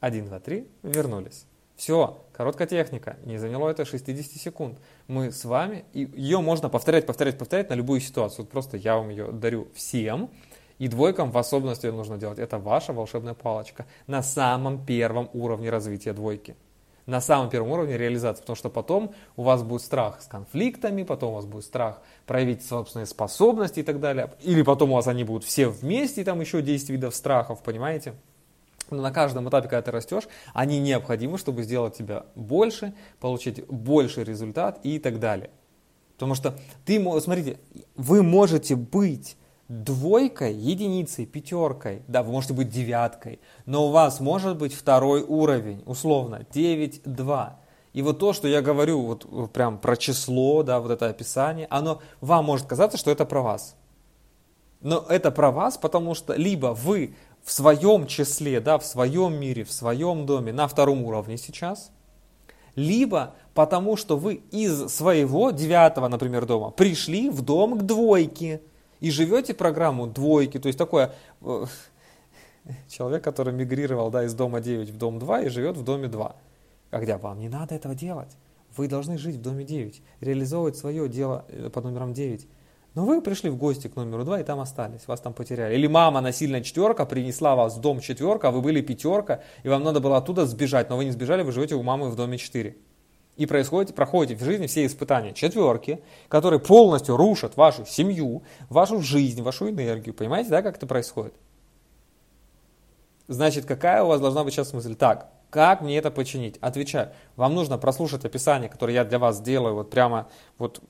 Один, 0.01 0.27
два, 0.27 0.41
три, 0.41 0.69
вернулись. 0.83 1.47
Все, 1.77 2.25
короткая 2.33 2.69
техника, 2.69 3.17
не 3.25 3.39
заняло 3.39 3.71
это 3.71 3.85
60 3.85 4.33
секунд. 4.41 4.79
Мы 5.07 5.33
с 5.33 5.45
вами, 5.45 5.85
и 5.93 6.01
ее 6.01 6.41
можно 6.41 6.69
повторять, 6.69 7.07
повторять, 7.07 7.39
повторять 7.39 7.71
на 7.71 7.75
любую 7.75 8.01
ситуацию. 8.01 8.45
Вот 8.45 8.51
просто 8.51 8.77
я 8.77 8.97
вам 8.97 9.09
ее 9.09 9.33
дарю 9.33 9.69
всем, 9.75 10.31
и 10.79 10.89
двойкам 10.89 11.31
в 11.31 11.39
особенности 11.39 11.87
нужно 11.87 12.19
делать. 12.19 12.39
Это 12.39 12.59
ваша 12.59 12.93
волшебная 12.93 13.35
палочка 13.35 13.87
на 14.07 14.23
самом 14.23 14.85
первом 14.85 15.31
уровне 15.33 15.71
развития 15.71 16.13
двойки 16.13 16.57
на 17.11 17.21
самом 17.21 17.51
первом 17.51 17.73
уровне 17.73 17.99
реализации, 17.99 18.41
потому 18.41 18.57
что 18.57 18.71
потом 18.71 19.13
у 19.37 19.43
вас 19.43 19.63
будет 19.63 19.83
страх 19.83 20.23
с 20.23 20.27
конфликтами, 20.27 21.03
потом 21.03 21.33
у 21.33 21.35
вас 21.35 21.45
будет 21.45 21.65
страх 21.65 22.01
проявить 22.25 22.65
собственные 22.65 23.07
способности 23.07 23.81
и 23.81 23.83
так 23.83 23.99
далее, 23.99 24.33
или 24.41 24.63
потом 24.63 24.93
у 24.93 24.95
вас 24.95 25.09
они 25.09 25.25
будут 25.25 25.45
все 25.45 25.69
вместе, 25.69 26.21
и 26.21 26.25
там 26.25 26.41
еще 26.41 26.63
10 26.63 26.89
видов 26.91 27.15
страхов, 27.17 27.63
понимаете? 27.63 28.15
Но 28.91 29.03
на 29.03 29.11
каждом 29.13 29.49
этапе, 29.49 29.69
когда 29.69 29.83
ты 29.83 29.91
растешь, 29.91 30.29
они 30.55 30.79
необходимы, 30.79 31.37
чтобы 31.37 31.65
сделать 31.65 31.97
тебя 31.97 32.27
больше, 32.37 32.95
получить 33.19 33.67
больший 33.67 34.25
результат 34.25 34.81
и 34.85 34.99
так 34.99 35.19
далее. 35.19 35.51
Потому 36.15 36.35
что 36.35 36.57
ты, 36.85 37.03
смотрите, 37.21 37.59
вы 37.97 38.23
можете 38.23 38.77
быть 38.77 39.37
двойкой, 39.71 40.53
единицей, 40.53 41.27
пятеркой, 41.27 42.03
да, 42.09 42.25
вы 42.25 42.33
можете 42.33 42.55
быть 42.55 42.69
девяткой, 42.69 43.39
но 43.67 43.87
у 43.87 43.91
вас 43.91 44.19
может 44.19 44.59
быть 44.59 44.75
второй 44.75 45.23
уровень, 45.23 45.85
условно, 45.87 46.45
9-2. 46.53 47.53
И 47.93 48.03
вот 48.03 48.19
то, 48.19 48.33
что 48.33 48.49
я 48.49 48.63
говорю 48.63 49.01
вот 49.03 49.27
э, 49.31 49.47
прям 49.47 49.79
про 49.79 49.97
число, 49.97 50.65
да, 50.65 50.81
вот 50.81 50.91
это 50.91 51.07
описание, 51.07 51.69
оно 51.71 52.03
вам 52.21 52.47
может 52.47 52.67
казаться, 52.67 52.99
что 52.99 53.13
это 53.13 53.25
про 53.25 53.43
вас. 53.43 53.77
Но 54.81 55.05
это 55.09 55.31
про 55.31 55.53
вас, 55.53 55.79
потому 55.79 56.15
что 56.15 56.35
либо 56.35 56.69
вы 56.69 57.15
в 57.45 57.53
своем 57.53 58.09
числе, 58.09 58.61
да, 58.61 58.77
в 58.77 58.85
своем 58.85 59.39
мире, 59.39 59.63
в 59.63 59.71
своем 59.71 60.27
доме 60.27 60.53
на 60.53 60.67
втором 60.67 61.05
уровне 61.05 61.37
сейчас, 61.37 61.93
либо 62.75 63.35
потому 63.55 63.97
что 63.97 64.17
вы 64.17 64.43
из 64.51 64.89
своего 64.89 65.53
девятого, 65.53 66.09
например, 66.09 66.45
дома 66.45 66.71
пришли 66.71 67.31
в 67.31 67.43
дом 67.43 67.79
к 67.79 67.83
двойке 67.83 68.63
и 69.01 69.11
живете 69.11 69.55
программу 69.55 70.07
двойки, 70.07 70.59
то 70.59 70.69
есть 70.69 70.79
такое 70.79 71.13
э, 71.41 71.65
человек, 72.89 73.25
который 73.25 73.53
мигрировал 73.53 74.11
да, 74.11 74.25
из 74.25 74.35
дома 74.35 74.61
9 74.61 74.91
в 74.91 74.99
дом 74.99 75.19
2 75.19 75.43
и 75.43 75.49
живет 75.49 75.77
в 75.77 75.85
доме 75.85 76.09
2. 76.09 76.37
Когда 76.91 77.19
вам 77.19 77.39
не 77.39 77.49
надо 77.49 77.75
этого 77.75 77.95
делать. 77.95 78.37
Вы 78.77 78.89
должны 78.89 79.19
жить 79.19 79.37
в 79.37 79.43
доме 79.43 79.65
9, 79.65 80.01
реализовывать 80.21 80.77
свое 80.77 81.09
дело 81.09 81.45
э, 81.49 81.71
под 81.71 81.85
номером 81.85 82.13
9. 82.13 82.47
Но 82.95 83.05
вы 83.05 83.23
пришли 83.23 83.51
в 83.51 83.57
гости 83.57 83.87
к 83.89 83.97
номеру 83.97 84.25
2 84.25 84.41
и 84.41 84.45
там 84.45 84.61
остались, 84.61 85.07
вас 85.07 85.21
там 85.21 85.33
потеряли. 85.33 85.75
Или 85.75 85.87
мама 85.87 86.21
насильная 86.21 86.61
четверка 86.61 87.07
принесла 87.07 87.55
вас 87.55 87.77
в 87.77 87.81
дом 87.81 88.01
четверка, 88.01 88.49
а 88.49 88.51
вы 88.51 88.61
были 88.61 88.81
пятерка, 88.81 89.43
и 89.63 89.69
вам 89.69 89.85
надо 89.85 90.01
было 90.01 90.19
оттуда 90.19 90.47
сбежать, 90.47 90.91
но 90.91 90.97
вы 90.97 91.05
не 91.05 91.11
сбежали, 91.11 91.43
вы 91.43 91.53
живете 91.53 91.75
у 91.77 91.83
мамы 91.83 92.11
в 92.11 92.17
доме 92.17 92.37
4 92.37 92.77
и 93.41 93.47
происходит, 93.47 93.95
проходите 93.95 94.39
в 94.39 94.45
жизни 94.45 94.67
все 94.67 94.85
испытания 94.85 95.33
четверки, 95.33 96.03
которые 96.29 96.61
полностью 96.61 97.17
рушат 97.17 97.57
вашу 97.57 97.87
семью, 97.87 98.43
вашу 98.69 99.01
жизнь, 99.01 99.41
вашу 99.41 99.71
энергию. 99.71 100.15
Понимаете, 100.15 100.51
да, 100.51 100.61
как 100.61 100.77
это 100.77 100.87
происходит? 100.87 101.33
Значит, 103.29 103.65
какая 103.65 104.03
у 104.03 104.09
вас 104.09 104.21
должна 104.21 104.45
быть 104.45 104.53
сейчас 104.53 104.75
мысль? 104.75 104.95
Так, 104.95 105.31
как 105.49 105.81
мне 105.81 105.97
это 105.97 106.11
починить? 106.11 106.59
Отвечаю, 106.61 107.13
вам 107.37 107.55
нужно 107.55 107.79
прослушать 107.79 108.27
описание, 108.27 108.69
которое 108.69 108.93
я 108.93 109.05
для 109.07 109.19
вас 109.19 109.41
делаю 109.41 109.75
вот 109.75 109.89
прямо 109.89 110.29
вот 110.59 110.83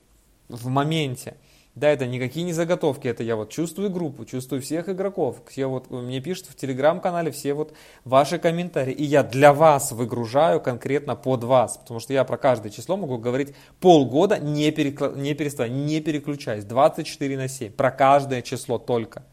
в 0.49 0.67
моменте. 0.67 1.37
Да, 1.81 1.89
это 1.89 2.05
никакие 2.05 2.45
не 2.45 2.53
заготовки, 2.53 3.07
это 3.07 3.23
я 3.23 3.35
вот 3.35 3.49
чувствую 3.49 3.89
группу, 3.89 4.23
чувствую 4.23 4.61
всех 4.61 4.87
игроков, 4.87 5.41
все 5.49 5.65
вот 5.65 5.89
мне 5.89 6.21
пишут 6.21 6.45
в 6.45 6.55
телеграм-канале 6.55 7.31
все 7.31 7.55
вот 7.55 7.73
ваши 8.05 8.37
комментарии, 8.37 8.93
и 8.93 9.03
я 9.03 9.23
для 9.23 9.51
вас 9.51 9.91
выгружаю 9.91 10.61
конкретно 10.61 11.15
под 11.15 11.43
вас, 11.43 11.77
потому 11.77 11.99
что 11.99 12.13
я 12.13 12.23
про 12.23 12.37
каждое 12.37 12.69
число 12.69 12.97
могу 12.97 13.17
говорить 13.17 13.55
полгода, 13.79 14.37
не, 14.37 14.69
перекла... 14.69 15.07
не 15.09 15.33
переставая, 15.33 15.71
не 15.71 16.01
переключаясь, 16.01 16.65
24 16.65 17.35
на 17.35 17.47
7, 17.47 17.71
про 17.71 17.89
каждое 17.89 18.43
число 18.43 18.77
только. 18.77 19.23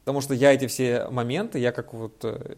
Потому 0.00 0.20
что 0.20 0.34
я 0.34 0.52
эти 0.52 0.66
все 0.66 1.08
моменты, 1.08 1.60
я 1.60 1.72
как 1.72 1.94
вот 1.94 2.26
э, 2.26 2.56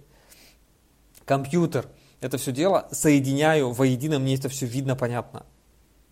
компьютер, 1.25 1.87
это 2.21 2.39
все 2.39 2.51
дело 2.51 2.89
соединяю 2.91 3.71
воедино, 3.71 4.19
мне 4.19 4.35
это 4.35 4.49
все 4.49 4.67
видно, 4.67 4.97
понятно. 4.97 5.47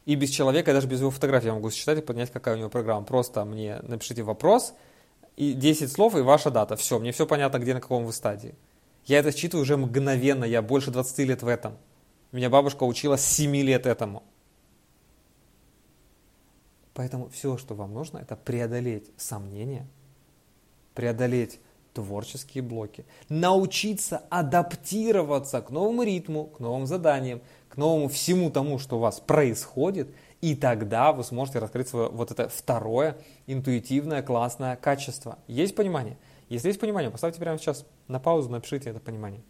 И 0.04 0.16
без 0.16 0.30
человека, 0.30 0.72
даже 0.72 0.86
без 0.86 1.00
его 1.00 1.10
фотографии 1.10 1.46
я 1.46 1.54
могу 1.54 1.70
считать 1.70 1.98
и 1.98 2.02
понять, 2.02 2.30
какая 2.30 2.56
у 2.56 2.58
него 2.58 2.68
программа. 2.68 3.04
Просто 3.04 3.44
мне 3.44 3.80
напишите 3.82 4.22
вопрос, 4.22 4.74
и 5.36 5.52
10 5.52 5.90
слов, 5.90 6.14
и 6.14 6.20
ваша 6.20 6.50
дата. 6.50 6.76
Все, 6.76 6.98
мне 6.98 7.12
все 7.12 7.26
понятно, 7.26 7.58
где, 7.58 7.74
на 7.74 7.80
каком 7.80 8.04
вы 8.04 8.12
стадии. 8.12 8.54
Я 9.06 9.18
это 9.18 9.32
считываю 9.32 9.62
уже 9.62 9.76
мгновенно, 9.76 10.44
я 10.44 10.62
больше 10.62 10.90
20 10.90 11.18
лет 11.20 11.42
в 11.42 11.48
этом. 11.48 11.76
Меня 12.32 12.50
бабушка 12.50 12.84
учила 12.84 13.16
с 13.16 13.24
7 13.24 13.54
лет 13.56 13.86
этому. 13.86 14.22
Поэтому 16.94 17.28
все, 17.28 17.56
что 17.56 17.74
вам 17.74 17.92
нужно, 17.92 18.18
это 18.18 18.36
преодолеть 18.36 19.10
сомнения, 19.16 19.86
преодолеть 20.94 21.58
творческие 21.92 22.62
блоки, 22.62 23.04
научиться 23.28 24.22
адаптироваться 24.30 25.60
к 25.60 25.70
новому 25.70 26.02
ритму, 26.02 26.46
к 26.46 26.60
новым 26.60 26.86
заданиям, 26.86 27.40
к 27.74 27.76
новому 27.76 28.08
всему 28.08 28.50
тому, 28.50 28.78
что 28.78 28.96
у 28.96 29.00
вас 29.00 29.20
происходит, 29.20 30.14
и 30.40 30.54
тогда 30.54 31.12
вы 31.12 31.24
сможете 31.24 31.58
раскрыть 31.58 31.88
свое 31.88 32.08
вот 32.08 32.30
это 32.30 32.48
второе 32.48 33.18
интуитивное 33.46 34.22
классное 34.22 34.76
качество. 34.76 35.38
Есть 35.48 35.74
понимание? 35.74 36.16
Если 36.48 36.68
есть 36.68 36.80
понимание, 36.80 37.10
поставьте 37.10 37.40
прямо 37.40 37.58
сейчас 37.58 37.84
на 38.08 38.20
паузу, 38.20 38.48
напишите 38.50 38.90
это 38.90 39.00
понимание. 39.00 39.42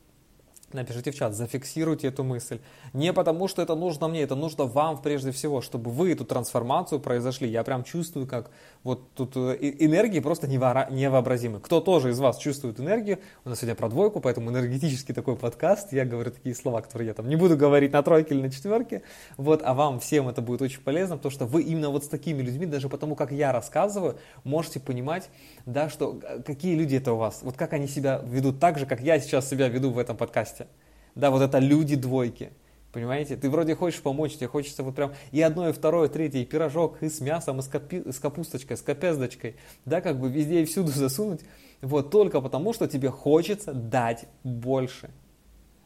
Напишите 0.75 1.13
в 1.13 1.15
чат, 1.15 1.37
зафиксируйте 1.37 2.09
эту 2.09 2.25
мысль. 2.25 2.59
Не 2.93 3.13
потому, 3.13 3.47
что 3.47 3.63
это 3.63 3.77
нужно 3.77 4.09
мне, 4.09 4.23
это 4.23 4.35
нужно 4.35 4.65
вам 4.65 5.01
прежде 5.01 5.31
всего, 5.31 5.61
чтобы 5.61 5.93
вы 5.93 6.11
эту 6.11 6.25
трансформацию 6.25 6.99
произошли. 6.99 7.49
Я 7.49 7.63
прям 7.63 7.85
чувствую, 7.85 8.27
как 8.27 8.51
вот 8.83 9.09
тут 9.15 9.37
э, 9.37 9.57
энергии 9.61 10.19
просто 10.19 10.49
невообразимы. 10.49 11.61
Кто 11.61 11.81
тоже 11.81 12.11
из 12.11 12.19
вас 12.19 12.39
чувствует 12.39 12.81
энергию, 12.81 13.21
у 13.45 13.51
нас 13.51 13.61
сегодня 13.61 13.77
про 13.77 13.89
двойку, 13.89 14.19
поэтому 14.21 14.51
энергетический 14.51 15.15
такой 15.15 15.37
подкаст. 15.37 15.93
Я 15.93 16.05
говорю 16.05 16.33
такие 16.33 16.57
слова, 16.57 16.81
которые 16.81 17.07
я 17.07 17.15
там 17.15 17.29
не 17.29 17.37
буду 17.37 17.57
говорить 17.57 17.93
на 17.93 18.03
тройке 18.03 18.35
или 18.35 18.43
на 18.43 18.51
четверке. 18.51 19.03
Вот, 19.37 19.63
а 19.65 19.75
вам 19.75 20.01
всем 20.01 20.29
это 20.29 20.43
будет 20.43 20.61
очень 20.61 20.81
полезно, 20.81 21.19
потому 21.19 21.31
что 21.31 21.47
вы 21.47 21.63
именно 21.63 21.91
вот 21.91 22.03
с 22.03 22.09
такими 22.09 22.43
людьми, 22.43 22.67
даже 22.67 22.89
потому 22.89 23.15
как 23.15 23.31
я 23.31 23.53
рассказываю, 23.53 24.19
можете 24.43 24.81
понимать, 24.81 25.31
да, 25.67 25.89
что 25.89 26.21
э, 26.23 26.43
какие 26.43 26.75
люди 26.75 26.97
это 26.97 27.13
у 27.13 27.17
вас, 27.17 27.41
вот 27.43 27.57
как 27.57 27.73
они 27.73 27.87
себя 27.87 28.21
ведут 28.25 28.61
так 28.61 28.79
же, 28.79 28.87
как 28.87 29.01
я 29.01 29.19
сейчас 29.19 29.49
себя 29.49 29.69
веду 29.69 29.91
в 29.91 29.99
этом 29.99 30.17
подкасте. 30.17 30.67
Да, 31.15 31.31
вот 31.31 31.43
это 31.43 31.59
люди 31.59 31.97
двойки. 31.97 32.53
Понимаете? 32.93 33.37
Ты 33.37 33.51
вроде 33.51 33.75
хочешь 33.75 34.01
помочь, 34.01 34.37
тебе 34.37 34.47
хочется 34.47 34.85
вот 34.85 34.95
прям 34.95 35.15
и 35.33 35.41
одно, 35.41 35.69
и 35.69 35.73
второе, 35.73 36.09
и 36.09 36.13
третье, 36.13 36.39
и 36.39 36.45
пирожок, 36.45 37.03
и 37.03 37.09
с 37.09 37.21
мясом, 37.21 37.59
и 37.59 37.63
с, 37.63 37.67
капи, 37.67 38.05
с 38.09 38.21
капусточкой, 38.21 38.77
с 38.77 38.83
капездочкой, 38.83 39.57
да, 39.85 40.01
как 40.01 40.21
бы 40.21 40.31
везде 40.31 40.63
и 40.63 40.65
всюду 40.65 40.89
засунуть, 40.95 41.41
вот 41.83 42.11
только 42.11 42.41
потому, 42.41 42.73
что 42.73 42.87
тебе 42.87 43.11
хочется 43.11 43.73
дать 43.73 44.27
больше. 44.45 45.11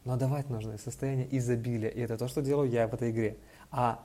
Но 0.05 0.17
давать 0.17 0.49
нужно 0.49 0.73
из 0.73 0.81
состояния 0.81 1.27
изобилия, 1.31 1.89
и 1.89 1.99
это 1.99 2.17
то, 2.17 2.27
что 2.27 2.41
делаю 2.41 2.69
я 2.69 2.87
в 2.87 2.93
этой 2.93 3.11
игре. 3.11 3.37
А 3.71 4.03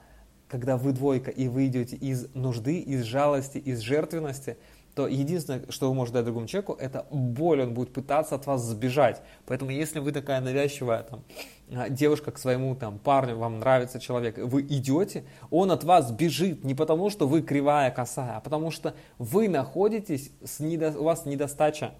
когда 0.48 0.76
вы 0.76 0.92
двойка, 0.92 1.30
и 1.30 1.48
вы 1.48 1.66
идете 1.66 1.96
из 1.96 2.34
нужды, 2.34 2.78
из 2.78 3.02
жалости, 3.02 3.58
из 3.58 3.80
жертвенности– 3.80 4.56
то 4.94 5.08
единственное, 5.08 5.64
что 5.70 5.88
вы 5.88 5.94
можете 5.94 6.18
дать 6.18 6.24
другому 6.24 6.46
человеку, 6.46 6.76
это 6.78 7.06
боль, 7.10 7.62
он 7.62 7.74
будет 7.74 7.92
пытаться 7.92 8.36
от 8.36 8.46
вас 8.46 8.62
сбежать. 8.62 9.22
Поэтому 9.46 9.70
если 9.70 9.98
вы 9.98 10.12
такая 10.12 10.40
навязчивая 10.40 11.02
там, 11.02 11.24
а, 11.72 11.88
девушка 11.88 12.30
к 12.30 12.38
своему 12.38 12.76
там, 12.76 12.98
парню, 12.98 13.36
вам 13.36 13.58
нравится 13.58 13.98
человек, 13.98 14.38
вы 14.38 14.62
идете, 14.62 15.24
он 15.50 15.72
от 15.72 15.82
вас 15.82 16.12
бежит 16.12 16.62
не 16.62 16.74
потому, 16.74 17.10
что 17.10 17.26
вы 17.26 17.42
кривая, 17.42 17.90
косая, 17.90 18.36
а 18.36 18.40
потому 18.40 18.70
что 18.70 18.94
вы 19.18 19.48
находитесь, 19.48 20.30
с 20.44 20.60
недо... 20.60 20.92
у 20.96 21.04
вас 21.04 21.26
недостача, 21.26 21.92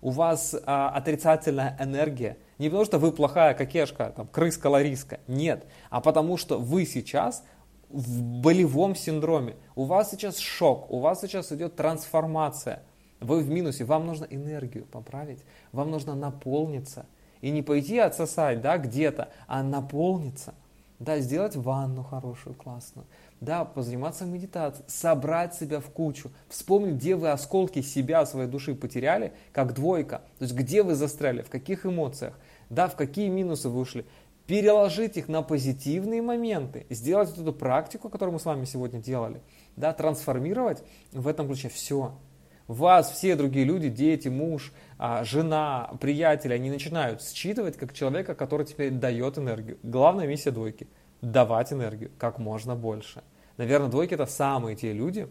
у 0.00 0.10
вас 0.10 0.56
а, 0.66 0.88
отрицательная 0.90 1.76
энергия. 1.78 2.36
Не 2.58 2.68
потому, 2.68 2.84
что 2.84 2.98
вы 2.98 3.12
плохая 3.12 3.54
кокешка, 3.54 4.12
там, 4.16 4.26
крыска-лариска, 4.26 5.20
нет, 5.28 5.66
а 5.88 6.00
потому 6.00 6.36
что 6.36 6.58
вы 6.58 6.84
сейчас 6.84 7.44
в 7.90 8.22
болевом 8.22 8.94
синдроме. 8.94 9.56
У 9.74 9.84
вас 9.84 10.10
сейчас 10.10 10.38
шок, 10.38 10.90
у 10.90 11.00
вас 11.00 11.20
сейчас 11.20 11.52
идет 11.52 11.76
трансформация. 11.76 12.82
Вы 13.20 13.40
в 13.40 13.50
минусе, 13.50 13.84
вам 13.84 14.06
нужно 14.06 14.24
энергию 14.24 14.86
поправить, 14.86 15.44
вам 15.72 15.90
нужно 15.90 16.14
наполниться. 16.14 17.06
И 17.40 17.50
не 17.50 17.62
пойти 17.62 17.98
отсосать 17.98 18.60
да, 18.60 18.78
где-то, 18.78 19.30
а 19.46 19.62
наполниться. 19.62 20.54
Да, 20.98 21.18
сделать 21.18 21.56
ванну 21.56 22.02
хорошую, 22.02 22.54
классную. 22.54 23.06
Да, 23.40 23.64
позаниматься 23.64 24.26
медитацией, 24.26 24.84
собрать 24.86 25.54
себя 25.54 25.80
в 25.80 25.86
кучу, 25.86 26.30
вспомнить, 26.48 26.96
где 26.96 27.16
вы 27.16 27.30
осколки 27.30 27.80
себя, 27.80 28.26
своей 28.26 28.48
души 28.48 28.74
потеряли, 28.74 29.32
как 29.52 29.72
двойка. 29.72 30.20
То 30.38 30.44
есть, 30.44 30.54
где 30.54 30.82
вы 30.82 30.94
застряли, 30.94 31.40
в 31.40 31.48
каких 31.48 31.86
эмоциях, 31.86 32.38
да, 32.68 32.86
в 32.86 32.96
какие 32.96 33.28
минусы 33.28 33.70
вы 33.70 33.80
ушли 33.80 34.04
переложить 34.50 35.16
их 35.16 35.28
на 35.28 35.42
позитивные 35.42 36.22
моменты, 36.22 36.84
сделать 36.90 37.28
вот 37.28 37.38
эту 37.38 37.52
практику, 37.52 38.08
которую 38.08 38.32
мы 38.32 38.40
с 38.40 38.44
вами 38.44 38.64
сегодня 38.64 38.98
делали, 38.98 39.42
да, 39.76 39.92
трансформировать 39.92 40.82
в 41.12 41.28
этом 41.28 41.46
ключе 41.46 41.68
все. 41.68 42.18
Вас 42.66 43.12
все 43.12 43.36
другие 43.36 43.64
люди, 43.64 43.88
дети, 43.88 44.26
муж, 44.26 44.72
а, 44.98 45.22
жена, 45.22 45.92
приятели, 46.00 46.52
они 46.52 46.68
начинают 46.68 47.22
считывать 47.22 47.76
как 47.76 47.92
человека, 47.92 48.34
который 48.34 48.66
тебе 48.66 48.90
дает 48.90 49.38
энергию. 49.38 49.78
Главная 49.84 50.26
миссия 50.26 50.50
двойки– 50.50 50.88
давать 51.22 51.72
энергию 51.72 52.10
как 52.18 52.40
можно 52.40 52.74
больше. 52.74 53.22
Наверное, 53.56 53.88
двойки– 53.88 54.14
это 54.14 54.26
самые 54.26 54.74
те 54.74 54.92
люди, 54.92 55.28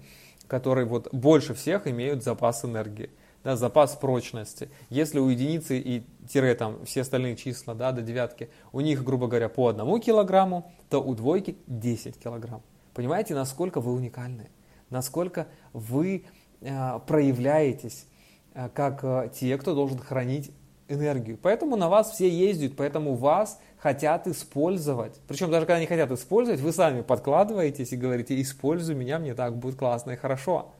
которые 0.47 0.85
вот 0.85 1.13
больше 1.13 1.53
всех 1.53 1.87
имеют 1.87 2.23
запас 2.23 2.63
энергии 2.63 3.09
да, 3.43 3.55
запас 3.55 3.95
прочности. 3.95 4.69
Если 4.89 5.19
у 5.19 5.29
единицы 5.29 5.79
и 5.79 6.03
тире 6.27 6.55
там 6.55 6.85
все 6.85 7.01
остальные 7.01 7.35
числа 7.35 7.73
да, 7.73 7.91
до 7.91 8.01
девятки, 8.01 8.49
у 8.71 8.81
них, 8.81 9.03
грубо 9.03 9.27
говоря, 9.27 9.49
по 9.49 9.67
одному 9.67 9.99
килограмму, 9.99 10.71
то 10.89 11.01
у 11.01 11.15
двойки 11.15 11.57
10 11.67 12.19
килограмм. 12.19 12.61
Понимаете, 12.93 13.35
насколько 13.35 13.79
вы 13.79 13.93
уникальны, 13.93 14.49
насколько 14.89 15.47
вы 15.73 16.25
э, 16.61 16.99
проявляетесь 17.07 18.05
э, 18.53 18.69
как 18.73 19.03
э, 19.03 19.31
те, 19.33 19.57
кто 19.57 19.73
должен 19.73 19.99
хранить 19.99 20.51
энергию. 20.89 21.37
Поэтому 21.41 21.75
на 21.75 21.87
вас 21.87 22.11
все 22.11 22.27
ездят, 22.27 22.75
поэтому 22.75 23.15
вас 23.15 23.59
хотят 23.77 24.27
использовать. 24.27 25.19
Причем 25.27 25.51
даже 25.51 25.65
когда 25.65 25.79
не 25.79 25.85
хотят 25.85 26.11
использовать, 26.11 26.59
вы 26.59 26.73
сами 26.73 27.01
подкладываетесь 27.01 27.93
и 27.93 27.95
говорите, 27.95 28.41
используй 28.41 28.95
меня, 28.95 29.19
мне 29.19 29.35
так 29.35 29.55
будет 29.55 29.77
классно 29.77 30.11
и 30.11 30.15
хорошо. 30.15 30.73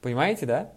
Понимаете, 0.00 0.46
да? 0.46 0.72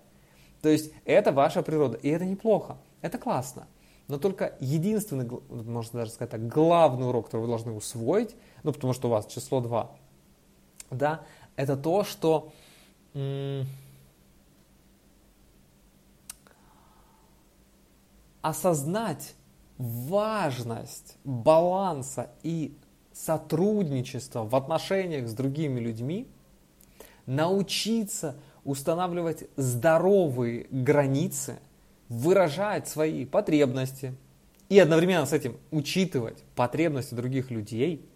То 0.62 0.70
есть 0.70 0.92
это 1.06 1.32
ваша 1.32 1.62
природа, 1.64 1.98
и 1.98 2.10
это 2.10 2.26
неплохо, 2.26 2.78
это 3.02 3.18
классно. 3.18 3.68
Но 4.08 4.18
только 4.18 4.56
единственный, 4.60 5.30
можно 5.50 6.00
даже 6.00 6.12
сказать 6.12 6.32
так, 6.32 6.48
главный 6.48 7.08
урок, 7.08 7.26
который 7.26 7.42
вы 7.42 7.48
должны 7.48 7.72
усвоить, 7.72 8.36
ну 8.64 8.74
потому 8.74 8.94
что 8.94 9.08
у 9.08 9.12
вас 9.12 9.28
число 9.28 9.62
2, 9.62 9.92
да, 10.92 11.22
это 11.56 11.78
то, 11.78 12.04
что 12.04 12.52
осознать 18.42 19.36
важность 19.78 21.18
баланса 21.24 22.32
и 22.44 22.76
сотрудничества 23.14 24.44
в 24.44 24.56
отношениях 24.56 25.28
с 25.28 25.34
другими 25.34 25.80
людьми, 25.80 26.28
научиться 27.26 28.36
устанавливать 28.70 29.46
здоровые 29.56 30.68
границы, 30.70 31.58
выражать 32.08 32.88
свои 32.88 33.26
потребности 33.26 34.14
и 34.70 34.78
одновременно 34.78 35.26
с 35.26 35.34
этим 35.34 35.58
учитывать 35.72 36.44
потребности 36.56 37.16
других 37.16 37.50
людей, 37.50 38.08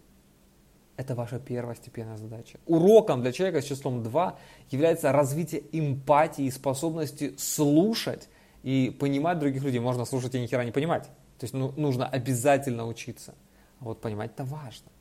это 0.96 1.16
ваша 1.16 1.40
первостепенная 1.40 2.18
задача. 2.18 2.60
Уроком 2.66 3.22
для 3.22 3.32
человека 3.32 3.62
с 3.62 3.64
числом 3.64 4.04
2 4.04 4.38
является 4.70 5.10
развитие 5.10 5.64
эмпатии 5.72 6.44
и 6.44 6.52
способности 6.52 7.34
слушать 7.36 8.28
и 8.62 8.96
понимать 9.00 9.40
других 9.40 9.64
людей. 9.64 9.80
Можно 9.80 10.04
слушать 10.04 10.36
и 10.36 10.40
ни 10.40 10.46
хера 10.46 10.64
не 10.64 10.70
понимать. 10.70 11.06
То 11.38 11.44
есть 11.44 11.54
ну, 11.54 11.72
нужно 11.76 12.06
обязательно 12.06 12.86
учиться. 12.86 13.34
А 13.80 13.86
вот 13.86 14.00
понимать 14.00 14.30
это 14.34 14.44
важно. 14.44 14.92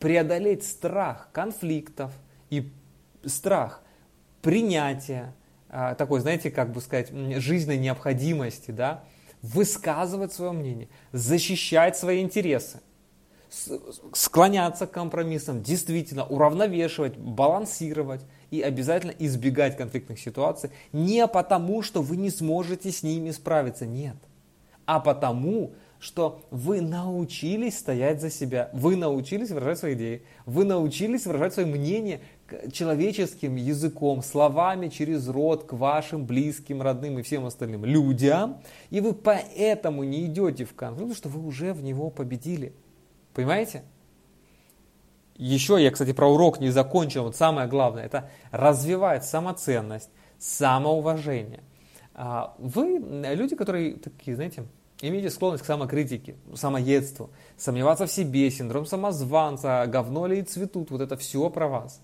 Преодолеть 0.00 0.64
страх 0.64 1.28
конфликтов 1.32 2.10
и 2.50 2.72
страх 3.24 3.84
принятия, 4.42 5.34
а, 5.68 5.94
такой, 5.94 6.20
знаете, 6.20 6.50
как 6.50 6.72
бы 6.72 6.80
сказать, 6.80 7.10
жизненной 7.36 7.78
необходимости, 7.78 8.70
да, 8.70 9.04
высказывать 9.42 10.32
свое 10.32 10.52
мнение, 10.52 10.88
защищать 11.12 11.96
свои 11.96 12.22
интересы, 12.22 12.80
склоняться 14.12 14.86
к 14.86 14.90
компромиссам, 14.90 15.62
действительно 15.62 16.24
уравновешивать, 16.24 17.16
балансировать 17.16 18.22
и 18.50 18.60
обязательно 18.60 19.12
избегать 19.18 19.76
конфликтных 19.76 20.20
ситуаций 20.20 20.70
не 20.92 21.26
потому, 21.26 21.82
что 21.82 22.02
вы 22.02 22.16
не 22.16 22.30
сможете 22.30 22.90
с 22.90 23.02
ними 23.02 23.30
справиться, 23.30 23.86
нет, 23.86 24.16
а 24.86 25.00
потому, 25.00 25.72
что 25.98 26.42
вы 26.50 26.80
научились 26.80 27.78
стоять 27.78 28.20
за 28.20 28.30
себя, 28.30 28.70
вы 28.72 28.96
научились 28.96 29.50
выражать 29.50 29.78
свои 29.78 29.94
идеи, 29.94 30.22
вы 30.46 30.64
научились 30.64 31.26
выражать 31.26 31.54
свое 31.54 31.68
мнение 31.68 32.20
человеческим 32.72 33.56
языком, 33.56 34.22
словами 34.22 34.88
через 34.88 35.28
рот 35.28 35.64
к 35.64 35.72
вашим 35.72 36.24
близким, 36.26 36.82
родным 36.82 37.18
и 37.18 37.22
всем 37.22 37.46
остальным 37.46 37.84
людям, 37.84 38.58
и 38.90 39.00
вы 39.00 39.12
поэтому 39.12 40.04
не 40.04 40.26
идете 40.26 40.64
в 40.64 40.74
конфликт, 40.74 40.98
потому 40.98 41.14
что 41.14 41.28
вы 41.28 41.46
уже 41.46 41.72
в 41.72 41.82
него 41.82 42.10
победили. 42.10 42.72
Понимаете? 43.34 43.82
Еще 45.36 45.82
я, 45.82 45.90
кстати, 45.90 46.12
про 46.12 46.26
урок 46.26 46.58
не 46.58 46.70
закончил. 46.70 47.24
Вот 47.24 47.36
самое 47.36 47.68
главное, 47.68 48.04
это 48.04 48.28
развивать 48.50 49.24
самоценность, 49.24 50.10
самоуважение. 50.38 51.62
А 52.14 52.56
вы 52.58 52.98
люди, 52.98 53.54
которые 53.54 53.94
такие, 53.94 54.34
знаете, 54.34 54.64
имеете 55.00 55.30
склонность 55.30 55.62
к 55.62 55.66
самокритике, 55.66 56.34
самоедству, 56.54 57.30
сомневаться 57.56 58.06
в 58.06 58.10
себе, 58.10 58.50
синдром 58.50 58.84
самозванца, 58.84 59.84
говно 59.86 60.26
ли 60.26 60.40
и 60.40 60.42
цветут, 60.42 60.90
вот 60.90 61.00
это 61.00 61.16
все 61.16 61.48
про 61.50 61.68
вас. 61.68 62.00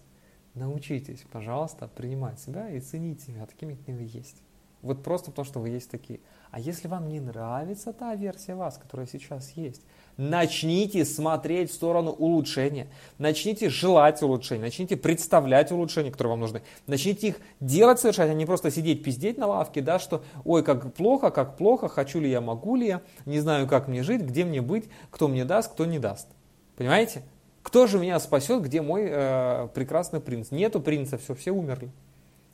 Научитесь, 0.54 1.24
пожалуйста, 1.30 1.88
принимать 1.88 2.40
себя 2.40 2.70
и 2.70 2.80
ценить 2.80 3.22
себя 3.22 3.46
такими, 3.46 3.74
какими 3.74 3.96
вы 3.96 4.10
есть. 4.12 4.36
Вот 4.84 5.02
просто 5.02 5.30
потому, 5.30 5.46
что 5.46 5.60
вы 5.60 5.70
есть 5.70 5.90
такие. 5.90 6.20
А 6.50 6.60
если 6.60 6.88
вам 6.88 7.08
не 7.08 7.18
нравится 7.18 7.92
та 7.94 8.14
версия 8.14 8.54
вас, 8.54 8.76
которая 8.76 9.06
сейчас 9.06 9.50
есть, 9.52 9.80
начните 10.18 11.06
смотреть 11.06 11.70
в 11.70 11.74
сторону 11.74 12.10
улучшения, 12.10 12.86
начните 13.16 13.70
желать 13.70 14.22
улучшения, 14.22 14.60
начните 14.60 14.96
представлять 14.98 15.72
улучшения, 15.72 16.10
которые 16.10 16.32
вам 16.32 16.40
нужны, 16.40 16.62
начните 16.86 17.28
их 17.28 17.36
делать, 17.60 17.98
совершать, 17.98 18.30
а 18.30 18.34
не 18.34 18.44
просто 18.44 18.70
сидеть, 18.70 19.02
пиздеть 19.02 19.38
на 19.38 19.46
лавке, 19.46 19.80
да, 19.80 19.98
что 19.98 20.22
ой, 20.44 20.62
как 20.62 20.92
плохо, 20.92 21.30
как 21.30 21.56
плохо, 21.56 21.88
хочу 21.88 22.20
ли 22.20 22.30
я, 22.30 22.42
могу 22.42 22.76
ли 22.76 22.86
я, 22.86 23.02
не 23.24 23.40
знаю, 23.40 23.66
как 23.66 23.88
мне 23.88 24.02
жить, 24.02 24.20
где 24.20 24.44
мне 24.44 24.60
быть, 24.60 24.84
кто 25.10 25.28
мне 25.28 25.46
даст, 25.46 25.72
кто 25.72 25.86
не 25.86 25.98
даст. 25.98 26.28
Понимаете? 26.76 27.22
Кто 27.64 27.86
же 27.86 27.98
меня 27.98 28.20
спасет, 28.20 28.62
где 28.62 28.82
мой 28.82 29.06
э, 29.06 29.68
прекрасный 29.74 30.20
принц? 30.20 30.50
Нету 30.50 30.80
принца, 30.80 31.16
все, 31.16 31.34
все 31.34 31.50
умерли. 31.50 31.90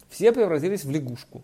Все 0.09 0.33
превратились 0.33 0.85
в 0.85 0.91
лягушку. 0.91 1.43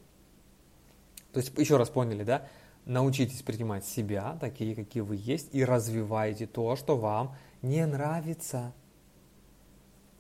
То 1.33 1.41
есть, 1.41 1.53
еще 1.59 1.77
раз 1.77 1.91
поняли, 1.91 2.23
да? 2.23 2.47
Научитесь 2.85 3.43
принимать 3.43 3.85
себя, 3.85 4.39
такие, 4.41 4.77
какие 4.77 5.03
вы 5.03 5.17
есть, 5.17 5.49
и 5.53 5.65
развивайте 5.65 6.47
то, 6.47 6.77
что 6.77 6.97
вам 6.97 7.35
не 7.61 7.85
нравится. 7.85 8.73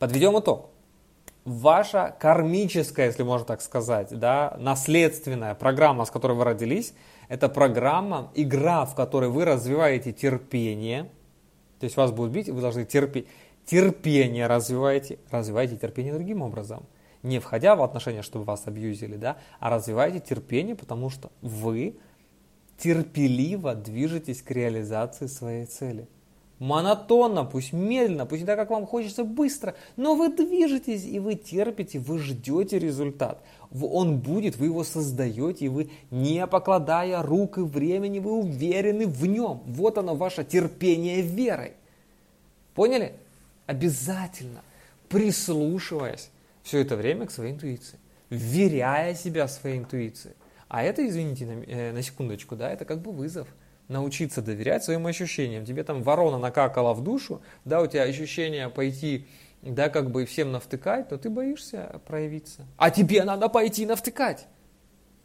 Подведем 0.01 0.39
итог. 0.41 0.71
Ваша 1.45 2.17
кармическая, 2.19 3.07
если 3.07 3.23
можно 3.23 3.47
так 3.47 3.63
сказать, 3.63 4.09
да, 4.11 4.57
наследственная 4.59 5.55
программа, 5.55 6.05
с 6.05 6.11
которой 6.11 6.37
вы 6.37 6.43
родились, 6.43 6.95
это 7.29 7.49
программа, 7.49 8.33
игра, 8.35 8.85
в 8.85 8.97
которой 8.97 9.31
вы 9.31 9.45
развиваете 9.45 10.13
терпение, 10.13 11.09
то 11.79 11.85
есть 11.85 11.97
вас 11.97 12.11
будут 12.12 12.33
бить, 12.33 12.49
вы 12.49 12.61
должны 12.61 12.85
терпеть. 12.85 13.27
Терпение 13.64 14.47
развиваете, 14.47 15.18
развивайте 15.31 15.77
терпение 15.77 16.14
другим 16.14 16.43
образом. 16.43 16.85
Не 17.22 17.41
входя 17.41 17.74
в 17.74 17.83
отношения, 17.83 18.22
чтобы 18.22 18.45
вас 18.45 18.62
абьюзили, 18.66 19.16
да, 19.16 19.39
а 19.59 19.70
развивайте 19.70 20.20
терпение, 20.20 20.77
потому 20.77 21.11
что 21.11 21.33
вы 21.43 21.97
терпеливо 22.79 23.74
движетесь 23.74 24.43
к 24.43 24.51
реализации 24.51 25.27
своей 25.27 25.66
цели. 25.66 26.07
Монотонно, 26.59 27.45
пусть 27.45 27.72
медленно, 27.72 28.24
пусть 28.24 28.43
не 28.43 28.47
так, 28.47 28.57
как 28.57 28.70
вам 28.70 28.87
хочется 28.87 29.24
быстро, 29.24 29.74
но 29.97 30.14
вы 30.14 30.31
движетесь 30.35 31.05
и 31.05 31.18
вы 31.18 31.35
терпите, 31.35 31.99
вы 31.99 32.18
ждете 32.18 32.79
результат. 32.79 33.43
Он 33.83 34.18
будет, 34.18 34.57
вы 34.57 34.66
его 34.66 34.85
создаете, 34.85 35.66
и 35.66 35.68
вы, 35.68 35.91
не 36.11 36.47
покладая 36.47 37.22
рук 37.22 37.59
и 37.59 37.62
времени, 37.62 38.18
вы 38.18 38.33
уверены 38.33 39.07
в 39.07 39.27
нем. 39.27 39.62
Вот 39.66 39.99
оно, 39.99 40.14
ваше 40.14 40.45
терпение 40.45 41.22
верой. 41.22 41.72
Поняли? 42.74 43.14
Обязательно, 43.66 44.62
прислушиваясь 45.09 46.31
все 46.62 46.81
это 46.81 46.97
время 46.97 47.27
к 47.27 47.31
своей 47.31 47.53
интуиции, 47.53 47.99
вверяя 48.31 49.14
себя 49.14 49.49
своей 49.49 49.79
интуиции. 49.79 50.35
А 50.68 50.83
это, 50.83 51.07
извините, 51.07 51.47
на, 51.47 51.62
э, 51.64 51.93
на 51.93 52.03
секундочку, 52.03 52.57
да, 52.57 52.70
это 52.70 52.85
как 52.85 53.01
бы 53.01 53.12
вызов. 53.12 53.49
Научиться 53.89 54.43
доверять 54.43 54.83
своим 54.83 55.07
ощущениям. 55.07 55.64
Тебе 55.64 55.85
там 55.85 56.03
ворона 56.03 56.39
накакала 56.39 56.93
в 56.93 57.05
душу, 57.05 57.41
да, 57.64 57.81
у 57.81 57.87
тебя 57.87 58.03
ощущение 58.03 58.68
пойти, 58.68 59.27
да, 59.63 59.89
как 59.89 60.11
бы 60.11 60.25
всем 60.27 60.53
навтыкать, 60.53 61.09
то 61.09 61.19
ты 61.19 61.31
боишься 61.31 62.01
проявиться. 62.07 62.67
А 62.77 62.91
тебе 62.91 63.25
надо 63.25 63.49
пойти 63.49 63.87
навтыкать. 63.87 64.47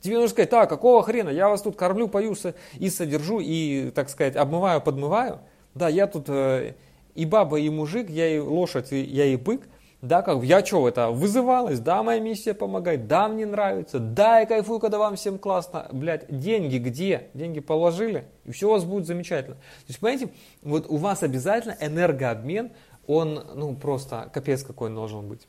Тебе 0.01 0.15
нужно 0.15 0.29
сказать, 0.29 0.49
так, 0.49 0.67
какого 0.67 1.03
хрена, 1.03 1.29
я 1.29 1.47
вас 1.47 1.61
тут 1.61 1.75
кормлю, 1.75 2.07
пою 2.07 2.35
и 2.79 2.89
содержу, 2.89 3.39
и, 3.39 3.91
так 3.91 4.09
сказать, 4.09 4.35
обмываю, 4.35 4.81
подмываю. 4.81 5.41
Да, 5.75 5.89
я 5.89 6.07
тут 6.07 6.25
э, 6.27 6.73
и 7.13 7.25
баба, 7.25 7.59
и 7.59 7.69
мужик, 7.69 8.09
я 8.09 8.27
и 8.35 8.39
лошадь, 8.39 8.91
я 8.91 9.25
и 9.25 9.35
бык. 9.35 9.61
Да, 10.01 10.23
как 10.23 10.43
я 10.43 10.65
что, 10.65 10.87
это 10.87 11.11
вызывалась, 11.11 11.79
да, 11.79 12.01
моя 12.01 12.19
миссия 12.19 12.55
помогать, 12.55 13.07
да, 13.07 13.27
мне 13.27 13.45
нравится, 13.45 13.99
да, 13.99 14.39
я 14.39 14.47
кайфую, 14.47 14.79
когда 14.79 14.97
вам 14.97 15.15
всем 15.15 15.37
классно, 15.37 15.87
блядь, 15.91 16.25
деньги 16.27 16.79
где? 16.79 17.27
Деньги 17.35 17.59
положили, 17.59 18.25
и 18.43 18.51
все 18.51 18.67
у 18.67 18.71
вас 18.71 18.83
будет 18.83 19.05
замечательно. 19.05 19.57
То 19.57 19.85
есть, 19.89 19.99
понимаете, 19.99 20.29
вот 20.63 20.87
у 20.89 20.97
вас 20.97 21.21
обязательно 21.21 21.77
энергообмен, 21.79 22.71
он, 23.07 23.43
ну, 23.55 23.75
просто 23.75 24.29
капец 24.33 24.63
какой 24.63 24.89
он 24.89 24.95
должен 24.95 25.27
быть. 25.27 25.47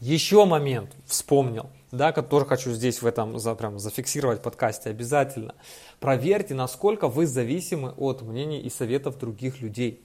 Еще 0.00 0.44
момент 0.44 0.94
вспомнил, 1.06 1.70
да, 1.90 2.12
который 2.12 2.44
хочу 2.44 2.72
здесь 2.72 3.00
в 3.00 3.06
этом 3.06 3.38
за, 3.38 3.54
прям 3.54 3.78
зафиксировать 3.78 4.40
в 4.40 4.42
подкасте 4.42 4.90
обязательно. 4.90 5.54
Проверьте, 6.00 6.54
насколько 6.54 7.08
вы 7.08 7.26
зависимы 7.26 7.94
от 7.96 8.20
мнений 8.22 8.60
и 8.60 8.68
советов 8.68 9.18
других 9.18 9.60
людей. 9.60 10.02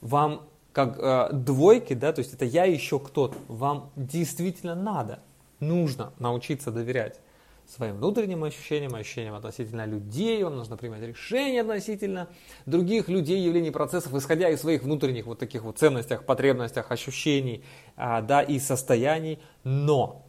Вам 0.00 0.48
как 0.72 0.98
э, 0.98 1.28
двойки, 1.32 1.92
да, 1.92 2.12
то 2.12 2.20
есть 2.20 2.32
это 2.32 2.44
я 2.44 2.64
еще 2.64 2.98
кто-то, 2.98 3.36
вам 3.48 3.90
действительно 3.96 4.74
надо, 4.74 5.20
нужно 5.60 6.12
научиться 6.18 6.70
доверять 6.70 7.20
своим 7.66 7.96
внутренним 7.96 8.44
ощущениям, 8.44 8.94
ощущениям 8.94 9.34
относительно 9.34 9.86
людей, 9.86 10.42
вам 10.42 10.56
нужно 10.56 10.76
принимать 10.76 11.02
решения 11.02 11.62
относительно 11.62 12.28
других 12.66 13.08
людей, 13.08 13.40
явлений, 13.40 13.70
процессов, 13.70 14.14
исходя 14.14 14.48
из 14.50 14.60
своих 14.60 14.82
внутренних 14.82 15.26
вот 15.26 15.38
таких 15.38 15.62
вот 15.62 15.78
ценностях, 15.78 16.24
потребностях, 16.24 16.90
ощущений, 16.90 17.64
а, 17.96 18.20
да, 18.20 18.42
и 18.42 18.58
состояний. 18.58 19.38
Но 19.64 20.26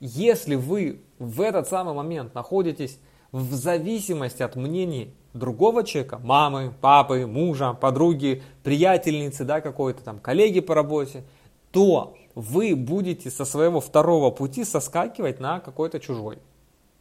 если 0.00 0.54
вы 0.54 1.02
в 1.18 1.40
этот 1.40 1.68
самый 1.68 1.94
момент 1.94 2.34
находитесь 2.34 2.98
в 3.32 3.54
зависимости 3.54 4.42
от 4.42 4.56
мнений 4.56 5.14
другого 5.32 5.84
человека, 5.84 6.18
мамы, 6.18 6.72
папы, 6.80 7.26
мужа, 7.26 7.72
подруги, 7.72 8.42
приятельницы, 8.62 9.44
да, 9.44 9.60
какой-то 9.60 10.02
там 10.02 10.18
коллеги 10.18 10.60
по 10.60 10.74
работе, 10.74 11.24
то 11.70 12.16
вы 12.36 12.76
будете 12.76 13.30
со 13.30 13.44
своего 13.44 13.80
второго 13.80 14.30
пути 14.30 14.62
соскакивать 14.64 15.40
на 15.40 15.58
какой-то 15.58 15.98
чужой. 15.98 16.38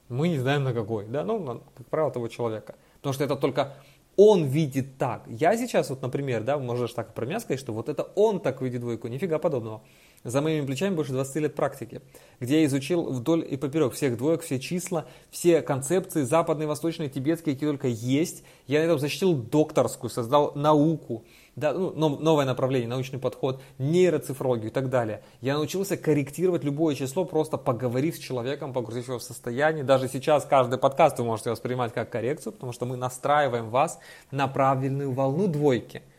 Мы 0.08 0.30
не 0.30 0.40
знаем 0.40 0.64
на 0.64 0.74
какой, 0.74 1.06
да, 1.06 1.24
ну, 1.26 1.62
как 1.76 1.88
правило, 1.88 2.12
того 2.12 2.30
человека. 2.30 2.76
Потому 2.96 3.14
что 3.14 3.24
это 3.26 3.36
только 3.36 3.74
он 4.16 4.46
видит 4.46 4.98
так. 4.98 5.24
Я 5.28 5.58
сейчас, 5.58 5.90
вот, 5.90 6.02
например, 6.02 6.44
да, 6.44 6.58
можешь 6.58 6.94
так 6.94 7.14
про 7.14 7.26
меня 7.26 7.42
сказать, 7.42 7.60
что 7.60 7.74
вот 7.74 7.90
это 7.90 8.04
он 8.16 8.40
так 8.40 8.62
видит 8.62 8.80
двойку, 8.80 9.10
нифига 9.10 9.38
подобного. 9.38 9.82
За 10.24 10.42
моими 10.42 10.66
плечами 10.66 10.96
больше 10.96 11.12
20 11.12 11.36
лет 11.36 11.56
практики, 11.56 12.02
где 12.40 12.62
я 12.62 12.66
изучил 12.66 13.12
вдоль 13.12 13.46
и 13.48 13.58
поперек 13.58 13.94
всех 13.94 14.18
двоек, 14.18 14.42
все 14.42 14.60
числа, 14.60 15.06
все 15.30 15.62
концепции 15.62 16.24
западные, 16.24 16.68
восточные, 16.68 17.10
тибетские, 17.10 17.56
какие 17.56 17.70
только 17.70 17.88
есть. 17.90 18.44
Я 18.68 18.80
на 18.80 18.86
этом 18.86 19.00
защитил 19.00 19.36
докторскую, 19.36 20.10
создал 20.10 20.54
науку, 20.56 21.26
да, 21.56 21.74
ну, 21.74 22.10
новое 22.10 22.46
направление, 22.46 22.90
научный 22.90 23.20
подход, 23.20 23.62
нейроцифрологию 23.78 24.70
и 24.70 24.74
так 24.74 24.90
далее. 24.90 25.22
Я 25.42 25.56
научился 25.56 25.98
корректировать 25.98 26.64
любое 26.64 26.96
число, 26.96 27.26
просто 27.26 27.58
поговорив 27.58 28.16
с 28.16 28.20
человеком, 28.20 28.74
погрузив 28.74 29.08
его 29.08 29.20
в 29.20 29.24
состояние. 29.24 29.84
Даже 29.84 30.08
сейчас 30.08 30.46
каждый 30.46 30.78
подкаст 30.78 31.20
вы 31.20 31.26
можете 31.26 31.52
воспринимать 31.52 31.94
как 31.94 32.10
коррекцию, 32.10 32.54
потому 32.54 32.74
что 32.74 32.86
мы 32.86 32.98
настраиваем 32.98 33.70
вас 33.70 34.00
на 34.32 34.48
правильную 34.48 35.12
волну 35.12 35.48
двойки– 35.48 36.02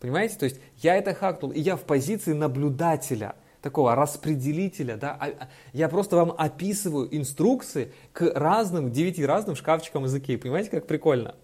Понимаете? 0.00 0.36
То 0.36 0.44
есть 0.44 0.60
я 0.78 0.96
это 0.96 1.14
хакнул, 1.14 1.50
и 1.50 1.60
я 1.60 1.76
в 1.76 1.82
позиции 1.82 2.32
наблюдателя, 2.32 3.34
такого 3.62 3.94
распределителя. 3.94 4.96
Да? 4.96 5.16
А, 5.18 5.26
а, 5.26 5.48
я 5.72 5.88
просто 5.88 6.16
вам 6.16 6.34
описываю 6.36 7.08
инструкции 7.16 7.92
к 8.12 8.30
разным, 8.34 8.92
девяти 8.92 9.24
разным 9.24 9.56
шкафчикам 9.56 10.04
из 10.04 10.14
Икеи. 10.14 10.36
Понимаете, 10.36 10.70
как 10.70 10.86
прикольно? 10.86 11.34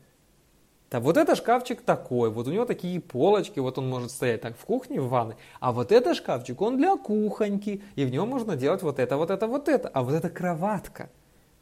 Да, 0.92 1.00
вот 1.00 1.16
это 1.16 1.34
шкафчик 1.34 1.80
такой, 1.80 2.28
вот 2.28 2.46
у 2.46 2.52
него 2.52 2.66
такие 2.66 3.00
полочки, 3.00 3.58
вот 3.60 3.78
он 3.78 3.88
может 3.88 4.10
стоять 4.10 4.42
так 4.42 4.58
в 4.58 4.64
кухне, 4.66 5.00
в 5.00 5.08
ванной. 5.08 5.36
А 5.58 5.72
вот 5.72 5.90
это 5.90 6.14
шкафчик, 6.14 6.60
он 6.60 6.76
для 6.76 6.96
кухоньки, 6.98 7.82
и 7.96 8.04
в 8.04 8.10
нем 8.10 8.28
можно 8.28 8.56
делать 8.56 8.82
вот 8.82 8.98
это, 8.98 9.16
вот 9.16 9.30
это, 9.30 9.46
вот 9.46 9.70
это. 9.70 9.88
А 9.88 10.02
вот 10.02 10.12
это 10.12 10.28
кроватка. 10.28 11.08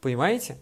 Понимаете? 0.01 0.57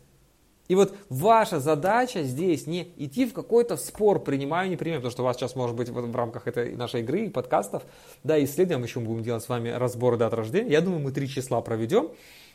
И 0.68 0.76
вот 0.76 0.96
ваша 1.10 1.60
задача 1.60 2.22
здесь 2.22 2.68
не 2.68 2.94
идти 2.98 3.26
в 3.26 3.34
какой-то 3.34 3.76
спор, 3.76 4.24
принимаю, 4.24 4.70
не 4.70 4.78
принимаю, 4.78 5.02
потому 5.02 5.14
что 5.14 5.24
у 5.24 5.26
вас 5.26 5.36
сейчас 5.38 5.56
может 5.56 5.76
быть 5.76 5.90
в, 5.90 6.16
рамках 6.16 6.48
этой 6.48 6.76
нашей 6.76 7.02
игры 7.02 7.22
и 7.22 7.30
подкастов, 7.30 7.82
да, 8.24 8.42
исследуем, 8.44 8.82
мы 8.82 8.86
еще 8.86 9.00
будем 9.00 9.24
делать 9.24 9.42
с 9.42 9.50
вами 9.50 9.70
разбор 9.70 10.16
дат 10.18 10.36
рождения. 10.36 10.70
Я 10.70 10.82
думаю, 10.82 11.02
мы 11.02 11.12
три 11.12 11.28
числа 11.28 11.62
проведем. 11.62 12.10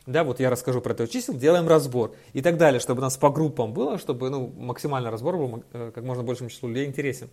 Да, 0.05 0.23
вот 0.23 0.39
я 0.39 0.49
расскажу 0.49 0.81
про 0.81 0.93
это 0.93 1.07
чисел, 1.07 1.33
делаем 1.33 1.67
разбор 1.67 2.15
и 2.33 2.41
так 2.41 2.57
далее, 2.57 2.79
чтобы 2.79 2.99
у 2.99 3.03
нас 3.03 3.17
по 3.17 3.31
группам 3.31 3.73
было, 3.73 3.97
чтобы 3.97 4.29
ну, 4.29 4.47
максимально 4.55 5.09
разбор 5.09 5.37
был 5.37 5.63
э, 5.73 5.91
как 5.93 6.03
можно 6.03 6.23
большему 6.23 6.49
числу 6.49 6.69
людей 6.69 6.85
интересен. 6.85 7.29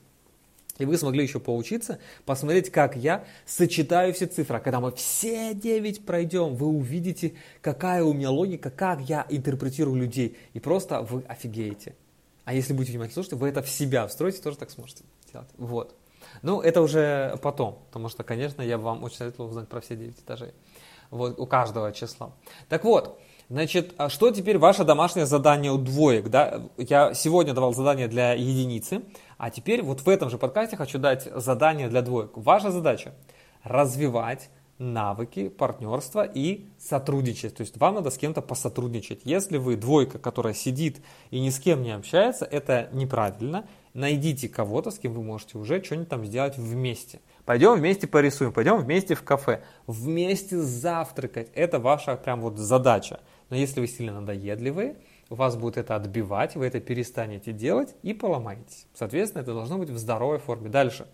И 0.78 0.86
вы 0.86 0.96
смогли 0.96 1.22
еще 1.22 1.38
поучиться, 1.38 1.98
посмотреть, 2.24 2.70
как 2.70 2.96
я 2.96 3.24
сочетаю 3.44 4.14
все 4.14 4.26
цифры. 4.26 4.56
А 4.56 4.60
когда 4.60 4.80
мы 4.80 4.90
все 4.92 5.52
9 5.52 6.06
пройдем, 6.06 6.54
вы 6.54 6.66
увидите, 6.66 7.34
какая 7.60 8.02
у 8.02 8.14
меня 8.14 8.30
логика, 8.30 8.70
как 8.70 9.00
я 9.02 9.26
интерпретирую 9.28 9.96
людей. 9.96 10.38
И 10.54 10.60
просто 10.60 11.02
вы 11.02 11.24
офигеете. 11.28 11.94
А 12.44 12.54
если 12.54 12.72
будете 12.72 12.92
внимательно 12.92 13.14
слушать, 13.14 13.34
вы 13.34 13.48
это 13.48 13.62
в 13.62 13.68
себя 13.68 14.06
встроите, 14.06 14.40
тоже 14.40 14.56
так 14.56 14.70
сможете 14.70 15.04
делать. 15.30 15.48
Вот. 15.58 15.94
Ну, 16.40 16.62
это 16.62 16.80
уже 16.80 17.38
потом, 17.42 17.78
потому 17.86 18.08
что, 18.08 18.24
конечно, 18.24 18.62
я 18.62 18.78
вам 18.78 19.04
очень 19.04 19.18
советовал 19.18 19.50
узнать 19.50 19.68
про 19.68 19.80
все 19.80 19.94
9 19.94 20.18
этажей. 20.18 20.52
Вот, 21.12 21.38
у 21.38 21.46
каждого 21.46 21.92
числа. 21.92 22.32
Так 22.68 22.84
вот, 22.84 23.18
Значит, 23.48 23.92
а 23.98 24.08
что 24.08 24.30
теперь 24.30 24.56
ваше 24.56 24.82
домашнее 24.82 25.26
задание 25.26 25.72
у 25.72 25.76
двоек? 25.76 26.30
Да? 26.30 26.62
Я 26.78 27.12
сегодня 27.12 27.52
давал 27.52 27.74
задание 27.74 28.08
для 28.08 28.32
единицы, 28.32 29.02
а 29.36 29.50
теперь 29.50 29.82
вот 29.82 30.00
в 30.00 30.08
этом 30.08 30.30
же 30.30 30.38
подкасте 30.38 30.74
хочу 30.78 30.98
дать 30.98 31.28
задание 31.34 31.88
для 31.88 32.00
двоек. 32.00 32.30
Ваша 32.34 32.70
задача 32.70 33.12
развивать 33.62 34.48
навыки 34.78 35.48
партнерства 35.48 36.24
и 36.24 36.66
сотрудничать. 36.78 37.54
То 37.54 37.60
есть 37.60 37.76
вам 37.76 37.96
надо 37.96 38.10
с 38.10 38.16
кем-то 38.16 38.40
посотрудничать. 38.40 39.20
Если 39.24 39.58
вы 39.58 39.76
двойка, 39.76 40.18
которая 40.18 40.54
сидит 40.54 41.02
и 41.30 41.38
ни 41.38 41.50
с 41.50 41.60
кем 41.60 41.82
не 41.82 41.90
общается, 41.90 42.46
это 42.46 42.88
неправильно. 42.92 43.66
Найдите 43.92 44.48
кого-то, 44.48 44.90
с 44.90 44.98
кем 44.98 45.12
вы 45.12 45.22
можете 45.22 45.58
уже 45.58 45.82
что-нибудь 45.84 46.08
там 46.08 46.24
сделать 46.24 46.56
вместе. 46.56 47.20
Пойдем 47.44 47.74
вместе 47.74 48.06
порисуем, 48.06 48.52
пойдем 48.52 48.76
вместе 48.76 49.14
в 49.14 49.22
кафе, 49.24 49.64
вместе 49.86 50.58
завтракать. 50.58 51.48
Это 51.54 51.80
ваша 51.80 52.16
прям 52.16 52.40
вот 52.40 52.56
задача. 52.56 53.20
Но 53.50 53.56
если 53.56 53.80
вы 53.80 53.88
сильно 53.88 54.20
надоедливые, 54.20 54.96
вас 55.28 55.56
будет 55.56 55.76
это 55.76 55.96
отбивать, 55.96 56.54
вы 56.56 56.66
это 56.66 56.80
перестанете 56.80 57.52
делать 57.52 57.94
и 58.02 58.14
поломаетесь. 58.14 58.86
Соответственно, 58.94 59.42
это 59.42 59.54
должно 59.54 59.78
быть 59.78 59.90
в 59.90 59.98
здоровой 59.98 60.38
форме. 60.38 60.68
Дальше. 60.68 61.06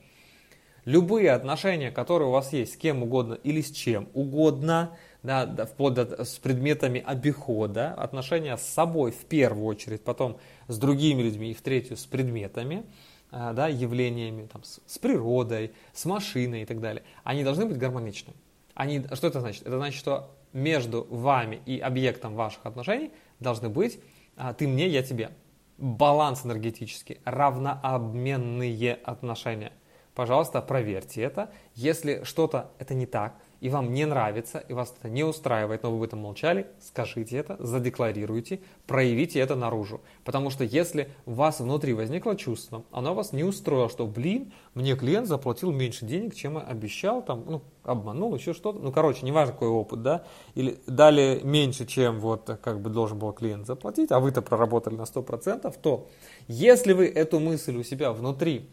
Любые 0.84 1.32
отношения, 1.32 1.90
которые 1.90 2.28
у 2.28 2.32
вас 2.32 2.52
есть 2.52 2.74
с 2.74 2.76
кем 2.76 3.02
угодно 3.02 3.34
или 3.34 3.60
с 3.60 3.70
чем 3.70 4.08
угодно, 4.14 4.96
да, 5.22 5.44
да, 5.44 5.66
вплоть 5.66 5.94
до 5.94 6.24
с 6.24 6.38
предметами 6.38 7.02
обихода, 7.04 7.92
отношения 7.92 8.56
с 8.56 8.62
собой 8.62 9.10
в 9.10 9.24
первую 9.26 9.66
очередь, 9.66 10.02
потом 10.02 10.38
с 10.66 10.78
другими 10.78 11.22
людьми 11.22 11.50
и 11.50 11.54
в 11.54 11.60
третью 11.60 11.96
с 11.96 12.06
предметами, 12.06 12.86
да, 13.30 13.68
явлениями, 13.68 14.46
там, 14.46 14.62
с, 14.64 14.80
с 14.86 14.98
природой, 14.98 15.72
с 15.92 16.04
машиной 16.04 16.62
и 16.62 16.66
так 16.66 16.80
далее, 16.80 17.02
они 17.24 17.44
должны 17.44 17.66
быть 17.66 17.78
гармоничны. 17.78 18.34
Они, 18.74 19.04
что 19.12 19.26
это 19.26 19.40
значит? 19.40 19.66
Это 19.66 19.76
значит, 19.76 19.98
что 19.98 20.34
между 20.52 21.06
вами 21.10 21.60
и 21.66 21.78
объектом 21.78 22.34
ваших 22.34 22.64
отношений 22.64 23.10
должны 23.38 23.68
быть 23.68 24.00
а, 24.38 24.54
ты 24.54 24.68
мне, 24.68 24.86
я 24.86 25.02
тебе. 25.02 25.32
Баланс 25.78 26.46
энергетический, 26.46 27.20
равнообменные 27.24 28.94
отношения. 28.94 29.72
Пожалуйста, 30.14 30.62
проверьте 30.62 31.22
это. 31.22 31.50
Если 31.74 32.22
что-то 32.22 32.70
это 32.78 32.94
не 32.94 33.06
так, 33.06 33.36
и 33.60 33.68
вам 33.68 33.92
не 33.92 34.04
нравится, 34.06 34.58
и 34.58 34.72
вас 34.72 34.94
это 34.98 35.08
не 35.08 35.24
устраивает, 35.24 35.82
но 35.82 35.90
вы 35.90 35.96
об 35.98 36.02
этом 36.02 36.20
молчали, 36.20 36.66
скажите 36.80 37.36
это, 37.36 37.56
задекларируйте, 37.58 38.60
проявите 38.86 39.40
это 39.40 39.56
наружу. 39.56 40.00
Потому 40.24 40.50
что 40.50 40.64
если 40.64 41.08
у 41.26 41.32
вас 41.32 41.60
внутри 41.60 41.92
возникло 41.94 42.36
чувство, 42.36 42.84
оно 42.90 43.14
вас 43.14 43.32
не 43.32 43.44
устроило, 43.44 43.88
что, 43.88 44.06
блин, 44.06 44.52
мне 44.74 44.96
клиент 44.96 45.26
заплатил 45.26 45.72
меньше 45.72 46.06
денег, 46.06 46.34
чем 46.34 46.54
я 46.54 46.60
обещал, 46.60 47.22
там, 47.22 47.44
ну, 47.46 47.62
обманул, 47.82 48.34
еще 48.34 48.52
что-то. 48.52 48.78
Ну, 48.78 48.92
короче, 48.92 49.24
неважно 49.24 49.54
какой 49.54 49.68
опыт, 49.68 50.02
да, 50.02 50.24
или 50.54 50.78
дали 50.86 51.40
меньше, 51.42 51.86
чем 51.86 52.20
вот 52.20 52.58
как 52.62 52.80
бы 52.80 52.90
должен 52.90 53.18
был 53.18 53.32
клиент 53.32 53.66
заплатить, 53.66 54.12
а 54.12 54.20
вы-то 54.20 54.42
проработали 54.42 54.94
на 54.94 55.02
100%, 55.02 55.74
то 55.80 56.06
если 56.46 56.92
вы 56.92 57.06
эту 57.06 57.40
мысль 57.40 57.76
у 57.76 57.82
себя 57.82 58.12
внутри 58.12 58.68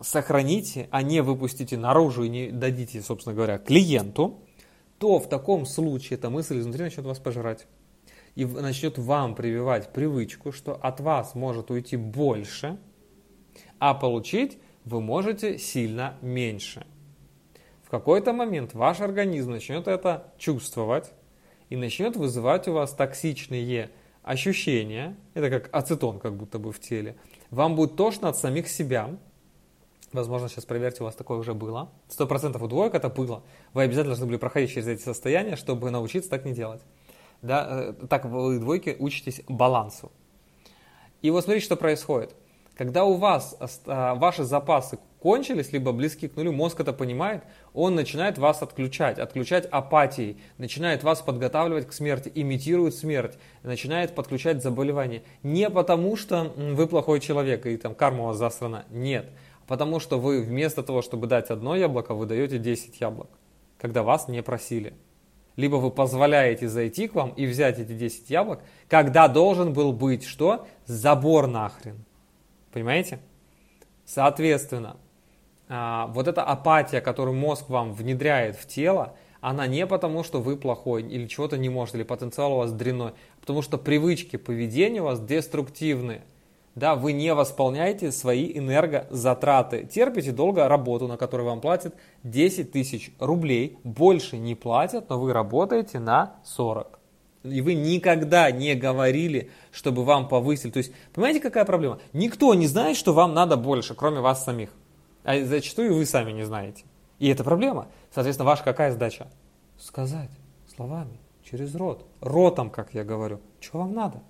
сохраните, 0.00 0.88
а 0.90 1.02
не 1.02 1.22
выпустите 1.22 1.76
наружу 1.76 2.24
и 2.24 2.28
не 2.28 2.50
дадите, 2.50 3.02
собственно 3.02 3.34
говоря, 3.34 3.58
клиенту, 3.58 4.40
то 4.98 5.18
в 5.18 5.28
таком 5.28 5.66
случае 5.66 6.18
эта 6.18 6.30
мысль 6.30 6.58
изнутри 6.58 6.84
начнет 6.84 7.04
вас 7.04 7.18
пожирать. 7.18 7.66
И 8.34 8.44
начнет 8.44 8.98
вам 8.98 9.34
прививать 9.34 9.92
привычку, 9.92 10.52
что 10.52 10.74
от 10.74 11.00
вас 11.00 11.34
может 11.34 11.70
уйти 11.70 11.96
больше, 11.96 12.78
а 13.78 13.94
получить 13.94 14.58
вы 14.84 15.00
можете 15.00 15.58
сильно 15.58 16.16
меньше. 16.22 16.86
В 17.82 17.90
какой-то 17.90 18.32
момент 18.32 18.72
ваш 18.74 19.00
организм 19.00 19.50
начнет 19.50 19.88
это 19.88 20.32
чувствовать 20.38 21.12
и 21.70 21.76
начнет 21.76 22.16
вызывать 22.16 22.68
у 22.68 22.72
вас 22.72 22.92
токсичные 22.92 23.90
ощущения, 24.22 25.16
это 25.34 25.50
как 25.50 25.74
ацетон 25.74 26.20
как 26.20 26.36
будто 26.36 26.58
бы 26.58 26.72
в 26.72 26.80
теле. 26.80 27.16
Вам 27.50 27.74
будет 27.74 27.96
тошно 27.96 28.28
от 28.28 28.36
самих 28.36 28.68
себя, 28.68 29.18
Возможно, 30.12 30.48
сейчас 30.48 30.64
проверьте, 30.64 31.02
у 31.02 31.06
вас 31.06 31.14
такое 31.14 31.38
уже 31.38 31.54
было. 31.54 31.90
Сто 32.08 32.26
процентов 32.26 32.62
у 32.62 32.66
двоек 32.66 32.94
это 32.94 33.08
было. 33.08 33.42
Вы 33.74 33.82
обязательно 33.82 34.14
должны 34.14 34.26
были 34.26 34.38
проходить 34.38 34.70
через 34.70 34.88
эти 34.88 35.02
состояния, 35.02 35.54
чтобы 35.54 35.90
научиться 35.90 36.28
так 36.28 36.44
не 36.44 36.52
делать. 36.52 36.82
Да, 37.42 37.66
э, 37.70 38.06
так 38.08 38.24
вы 38.24 38.58
двойки 38.58 38.96
учитесь 38.98 39.42
балансу. 39.48 40.10
И 41.22 41.30
вот 41.30 41.44
смотрите, 41.44 41.64
что 41.64 41.76
происходит. 41.76 42.34
Когда 42.76 43.04
у 43.04 43.14
вас 43.14 43.56
а, 43.86 44.14
ваши 44.14 44.42
запасы 44.42 44.98
кончились, 45.20 45.70
либо 45.70 45.92
близки 45.92 46.28
к 46.28 46.36
нулю, 46.36 46.52
мозг 46.52 46.80
это 46.80 46.94
понимает, 46.94 47.42
он 47.74 47.94
начинает 47.94 48.38
вас 48.38 48.62
отключать, 48.62 49.18
отключать 49.18 49.66
апатией, 49.66 50.38
начинает 50.56 51.02
вас 51.02 51.20
подготавливать 51.20 51.86
к 51.86 51.92
смерти, 51.92 52.32
имитирует 52.34 52.94
смерть, 52.94 53.36
начинает 53.62 54.14
подключать 54.14 54.62
заболевания. 54.62 55.22
Не 55.42 55.68
потому, 55.68 56.16
что 56.16 56.54
вы 56.56 56.86
плохой 56.86 57.20
человек 57.20 57.66
и 57.66 57.76
там 57.76 57.94
карма 57.94 58.22
у 58.22 58.26
вас 58.28 58.38
засрана, 58.38 58.86
нет 58.88 59.30
Потому 59.70 60.00
что 60.00 60.18
вы 60.18 60.42
вместо 60.42 60.82
того, 60.82 61.00
чтобы 61.00 61.28
дать 61.28 61.48
одно 61.50 61.76
яблоко, 61.76 62.12
вы 62.12 62.26
даете 62.26 62.58
10 62.58 63.00
яблок, 63.00 63.28
когда 63.78 64.02
вас 64.02 64.26
не 64.26 64.42
просили. 64.42 64.94
Либо 65.54 65.76
вы 65.76 65.92
позволяете 65.92 66.68
зайти 66.68 67.06
к 67.06 67.14
вам 67.14 67.30
и 67.36 67.46
взять 67.46 67.78
эти 67.78 67.92
10 67.92 68.28
яблок, 68.30 68.64
когда 68.88 69.28
должен 69.28 69.72
был 69.72 69.92
быть 69.92 70.24
что? 70.24 70.66
Забор 70.86 71.46
нахрен. 71.46 72.04
Понимаете? 72.72 73.20
Соответственно, 74.04 74.96
а, 75.68 76.08
вот 76.08 76.26
эта 76.26 76.42
апатия, 76.42 77.00
которую 77.00 77.36
мозг 77.36 77.68
вам 77.68 77.92
внедряет 77.92 78.56
в 78.56 78.66
тело, 78.66 79.14
она 79.40 79.68
не 79.68 79.86
потому, 79.86 80.24
что 80.24 80.40
вы 80.40 80.56
плохой 80.56 81.04
или 81.04 81.28
чего-то 81.28 81.56
не 81.56 81.68
можете, 81.68 81.98
или 81.98 82.04
потенциал 82.04 82.54
у 82.54 82.56
вас 82.56 82.72
дрянной, 82.72 83.10
а 83.10 83.40
потому 83.40 83.62
что 83.62 83.78
привычки 83.78 84.34
поведения 84.34 85.00
у 85.00 85.04
вас 85.04 85.20
деструктивные 85.20 86.22
да, 86.74 86.94
вы 86.94 87.12
не 87.12 87.34
восполняете 87.34 88.12
свои 88.12 88.56
энергозатраты, 88.56 89.84
терпите 89.84 90.32
долго 90.32 90.68
работу, 90.68 91.08
на 91.08 91.16
которую 91.16 91.48
вам 91.48 91.60
платят 91.60 91.94
10 92.22 92.70
тысяч 92.70 93.12
рублей, 93.18 93.78
больше 93.82 94.38
не 94.38 94.54
платят, 94.54 95.08
но 95.10 95.18
вы 95.18 95.32
работаете 95.32 95.98
на 95.98 96.36
40. 96.44 96.98
И 97.42 97.60
вы 97.62 97.74
никогда 97.74 98.50
не 98.50 98.74
говорили, 98.74 99.50
чтобы 99.72 100.04
вам 100.04 100.28
повысили. 100.28 100.70
То 100.70 100.78
есть, 100.78 100.92
понимаете, 101.14 101.40
какая 101.40 101.64
проблема? 101.64 101.98
Никто 102.12 102.54
не 102.54 102.66
знает, 102.66 102.96
что 102.96 103.14
вам 103.14 103.32
надо 103.34 103.56
больше, 103.56 103.94
кроме 103.94 104.20
вас 104.20 104.44
самих. 104.44 104.70
А 105.24 105.42
зачастую 105.44 105.94
вы 105.94 106.04
сами 106.06 106.32
не 106.32 106.44
знаете. 106.44 106.84
И 107.18 107.28
это 107.28 107.42
проблема. 107.42 107.88
Соответственно, 108.14 108.48
ваша 108.48 108.62
какая 108.62 108.92
задача? 108.92 109.28
Сказать 109.78 110.30
словами, 110.74 111.18
через 111.42 111.74
рот. 111.74 112.06
Ротом, 112.20 112.70
как 112.70 112.94
я 112.94 113.04
говорю. 113.04 113.40
Что 113.60 113.78
вам 113.78 113.94
надо? 113.94 114.22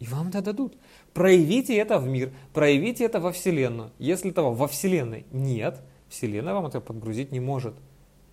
И 0.00 0.06
вам 0.06 0.28
это 0.28 0.42
дадут. 0.42 0.76
Проявите 1.12 1.76
это 1.76 1.98
в 1.98 2.06
мир, 2.06 2.30
проявите 2.52 3.04
это 3.04 3.20
во 3.20 3.32
Вселенную. 3.32 3.90
Если 3.98 4.30
того 4.30 4.52
во 4.52 4.68
Вселенной 4.68 5.26
нет, 5.32 5.80
Вселенная 6.08 6.54
вам 6.54 6.66
это 6.66 6.80
подгрузить 6.80 7.32
не 7.32 7.40
может. 7.40 7.74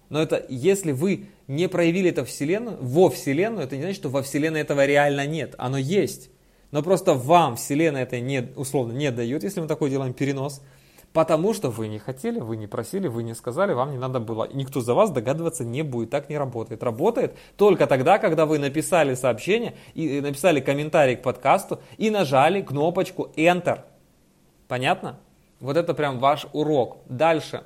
Но 0.10 0.22
это, 0.22 0.46
если 0.50 0.92
вы 0.92 1.26
не 1.48 1.68
проявили 1.68 2.12
это 2.12 2.24
Вселенную, 2.26 2.78
во 2.80 3.10
Вселенную, 3.10 3.64
это 3.64 3.76
не 3.76 3.82
значит, 3.82 3.98
что 3.98 4.10
во 4.10 4.22
Вселенной 4.22 4.62
этого 4.62 4.86
реально 4.86 5.26
нет. 5.26 5.56
Оно 5.58 5.78
есть. 5.78 6.30
Но 6.72 6.84
просто 6.84 7.14
вам 7.14 7.56
Вселенная 7.56 8.04
это 8.04 8.20
не, 8.20 8.50
условно 8.56 8.92
не 8.94 9.12
дает, 9.12 9.44
если 9.44 9.62
мы 9.62 9.68
такой 9.68 9.90
делаем 9.90 10.14
перенос. 10.14 10.62
Потому 11.16 11.54
что 11.54 11.70
вы 11.70 11.88
не 11.88 11.98
хотели, 11.98 12.42
вы 12.42 12.58
не 12.58 12.68
просили, 12.68 13.08
вы 13.08 13.24
не 13.24 13.36
сказали, 13.36 13.72
вам 13.72 13.92
не 13.92 13.98
надо 13.98 14.20
было. 14.20 14.50
Никто 14.52 14.82
за 14.82 14.94
вас 14.94 15.12
догадываться 15.12 15.64
не 15.64 15.82
будет. 15.82 16.10
Так 16.10 16.28
не 16.28 16.38
работает. 16.38 16.84
Работает 16.84 17.38
только 17.56 17.88
тогда, 17.88 18.18
когда 18.18 18.46
вы 18.46 18.60
написали 18.60 19.16
сообщение 19.16 19.78
и 19.94 20.20
написали 20.20 20.60
комментарий 20.60 21.16
к 21.16 21.22
подкасту 21.22 21.80
и 21.96 22.10
нажали 22.10 22.62
кнопочку 22.62 23.32
Enter. 23.38 23.84
Понятно? 24.68 25.18
Вот 25.62 25.78
это 25.78 25.94
прям 25.94 26.20
ваш 26.20 26.48
урок. 26.52 26.98
Дальше. 27.08 27.64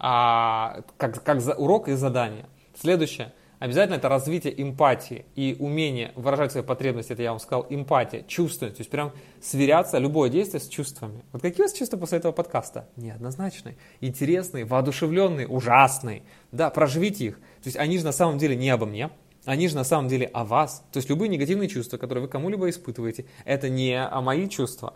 А, 0.00 0.80
как, 0.96 1.22
как 1.22 1.40
за, 1.40 1.54
урок 1.54 1.86
и 1.86 1.92
задание. 1.92 2.46
Следующее. 2.74 3.32
Обязательно 3.60 3.96
это 3.96 4.08
развитие 4.08 4.60
эмпатии 4.60 5.26
и 5.36 5.54
умение 5.58 6.12
выражать 6.16 6.50
свои 6.50 6.64
потребности, 6.64 7.12
это 7.12 7.22
я 7.22 7.30
вам 7.30 7.40
сказал, 7.40 7.66
эмпатия, 7.68 8.22
чувственность, 8.22 8.78
то 8.78 8.80
есть 8.80 8.90
прям 8.90 9.12
сверяться 9.42 9.98
любое 9.98 10.30
действие 10.30 10.62
с 10.62 10.66
чувствами. 10.66 11.22
Вот 11.30 11.42
какие 11.42 11.60
у 11.60 11.68
вас 11.68 11.74
чувства 11.74 11.98
после 11.98 12.18
этого 12.18 12.32
подкаста? 12.32 12.88
Неоднозначные, 12.96 13.76
интересные, 14.00 14.64
воодушевленные, 14.64 15.46
ужасные. 15.46 16.22
Да, 16.52 16.70
проживите 16.70 17.26
их. 17.26 17.36
То 17.36 17.66
есть 17.66 17.76
они 17.76 17.98
же 17.98 18.04
на 18.06 18.12
самом 18.12 18.38
деле 18.38 18.56
не 18.56 18.70
обо 18.70 18.86
мне, 18.86 19.10
они 19.44 19.68
же 19.68 19.76
на 19.76 19.84
самом 19.84 20.08
деле 20.08 20.24
о 20.32 20.44
вас. 20.44 20.82
То 20.90 20.96
есть 20.96 21.10
любые 21.10 21.28
негативные 21.28 21.68
чувства, 21.68 21.98
которые 21.98 22.22
вы 22.24 22.28
кому-либо 22.30 22.70
испытываете, 22.70 23.26
это 23.44 23.68
не 23.68 24.02
о 24.02 24.22
мои 24.22 24.48
чувства, 24.48 24.94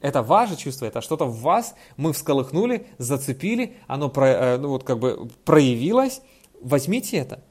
это 0.00 0.22
ваше 0.22 0.56
чувство, 0.56 0.86
это 0.86 1.00
что-то 1.00 1.24
в 1.24 1.40
вас 1.40 1.74
мы 1.96 2.12
всколыхнули, 2.12 2.86
зацепили, 2.98 3.74
оно 3.88 4.08
про, 4.08 4.28
э, 4.28 4.58
ну, 4.58 4.68
вот 4.68 4.84
как 4.84 5.00
бы 5.00 5.28
проявилось. 5.44 6.22
Возьмите 6.60 7.16
это, 7.16 7.42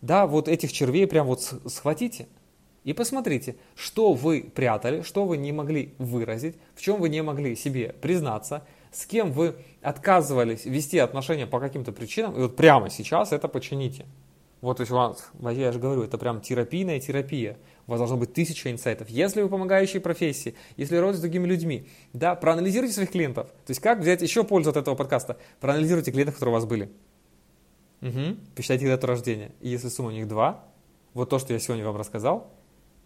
да, 0.00 0.26
вот 0.26 0.48
этих 0.48 0.72
червей 0.72 1.06
прям 1.06 1.26
вот 1.26 1.42
схватите 1.66 2.26
и 2.84 2.92
посмотрите, 2.92 3.56
что 3.74 4.12
вы 4.12 4.48
прятали, 4.54 5.02
что 5.02 5.24
вы 5.24 5.36
не 5.36 5.50
могли 5.50 5.94
выразить, 5.98 6.56
в 6.74 6.80
чем 6.80 7.00
вы 7.00 7.08
не 7.08 7.22
могли 7.22 7.56
себе 7.56 7.94
признаться, 8.00 8.64
с 8.92 9.06
кем 9.06 9.32
вы 9.32 9.56
отказывались 9.82 10.64
вести 10.64 10.98
отношения 10.98 11.46
по 11.46 11.58
каким-то 11.58 11.92
причинам, 11.92 12.36
и 12.36 12.40
вот 12.42 12.54
прямо 12.54 12.88
сейчас 12.88 13.32
это 13.32 13.48
почините. 13.48 14.06
Вот, 14.60 14.78
то 14.78 14.82
есть 14.82 14.90
у 14.90 14.94
вас, 14.94 15.30
я 15.52 15.70
же 15.70 15.78
говорю, 15.78 16.02
это 16.02 16.16
прям 16.16 16.40
терапийная 16.40 16.98
терапия. 16.98 17.56
У 17.86 17.90
вас 17.90 18.00
должно 18.00 18.16
быть 18.16 18.32
тысяча 18.32 18.70
инсайтов. 18.70 19.08
Если 19.08 19.42
вы 19.42 19.48
помогающие 19.48 20.00
профессии, 20.00 20.54
если 20.76 20.96
работаете 20.96 21.18
с 21.18 21.22
другими 21.22 21.46
людьми, 21.46 21.88
да, 22.12 22.34
проанализируйте 22.34 22.94
своих 22.94 23.10
клиентов. 23.10 23.48
То 23.48 23.70
есть 23.70 23.80
как 23.80 24.00
взять 24.00 24.22
еще 24.22 24.44
пользу 24.44 24.70
от 24.70 24.76
этого 24.76 24.94
подкаста? 24.94 25.36
Проанализируйте 25.60 26.10
клиентов, 26.10 26.34
которые 26.34 26.54
у 26.54 26.58
вас 26.58 26.64
были. 26.64 26.90
Угу. 28.02 28.36
Посчитайте 28.54 28.86
дату 28.86 29.06
рождения. 29.06 29.52
И 29.60 29.68
если 29.68 29.88
сумма 29.88 30.08
у 30.08 30.12
них 30.12 30.28
2, 30.28 30.64
вот 31.14 31.30
то, 31.30 31.38
что 31.38 31.52
я 31.52 31.58
сегодня 31.58 31.84
вам 31.84 31.96
рассказал, 31.96 32.52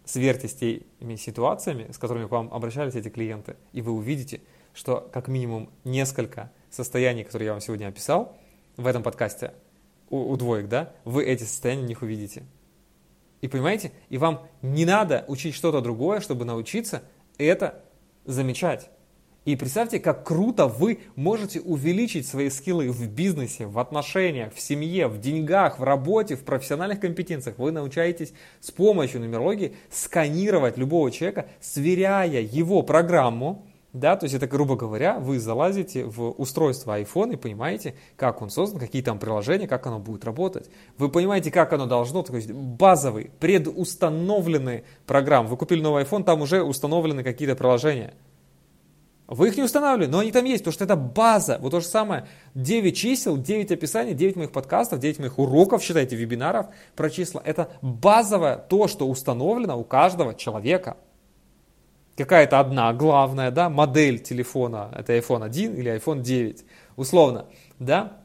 сверьте 0.05 0.47
с 0.47 0.53
теми 0.53 1.15
ситуациями, 1.15 1.91
с 1.91 1.97
которыми 1.97 2.27
к 2.27 2.31
вам 2.31 2.53
обращались 2.53 2.95
эти 2.95 3.09
клиенты, 3.09 3.55
и 3.71 3.81
вы 3.81 3.91
увидите, 3.91 4.41
что 4.73 5.09
как 5.11 5.27
минимум 5.27 5.69
несколько 5.83 6.51
состояний, 6.69 7.23
которые 7.23 7.47
я 7.47 7.51
вам 7.53 7.61
сегодня 7.61 7.87
описал 7.87 8.37
в 8.77 8.87
этом 8.87 9.03
подкасте, 9.03 9.53
у, 10.09 10.31
у 10.31 10.37
двоек, 10.37 10.67
да, 10.67 10.93
вы 11.05 11.23
эти 11.23 11.43
состояния 11.43 11.83
в 11.83 11.87
них 11.87 12.01
увидите. 12.01 12.43
И 13.41 13.47
понимаете, 13.47 13.91
и 14.09 14.17
вам 14.17 14.47
не 14.61 14.85
надо 14.85 15.25
учить 15.27 15.55
что-то 15.55 15.81
другое, 15.81 16.19
чтобы 16.19 16.45
научиться 16.45 17.01
это 17.37 17.83
замечать. 18.25 18.89
И 19.43 19.55
представьте, 19.55 19.99
как 19.99 20.23
круто 20.23 20.67
вы 20.67 20.99
можете 21.15 21.61
увеличить 21.61 22.27
свои 22.27 22.51
скиллы 22.51 22.91
в 22.91 23.07
бизнесе, 23.09 23.65
в 23.65 23.79
отношениях, 23.79 24.53
в 24.53 24.61
семье, 24.61 25.07
в 25.07 25.19
деньгах, 25.19 25.79
в 25.79 25.83
работе, 25.83 26.35
в 26.35 26.43
профессиональных 26.43 26.99
компетенциях. 26.99 27.57
Вы 27.57 27.71
научаетесь 27.71 28.33
с 28.59 28.69
помощью 28.69 29.19
нумерологии 29.21 29.73
сканировать 29.89 30.77
любого 30.77 31.09
человека, 31.09 31.47
сверяя 31.59 32.39
его 32.39 32.83
программу, 32.83 33.65
да, 33.93 34.15
то 34.15 34.25
есть 34.25 34.35
это, 34.35 34.47
грубо 34.47 34.75
говоря, 34.75 35.19
вы 35.19 35.39
залазите 35.39 36.05
в 36.05 36.29
устройство 36.29 37.01
iPhone 37.01 37.33
и 37.33 37.35
понимаете, 37.35 37.95
как 38.15 38.43
он 38.43 38.51
создан, 38.51 38.79
какие 38.79 39.01
там 39.01 39.17
приложения, 39.17 39.67
как 39.67 39.85
оно 39.87 39.99
будет 39.99 40.23
работать. 40.23 40.69
Вы 40.97 41.09
понимаете, 41.09 41.49
как 41.51 41.73
оно 41.73 41.87
должно, 41.87 42.21
то 42.21 42.35
есть 42.35 42.51
базовые, 42.51 43.31
предустановленные 43.39 44.83
программы. 45.07 45.49
Вы 45.49 45.57
купили 45.57 45.81
новый 45.81 46.03
iPhone, 46.03 46.23
там 46.23 46.41
уже 46.41 46.63
установлены 46.63 47.23
какие-то 47.23 47.55
приложения. 47.55 48.13
Вы 49.31 49.47
их 49.47 49.55
не 49.55 49.63
устанавливали, 49.63 50.11
но 50.11 50.19
они 50.19 50.33
там 50.33 50.43
есть, 50.43 50.61
потому 50.61 50.73
что 50.73 50.83
это 50.83 50.97
база. 50.97 51.57
Вот 51.61 51.69
то 51.69 51.79
же 51.79 51.85
самое. 51.85 52.27
9 52.53 52.97
чисел, 52.97 53.37
9 53.37 53.71
описаний, 53.71 54.13
9 54.13 54.35
моих 54.35 54.51
подкастов, 54.51 54.99
9 54.99 55.19
моих 55.19 55.39
уроков, 55.39 55.81
считайте, 55.81 56.17
вебинаров 56.17 56.65
про 56.97 57.09
числа. 57.09 57.41
Это 57.45 57.69
базовое 57.81 58.57
то, 58.57 58.89
что 58.89 59.07
установлено 59.07 59.79
у 59.79 59.85
каждого 59.85 60.35
человека 60.35 60.97
какая-то 62.17 62.59
одна 62.59 62.91
главная, 62.91 63.51
да, 63.51 63.69
модель 63.69 64.19
телефона, 64.19 64.91
это 64.93 65.17
iPhone 65.17 65.45
1 65.45 65.75
или 65.75 65.95
iPhone 65.95 66.21
9, 66.21 66.65
условно, 66.97 67.45
да, 67.79 68.17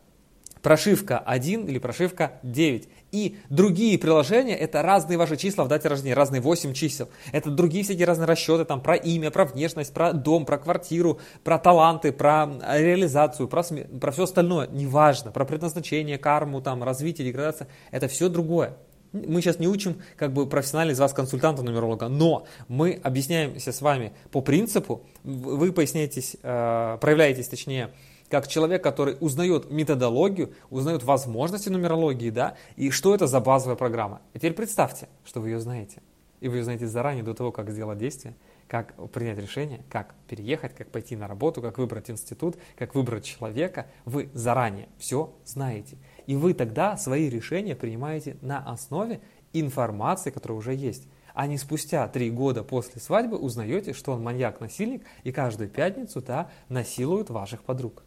прошивка 0.61 1.19
1 1.21 1.69
или 1.69 1.79
прошивка 1.79 2.41
9. 2.43 2.89
И 3.17 3.39
другие 3.49 3.99
приложения, 3.99 4.55
это 4.55 4.83
разные 4.83 5.17
ваши 5.17 5.39
числа 5.39 5.65
в 5.65 5.69
дате 5.69 5.89
рождения, 5.89 6.13
разные 6.13 6.43
8 6.43 6.75
чисел. 6.75 7.09
Это 7.33 7.51
другие 7.51 7.83
всякие 7.83 8.05
разные 8.05 8.27
расчеты, 8.27 8.67
там, 8.67 8.83
про 8.83 8.95
имя, 8.95 9.31
про 9.31 9.47
внешность, 9.47 9.95
про 9.95 10.13
дом, 10.13 10.45
про 10.45 10.59
квартиру, 10.59 11.19
про 11.43 11.59
таланты, 11.59 12.13
про 12.13 12.47
реализацию, 12.75 13.49
про, 13.49 13.63
про 13.63 14.13
все 14.13 14.25
остальное, 14.25 14.67
неважно, 14.67 15.31
про 15.31 15.47
предназначение, 15.47 16.19
карму, 16.19 16.61
там, 16.61 16.85
развитие, 16.85 17.27
деградация, 17.27 17.69
это 17.91 18.07
все 18.07 18.29
другое. 18.29 18.77
Мы 19.15 19.41
сейчас 19.41 19.59
не 19.59 19.67
учим 19.67 20.03
как 20.19 20.35
бы 20.35 20.47
профессионально 20.47 20.91
из 20.91 21.01
вас 21.01 21.15
консультанта 21.15 21.63
нумеролога, 21.63 22.09
но 22.09 22.45
мы 22.69 23.01
объясняемся 23.03 23.73
с 23.73 23.81
вами 23.81 24.13
по 24.31 24.43
принципу, 24.43 25.07
вы 25.25 25.73
поясняетесь, 25.73 26.37
э, 26.43 26.99
проявляетесь 27.01 27.49
точнее, 27.49 27.93
как 28.29 28.49
человек, 28.49 28.83
который 28.83 29.17
узнает 29.21 29.71
методологию, 29.71 30.53
узнает 30.71 31.03
возможности 31.05 31.69
нумерологии, 31.69 32.31
да, 32.31 32.57
и 32.77 32.91
что 32.91 33.15
это 33.15 33.27
за 33.27 33.41
базовая 33.41 33.77
программа. 33.77 34.21
И 34.35 34.39
теперь 34.39 34.55
представьте, 34.55 35.09
что 35.25 35.41
вы 35.41 35.51
ее 35.51 35.61
знаете. 35.61 36.03
И 36.41 36.49
вы 36.49 36.59
ее 36.59 36.65
знаете 36.65 36.87
заранее, 36.87 37.25
до 37.25 37.35
того, 37.35 37.51
как 37.51 37.71
сделать 37.71 37.99
действие, 37.99 38.37
как 38.69 38.95
принять 39.11 39.39
решение, 39.39 39.83
как 39.89 40.15
переехать, 40.29 40.75
как 40.75 40.91
пойти 40.91 41.17
на 41.17 41.29
работу, 41.29 41.63
как 41.63 41.79
выбрать 41.79 42.11
институт, 42.11 42.57
как 42.77 42.95
выбрать 42.95 43.25
человека. 43.25 43.87
Вы 44.05 44.29
заранее 44.35 44.89
все 44.99 45.35
знаете. 45.45 45.97
И 46.27 46.37
вы 46.37 46.53
тогда 46.53 46.97
свои 46.97 47.31
решения 47.31 47.75
принимаете 47.75 48.37
на 48.43 48.59
основе 48.59 49.21
информации, 49.53 50.31
которая 50.31 50.59
уже 50.59 50.75
есть. 50.75 51.09
А 51.33 51.47
не 51.47 51.59
спустя 51.59 52.09
три 52.09 52.31
года 52.31 52.65
после 52.65 53.01
свадьбы 53.01 53.37
узнаете, 53.37 53.93
что 53.93 54.13
он 54.13 54.23
маньяк-насильник 54.23 55.05
и 55.23 55.33
каждую 55.33 55.69
пятницу 55.69 56.23
да, 56.23 56.51
насилует 56.69 57.31
ваших 57.31 57.63
подруг. 57.63 58.06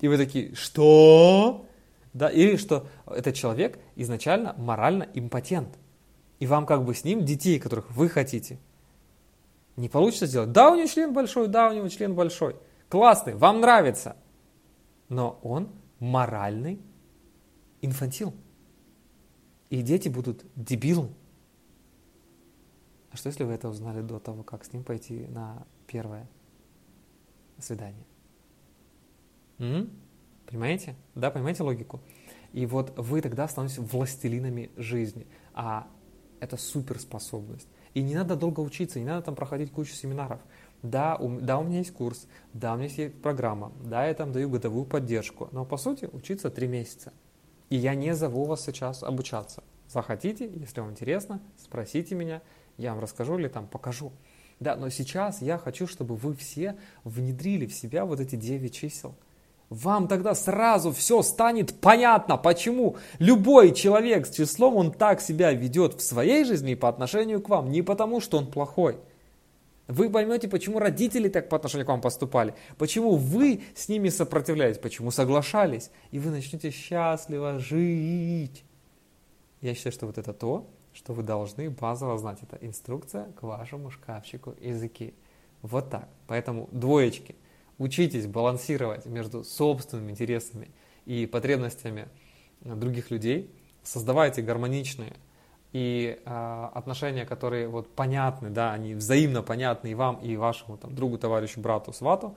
И 0.00 0.08
вы 0.08 0.16
такие, 0.16 0.54
что? 0.54 1.66
Да, 2.12 2.28
или 2.28 2.56
что 2.56 2.88
этот 3.06 3.34
человек 3.34 3.78
изначально 3.96 4.54
морально 4.58 5.08
импотент. 5.14 5.78
И 6.38 6.46
вам 6.46 6.66
как 6.66 6.84
бы 6.84 6.94
с 6.94 7.04
ним 7.04 7.24
детей, 7.24 7.60
которых 7.60 7.90
вы 7.90 8.08
хотите, 8.08 8.58
не 9.76 9.88
получится 9.88 10.26
сделать. 10.26 10.52
Да, 10.52 10.72
у 10.72 10.76
него 10.76 10.88
член 10.88 11.12
большой, 11.12 11.48
да, 11.48 11.68
у 11.68 11.72
него 11.72 11.88
член 11.88 12.14
большой. 12.14 12.56
Классный, 12.88 13.34
вам 13.34 13.60
нравится. 13.60 14.16
Но 15.08 15.38
он 15.42 15.68
моральный 15.98 16.80
инфантил. 17.82 18.34
И 19.68 19.82
дети 19.82 20.08
будут 20.08 20.44
дебилы. 20.56 21.10
А 23.12 23.16
что 23.16 23.28
если 23.28 23.44
вы 23.44 23.52
это 23.52 23.68
узнали 23.68 24.00
до 24.02 24.18
того, 24.18 24.42
как 24.42 24.64
с 24.64 24.72
ним 24.72 24.82
пойти 24.82 25.26
на 25.28 25.66
первое 25.86 26.28
свидание? 27.58 28.04
М? 29.60 29.90
Понимаете? 30.46 30.96
Да, 31.14 31.30
понимаете 31.30 31.62
логику? 31.62 32.00
И 32.52 32.66
вот 32.66 32.92
вы 32.96 33.20
тогда 33.20 33.46
становитесь 33.46 33.78
властелинами 33.78 34.70
жизни. 34.76 35.26
А 35.54 35.86
это 36.40 36.56
суперспособность. 36.56 37.68
И 37.94 38.02
не 38.02 38.14
надо 38.14 38.34
долго 38.36 38.60
учиться, 38.60 38.98
не 38.98 39.04
надо 39.04 39.22
там 39.22 39.34
проходить 39.34 39.70
кучу 39.70 39.92
семинаров. 39.92 40.40
Да 40.82 41.16
у, 41.16 41.38
да, 41.40 41.58
у 41.58 41.64
меня 41.64 41.78
есть 41.78 41.92
курс, 41.92 42.26
да, 42.54 42.72
у 42.72 42.76
меня 42.76 42.88
есть 42.88 43.20
программа, 43.20 43.72
да, 43.84 44.06
я 44.06 44.14
там 44.14 44.32
даю 44.32 44.48
годовую 44.48 44.86
поддержку. 44.86 45.48
Но 45.52 45.64
по 45.64 45.76
сути 45.76 46.08
учиться 46.10 46.50
три 46.50 46.66
месяца. 46.66 47.12
И 47.68 47.76
я 47.76 47.94
не 47.94 48.14
зову 48.14 48.44
вас 48.44 48.64
сейчас 48.64 49.02
обучаться. 49.02 49.62
Захотите, 49.88 50.50
если 50.54 50.80
вам 50.80 50.92
интересно, 50.92 51.40
спросите 51.58 52.14
меня, 52.14 52.42
я 52.78 52.94
вам 52.94 53.02
расскажу 53.02 53.38
или 53.38 53.48
там 53.48 53.66
покажу. 53.66 54.12
Да, 54.58 54.76
но 54.76 54.88
сейчас 54.88 55.42
я 55.42 55.58
хочу, 55.58 55.86
чтобы 55.86 56.16
вы 56.16 56.34
все 56.34 56.76
внедрили 57.04 57.66
в 57.66 57.74
себя 57.74 58.04
вот 58.04 58.20
эти 58.20 58.36
9 58.36 58.74
чисел. 58.74 59.14
Вам 59.70 60.08
тогда 60.08 60.34
сразу 60.34 60.90
все 60.90 61.22
станет 61.22 61.80
понятно, 61.80 62.36
почему 62.36 62.96
любой 63.20 63.72
человек 63.72 64.26
с 64.26 64.30
числом, 64.30 64.76
он 64.76 64.92
так 64.92 65.20
себя 65.20 65.52
ведет 65.52 65.94
в 65.94 66.02
своей 66.02 66.44
жизни 66.44 66.74
по 66.74 66.88
отношению 66.88 67.40
к 67.40 67.48
вам. 67.48 67.70
Не 67.70 67.82
потому, 67.82 68.20
что 68.20 68.38
он 68.38 68.50
плохой, 68.50 68.98
вы 69.86 70.10
поймете, 70.10 70.48
почему 70.48 70.80
родители 70.80 71.28
так 71.28 71.48
по 71.48 71.56
отношению 71.56 71.86
к 71.86 71.88
вам 71.88 72.00
поступали, 72.00 72.54
почему 72.78 73.14
вы 73.14 73.62
с 73.76 73.88
ними 73.88 74.08
сопротивлялись, 74.08 74.78
почему 74.78 75.12
соглашались, 75.12 75.90
и 76.10 76.18
вы 76.18 76.30
начнете 76.30 76.70
счастливо 76.70 77.60
жить. 77.60 78.64
Я 79.60 79.74
считаю, 79.74 79.92
что 79.92 80.06
вот 80.06 80.18
это 80.18 80.32
то, 80.32 80.68
что 80.92 81.12
вы 81.12 81.22
должны 81.22 81.70
базово 81.70 82.18
знать. 82.18 82.38
Это 82.42 82.58
инструкция 82.60 83.26
к 83.38 83.42
вашему 83.44 83.90
шкафчику 83.90 84.54
языки. 84.60 85.14
Вот 85.62 85.90
так. 85.90 86.08
Поэтому 86.26 86.68
двоечки. 86.72 87.36
Учитесь 87.80 88.26
балансировать 88.26 89.06
между 89.06 89.42
собственными 89.42 90.10
интересами 90.10 90.68
и 91.06 91.24
потребностями 91.24 92.08
других 92.60 93.10
людей. 93.10 93.50
Создавайте 93.82 94.42
гармоничные 94.42 95.14
и 95.72 96.20
э, 96.22 96.68
отношения, 96.74 97.24
которые 97.24 97.68
вот 97.68 97.88
понятны, 97.88 98.50
да, 98.50 98.74
они 98.74 98.94
взаимно 98.94 99.42
понятны 99.42 99.88
и 99.88 99.94
вам, 99.94 100.16
и 100.16 100.36
вашему 100.36 100.76
там, 100.76 100.94
другу, 100.94 101.16
товарищу, 101.16 101.58
брату, 101.58 101.94
свату, 101.94 102.36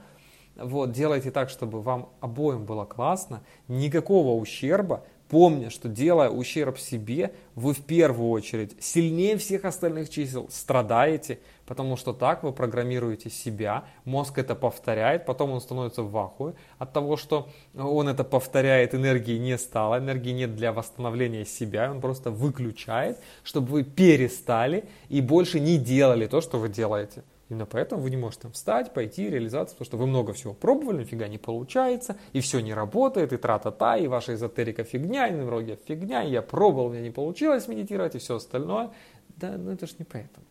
вот, 0.56 0.94
делайте 0.94 1.30
так, 1.30 1.50
чтобы 1.50 1.82
вам 1.82 2.14
обоим 2.22 2.64
было 2.64 2.86
классно, 2.86 3.44
никакого 3.68 4.40
ущерба, 4.40 5.04
помня, 5.28 5.70
что 5.70 5.90
делая 5.90 6.30
ущерб 6.30 6.80
себе, 6.80 7.34
вы 7.56 7.74
в 7.74 7.82
первую 7.82 8.30
очередь 8.30 8.82
сильнее 8.82 9.36
всех 9.36 9.66
остальных 9.66 10.10
чисел 10.10 10.48
страдаете, 10.50 11.40
потому 11.74 11.98
что 11.98 12.14
так 12.14 12.44
вы 12.44 12.52
программируете 12.52 13.32
себя, 13.32 13.86
мозг 14.06 14.38
это 14.38 14.54
повторяет, 14.54 15.26
потом 15.26 15.50
он 15.50 15.60
становится 15.60 16.04
в 16.04 16.12
вахуе 16.12 16.54
от 16.78 16.94
того, 16.94 17.18
что 17.18 17.50
он 17.76 18.08
это 18.08 18.24
повторяет, 18.24 18.94
энергии 18.94 19.40
не 19.40 19.58
стало, 19.58 19.98
энергии 19.98 20.34
нет 20.34 20.56
для 20.56 20.72
восстановления 20.72 21.46
себя, 21.46 21.90
он 21.90 22.00
просто 22.00 22.30
выключает, 22.30 23.18
чтобы 23.44 23.70
вы 23.70 23.84
перестали 23.84 24.86
и 25.10 25.20
больше 25.20 25.60
не 25.60 25.80
делали 25.80 26.28
то, 26.28 26.42
что 26.42 26.60
вы 26.60 26.70
делаете. 26.70 27.24
Именно 27.50 27.66
поэтому 27.66 28.04
вы 28.04 28.12
не 28.12 28.18
можете 28.18 28.50
встать, 28.50 28.94
пойти, 28.94 29.28
реализоваться, 29.28 29.74
потому 29.74 29.86
что 29.88 29.98
вы 29.98 30.06
много 30.06 30.34
всего 30.34 30.54
пробовали, 30.54 31.00
нифига 31.00 31.28
не 31.28 31.40
получается, 31.40 32.18
и 32.34 32.40
все 32.40 32.60
не 32.60 32.76
работает, 32.76 33.34
и 33.34 33.38
тра-та-та, 33.38 33.98
и 33.98 34.06
ваша 34.06 34.36
эзотерика 34.36 34.84
фигня, 34.84 35.28
и 35.28 35.32
нумерология 35.32 35.80
фигня, 35.88 36.22
и 36.22 36.30
я 36.30 36.44
пробовал, 36.44 36.90
у 36.90 36.92
меня 36.92 37.02
не 37.02 37.10
получилось 37.10 37.68
медитировать, 37.68 38.14
и 38.14 38.20
все 38.20 38.36
остальное. 38.36 38.92
Да, 39.30 39.58
ну 39.58 39.72
это 39.72 39.88
же 39.88 39.94
не 39.98 40.06
поэтому. 40.06 40.46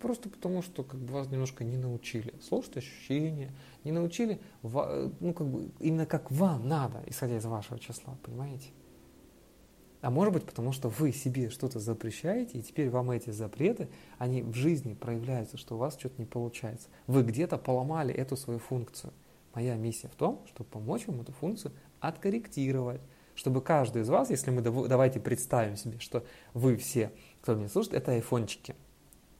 Просто 0.00 0.28
потому, 0.28 0.60
что 0.60 0.82
как 0.82 1.00
бы 1.00 1.14
вас 1.14 1.30
немножко 1.30 1.64
не 1.64 1.78
научили 1.78 2.34
слушать 2.42 2.76
ощущения, 2.76 3.52
не 3.84 3.92
научили, 3.92 4.40
ну 4.62 5.32
как 5.32 5.46
бы 5.46 5.70
именно 5.80 6.04
как 6.04 6.30
вам 6.30 6.68
надо, 6.68 7.02
исходя 7.06 7.38
из 7.38 7.44
вашего 7.46 7.78
числа, 7.78 8.18
понимаете? 8.22 8.68
А 10.02 10.10
может 10.10 10.34
быть, 10.34 10.44
потому 10.44 10.72
что 10.72 10.90
вы 10.90 11.12
себе 11.12 11.48
что-то 11.48 11.80
запрещаете, 11.80 12.58
и 12.58 12.62
теперь 12.62 12.90
вам 12.90 13.10
эти 13.10 13.30
запреты, 13.30 13.88
они 14.18 14.42
в 14.42 14.52
жизни 14.54 14.92
проявляются, 14.92 15.56
что 15.56 15.76
у 15.76 15.78
вас 15.78 15.96
что-то 15.98 16.16
не 16.18 16.26
получается. 16.26 16.88
Вы 17.06 17.22
где-то 17.22 17.56
поломали 17.56 18.12
эту 18.12 18.36
свою 18.36 18.58
функцию. 18.58 19.14
Моя 19.54 19.76
миссия 19.76 20.08
в 20.08 20.14
том, 20.14 20.42
чтобы 20.48 20.68
помочь 20.68 21.06
вам 21.06 21.22
эту 21.22 21.32
функцию 21.32 21.72
откорректировать, 22.00 23.00
чтобы 23.34 23.62
каждый 23.62 24.02
из 24.02 24.10
вас, 24.10 24.28
если 24.28 24.50
мы 24.50 24.60
давайте 24.60 25.20
представим 25.20 25.76
себе, 25.76 25.98
что 26.00 26.26
вы 26.52 26.76
все, 26.76 27.10
кто 27.40 27.54
меня 27.54 27.68
слушает, 27.70 27.94
это 27.94 28.12
айфончики. 28.12 28.74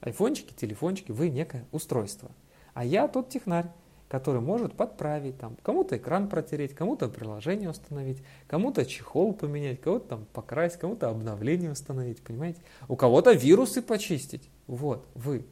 Айфончики, 0.05 0.53
телефончики, 0.53 1.11
вы 1.11 1.29
некое 1.29 1.65
устройство. 1.71 2.29
А 2.75 2.85
я 2.85 3.07
тот 3.07 3.29
технарь, 3.29 3.65
который 4.07 4.39
может 4.39 4.75
подправить, 4.75 5.39
там, 5.39 5.57
кому-то 5.63 5.97
экран 5.97 6.29
протереть, 6.29 6.75
кому-то 6.75 7.09
приложение 7.09 7.71
установить, 7.71 8.21
кому-то 8.47 8.85
чехол 8.85 9.33
поменять, 9.33 9.81
кого-то 9.81 10.09
там 10.09 10.25
покрасить, 10.31 10.79
кому-то 10.79 11.09
обновление 11.09 11.71
установить, 11.71 12.23
понимаете? 12.23 12.61
У 12.87 12.95
кого-то 12.95 13.31
вирусы 13.31 13.81
почистить. 13.81 14.47
Вот, 14.67 15.07
вы 15.15 15.47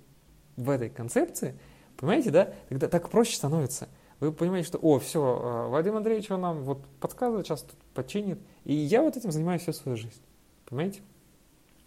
в 0.56 0.70
этой 0.70 0.92
концепции, 0.92 1.58
понимаете, 1.98 2.30
да? 2.30 2.54
Тогда 2.70 2.88
так 2.88 3.10
проще 3.10 3.36
становится. 3.36 3.90
Вы 4.20 4.32
понимаете, 4.32 4.68
что, 4.68 4.78
о, 4.78 5.00
все, 5.00 5.20
э, 5.20 5.70
Вадим 5.70 5.98
Андреевич, 5.98 6.30
он 6.30 6.42
нам 6.42 6.62
вот 6.62 6.86
подсказывает, 7.00 7.48
сейчас 7.48 7.64
тут 7.64 7.80
починит. 7.96 8.40
И 8.66 8.74
я 8.76 9.02
вот 9.02 9.18
этим 9.18 9.32
занимаюсь 9.32 9.64
всю 9.64 9.74
свою 9.74 9.98
жизнь. 9.98 10.22
Понимаете? 10.70 11.02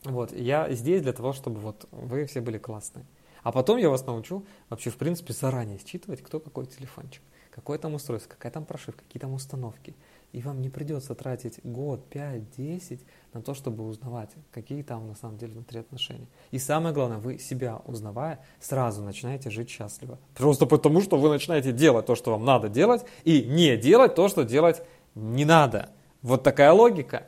Вот, 0.07 0.33
я 0.33 0.73
здесь 0.73 1.03
для 1.03 1.13
того, 1.13 1.33
чтобы 1.33 1.61
вот 1.61 1.89
вы 1.91 2.27
все 2.27 2.41
были 2.41 2.59
классные. 2.59 3.05
А 3.43 3.53
потом 3.53 3.77
я 3.79 3.91
вас 3.91 4.07
научу 4.07 4.45
вообще, 4.71 4.91
в 4.91 4.97
принципе, 4.97 5.33
заранее 5.33 5.79
считывать, 5.85 6.23
кто 6.23 6.41
какой 6.41 6.67
телефончик, 6.67 7.23
какое 7.51 7.79
там 7.79 7.95
устройство, 7.95 8.31
какая 8.31 8.53
там 8.53 8.65
прошивка, 8.65 9.03
какие 9.05 9.21
там 9.21 9.35
установки. 9.35 9.95
И 10.33 10.43
вам 10.43 10.61
не 10.61 10.69
придется 10.69 11.15
тратить 11.15 11.61
год, 11.65 12.05
пять, 12.09 12.51
десять 12.57 13.01
на 13.33 13.43
то, 13.43 13.55
чтобы 13.55 13.85
узнавать, 13.85 14.31
какие 14.53 14.83
там 14.83 15.09
на 15.09 15.15
самом 15.15 15.39
деле 15.39 15.55
внутри 15.55 15.81
отношения. 15.81 16.27
И 16.51 16.59
самое 16.59 16.95
главное, 16.95 17.19
вы 17.19 17.39
себя 17.39 17.81
узнавая, 17.85 18.41
сразу 18.61 19.03
начинаете 19.03 19.51
жить 19.51 19.71
счастливо. 19.71 20.19
Просто 20.35 20.67
потому, 20.67 21.01
что 21.01 21.17
вы 21.17 21.31
начинаете 21.31 21.73
делать 21.73 22.07
то, 22.07 22.15
что 22.15 22.33
вам 22.33 22.45
надо 22.45 22.69
делать, 22.69 23.05
и 23.25 23.43
не 23.43 23.77
делать 23.77 24.15
то, 24.15 24.29
что 24.29 24.45
делать 24.45 24.83
не 25.15 25.45
надо. 25.45 25.91
Вот 26.23 26.43
такая 26.43 26.73
логика. 26.73 27.27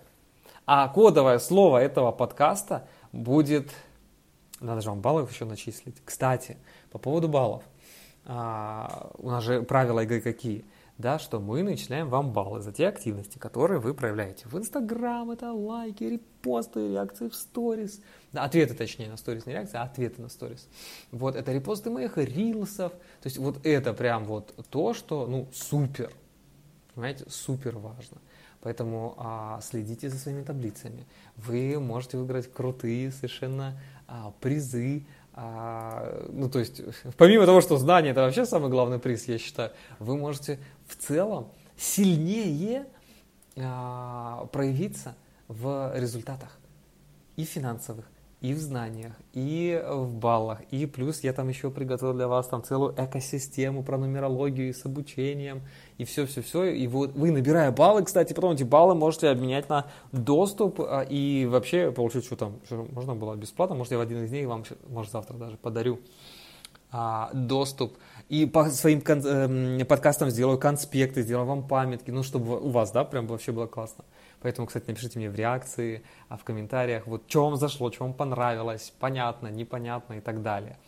А 0.70 0.86
кодовое 0.86 1.38
слово 1.38 1.78
этого 1.78 2.12
подкаста 2.12 2.86
будет 3.10 3.70
надо 4.60 4.82
же 4.82 4.90
вам 4.90 5.00
баллов 5.00 5.32
еще 5.32 5.46
начислить. 5.46 5.96
Кстати, 6.04 6.58
по 6.90 6.98
поводу 6.98 7.26
баллов. 7.26 7.62
А, 8.26 9.10
у 9.16 9.30
нас 9.30 9.44
же 9.44 9.62
правила 9.62 10.00
игры 10.00 10.20
какие? 10.20 10.66
Да, 10.98 11.18
что 11.18 11.40
мы 11.40 11.62
начисляем 11.62 12.10
вам 12.10 12.34
баллы 12.34 12.60
за 12.60 12.70
те 12.70 12.86
активности, 12.86 13.38
которые 13.38 13.80
вы 13.80 13.94
проявляете. 13.94 14.46
В 14.46 14.58
Инстаграм 14.58 15.30
это 15.30 15.54
лайки, 15.54 16.04
репосты, 16.04 16.86
реакции 16.86 17.30
в 17.30 17.34
сторис. 17.34 18.02
Да, 18.32 18.44
ответы, 18.44 18.74
точнее, 18.74 19.08
на 19.08 19.16
сторис, 19.16 19.46
не 19.46 19.54
реакции, 19.54 19.78
а 19.78 19.84
ответы 19.84 20.20
на 20.20 20.28
сторис. 20.28 20.68
Вот, 21.12 21.34
это 21.34 21.50
репосты 21.50 21.88
моих 21.88 22.18
рилсов. 22.18 22.92
То 22.92 23.26
есть 23.26 23.38
вот 23.38 23.64
это 23.64 23.94
прям 23.94 24.24
вот 24.24 24.52
то, 24.68 24.92
что, 24.92 25.26
ну, 25.26 25.48
супер. 25.50 26.12
Понимаете, 26.94 27.24
супер 27.30 27.78
важно. 27.78 28.18
Поэтому 28.68 29.14
а, 29.16 29.60
следите 29.62 30.10
за 30.10 30.18
своими 30.18 30.42
таблицами. 30.42 31.06
Вы 31.36 31.80
можете 31.80 32.18
выиграть 32.18 32.52
крутые 32.52 33.10
совершенно 33.12 33.80
а, 34.06 34.34
призы. 34.42 35.06
А, 35.32 36.28
ну, 36.30 36.50
то 36.50 36.58
есть, 36.58 36.82
помимо 37.16 37.46
того, 37.46 37.62
что 37.62 37.78
знание 37.78 38.12
это 38.12 38.20
вообще 38.20 38.44
самый 38.44 38.68
главный 38.68 38.98
приз, 38.98 39.26
я 39.26 39.38
считаю, 39.38 39.70
вы 40.00 40.18
можете 40.18 40.58
в 40.86 40.96
целом 40.96 41.50
сильнее 41.78 42.84
а, 43.56 44.44
проявиться 44.52 45.16
в 45.48 45.90
результатах 45.94 46.58
и 47.36 47.44
финансовых, 47.44 48.04
и 48.40 48.54
в 48.54 48.60
знаниях, 48.60 49.12
и 49.32 49.82
в 49.84 50.14
баллах, 50.14 50.60
и 50.70 50.86
плюс 50.86 51.20
я 51.24 51.32
там 51.32 51.48
еще 51.48 51.70
приготовил 51.70 52.14
для 52.14 52.28
вас 52.28 52.46
там 52.46 52.62
целую 52.62 52.94
экосистему 52.96 53.82
про 53.82 53.98
нумерологию 53.98 54.68
и 54.68 54.72
с 54.72 54.84
обучением, 54.86 55.62
и 55.96 56.04
все-все-все, 56.04 56.66
и 56.66 56.86
вот 56.86 57.14
вы, 57.14 57.32
набирая 57.32 57.72
баллы, 57.72 58.04
кстати, 58.04 58.34
потом 58.34 58.52
эти 58.52 58.62
баллы 58.62 58.94
можете 58.94 59.28
обменять 59.28 59.68
на 59.68 59.86
доступ 60.12 60.80
а, 60.80 61.02
и 61.02 61.46
вообще 61.46 61.90
получить, 61.90 62.24
что 62.24 62.36
там, 62.36 62.60
что 62.64 62.86
можно 62.92 63.16
было 63.16 63.34
бесплатно, 63.34 63.74
может 63.74 63.90
я 63.90 63.98
в 63.98 64.02
один 64.02 64.24
из 64.24 64.30
них 64.30 64.46
вам, 64.46 64.64
может 64.88 65.10
завтра 65.10 65.36
даже 65.36 65.56
подарю 65.56 65.98
а, 66.92 67.30
доступ. 67.32 67.98
И 68.28 68.46
по 68.46 68.70
своим 68.70 69.00
кон- 69.00 69.24
э, 69.24 69.84
подкастам 69.84 70.30
сделаю 70.30 70.58
конспекты, 70.58 71.22
сделаю 71.22 71.46
вам 71.46 71.66
памятки, 71.66 72.10
ну, 72.10 72.22
чтобы 72.22 72.60
у 72.60 72.68
вас, 72.68 72.90
да, 72.92 73.04
прям 73.04 73.26
вообще 73.26 73.52
было 73.52 73.66
классно. 73.66 74.04
Поэтому, 74.40 74.66
кстати, 74.66 74.88
напишите 74.88 75.18
мне 75.18 75.30
в 75.30 75.34
реакции, 75.34 76.02
а 76.28 76.36
в 76.36 76.44
комментариях, 76.44 77.06
вот 77.06 77.24
что 77.26 77.44
вам 77.44 77.56
зашло, 77.56 77.90
что 77.90 78.04
вам 78.04 78.14
понравилось, 78.14 78.92
понятно, 78.98 79.48
непонятно 79.48 80.14
и 80.14 80.20
так 80.20 80.42
далее. 80.42 80.78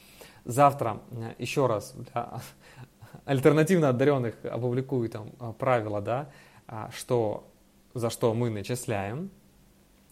Завтра 0.45 1.01
э, 1.11 1.35
еще 1.39 1.67
раз 1.67 1.93
для 1.93 2.41
альтернативно 3.25 3.89
одаренных 3.89 4.35
опубликую 4.45 5.09
там 5.09 5.33
э, 5.41 5.53
правила, 5.59 6.01
да, 6.01 6.31
а, 6.67 6.91
что, 6.93 7.51
за 7.95 8.11
что 8.11 8.33
мы 8.35 8.51
начисляем, 8.51 9.31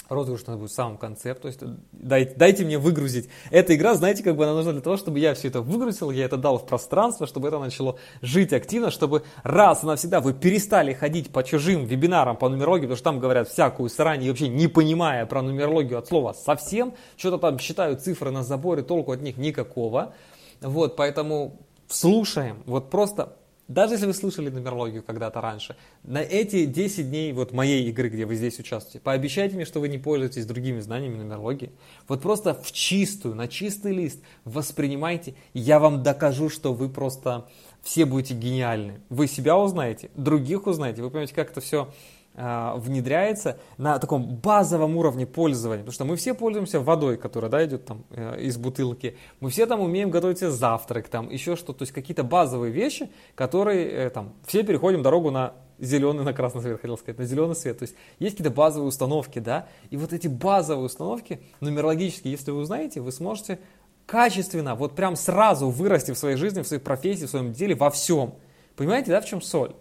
розыгрыш 0.09 0.47
нас 0.47 0.57
будет 0.57 0.71
в 0.71 0.75
самом 0.75 0.97
конце, 0.97 1.35
то 1.35 1.49
есть 1.49 1.61
дайте, 1.93 2.35
дайте 2.35 2.65
мне 2.65 2.79
выгрузить. 2.79 3.29
Эта 3.51 3.75
игра, 3.75 3.95
знаете, 3.95 4.23
как 4.23 4.37
бы 4.37 4.45
она 4.45 4.55
нужна 4.55 4.73
для 4.73 4.81
того, 4.81 4.97
чтобы 4.97 5.19
я 5.19 5.35
все 5.35 5.49
это 5.49 5.61
выгрузил, 5.61 6.11
я 6.11 6.25
это 6.25 6.37
дал 6.37 6.59
в 6.59 6.67
пространство, 6.67 7.27
чтобы 7.27 7.49
это 7.49 7.59
начало 7.59 7.99
жить 8.23 8.53
активно, 8.53 8.91
чтобы 8.91 9.23
раз 9.43 9.83
и 9.83 9.87
навсегда 9.87 10.21
вы 10.21 10.33
перестали 10.33 10.93
ходить 10.93 11.31
по 11.31 11.45
чужим 11.45 11.85
вебинарам 11.85 12.37
по 12.37 12.49
нумерологии, 12.49 12.83
потому 12.83 12.97
что 12.97 13.05
там 13.05 13.21
говорят 13.21 13.49
всякую 13.49 13.89
срань, 13.91 14.25
и 14.25 14.29
вообще 14.29 14.49
не 14.49 14.69
понимая 14.69 15.27
про 15.27 15.43
нумерологию 15.43 15.99
от 15.99 16.09
слова 16.09 16.33
совсем, 16.33 16.95
что-то 17.17 17.39
там 17.39 17.59
считают 17.59 18.03
цифры 18.03 18.31
на 18.31 18.43
заборе, 18.43 18.83
толку 18.83 19.13
от 19.13 19.21
них 19.21 19.37
никакого. 19.37 20.15
Вот, 20.61 20.97
поэтому 20.97 21.61
слушаем, 21.89 22.63
вот 22.67 22.91
просто 22.91 23.38
даже 23.69 23.95
если 23.95 24.07
вы 24.07 24.14
слушали 24.14 24.49
нумерологию 24.49 25.03
когда-то 25.03 25.41
раньше, 25.43 25.77
на 26.03 26.19
эти 26.19 26.64
10 26.64 27.09
дней 27.09 27.33
вот 27.33 27.53
моей 27.53 27.87
игры, 27.89 28.09
где 28.09 28.25
вы 28.25 28.35
здесь 28.35 28.59
участвуете, 28.59 28.99
пообещайте 28.99 29.57
мне, 29.57 29.66
что 29.66 29.81
вы 29.81 29.89
не 29.89 29.99
пользуетесь 29.99 30.47
другими 30.47 30.81
знаниями 30.81 31.19
нумерологии. 31.19 31.71
Вот 32.09 32.23
просто 32.23 32.55
в 32.55 32.73
чистую, 32.73 33.35
на 33.35 33.47
чистый 33.47 33.93
лист 33.93 34.21
воспринимайте. 34.45 35.35
Я 35.53 35.79
вам 35.79 36.03
докажу, 36.03 36.49
что 36.49 36.73
вы 36.73 36.89
просто 36.89 37.47
все 37.83 38.07
будете 38.07 38.35
гениальны. 38.35 39.01
Вы 39.11 39.29
себя 39.29 39.57
узнаете, 39.57 40.11
других 40.16 40.66
узнаете. 40.66 41.03
Вы 41.03 41.11
поймете, 41.11 41.35
как 41.35 41.51
это 41.51 41.61
все 41.61 41.93
внедряется 42.39 43.59
на 43.78 43.99
таком 43.99 44.36
базовом 44.36 44.97
уровне 44.97 45.26
пользования. 45.26 45.82
Потому 45.82 45.93
что 45.93 46.05
мы 46.05 46.16
все 46.16 46.34
пользуемся 46.34 46.80
водой, 46.80 47.16
которая 47.16 47.51
да, 47.51 47.64
идет 47.64 47.84
там 47.84 48.05
э, 48.11 48.41
из 48.43 48.57
бутылки. 48.57 49.16
Мы 49.41 49.51
все 49.51 49.66
там 49.66 49.80
умеем 49.80 50.11
готовить 50.11 50.39
себе 50.39 50.51
завтрак, 50.51 51.09
там 51.09 51.30
еще 51.30 51.57
что-то. 51.57 51.80
То 51.80 51.82
есть 51.82 51.93
какие-то 51.93 52.22
базовые 52.22 52.72
вещи, 52.72 53.11
которые 53.34 53.91
э, 53.91 54.11
там 54.11 54.34
все 54.47 54.62
переходим 54.62 55.03
дорогу 55.03 55.30
на 55.30 55.55
зеленый, 55.78 56.24
на 56.24 56.32
красный 56.32 56.62
свет, 56.62 56.80
хотел 56.80 56.97
сказать, 56.97 57.18
на 57.18 57.24
зеленый 57.24 57.57
свет. 57.57 57.78
То 57.78 57.84
есть 57.84 57.97
есть 58.18 58.36
какие-то 58.36 58.55
базовые 58.55 58.89
установки, 58.89 59.39
да. 59.41 59.66
И 59.91 59.97
вот 59.97 60.12
эти 60.12 60.28
базовые 60.28 60.86
установки 60.86 61.41
нумерологические, 61.61 62.32
если 62.32 62.51
вы 62.51 62.59
узнаете, 62.59 63.01
вы 63.01 63.11
сможете 63.12 63.59
качественно, 64.07 64.74
вот 64.74 64.95
прям 64.95 65.16
сразу 65.16 65.68
вырасти 65.68 66.12
в 66.12 66.18
своей 66.18 66.36
жизни, 66.36 66.62
в 66.62 66.66
своей 66.68 66.82
профессии, 66.82 67.26
в 67.26 67.30
своем 67.30 67.53
деле, 67.53 67.74
во 67.74 67.91
всем. 67.91 68.34
Понимаете, 68.76 69.11
да, 69.11 69.20
в 69.20 69.26
чем 69.26 69.43
соль? 69.43 69.74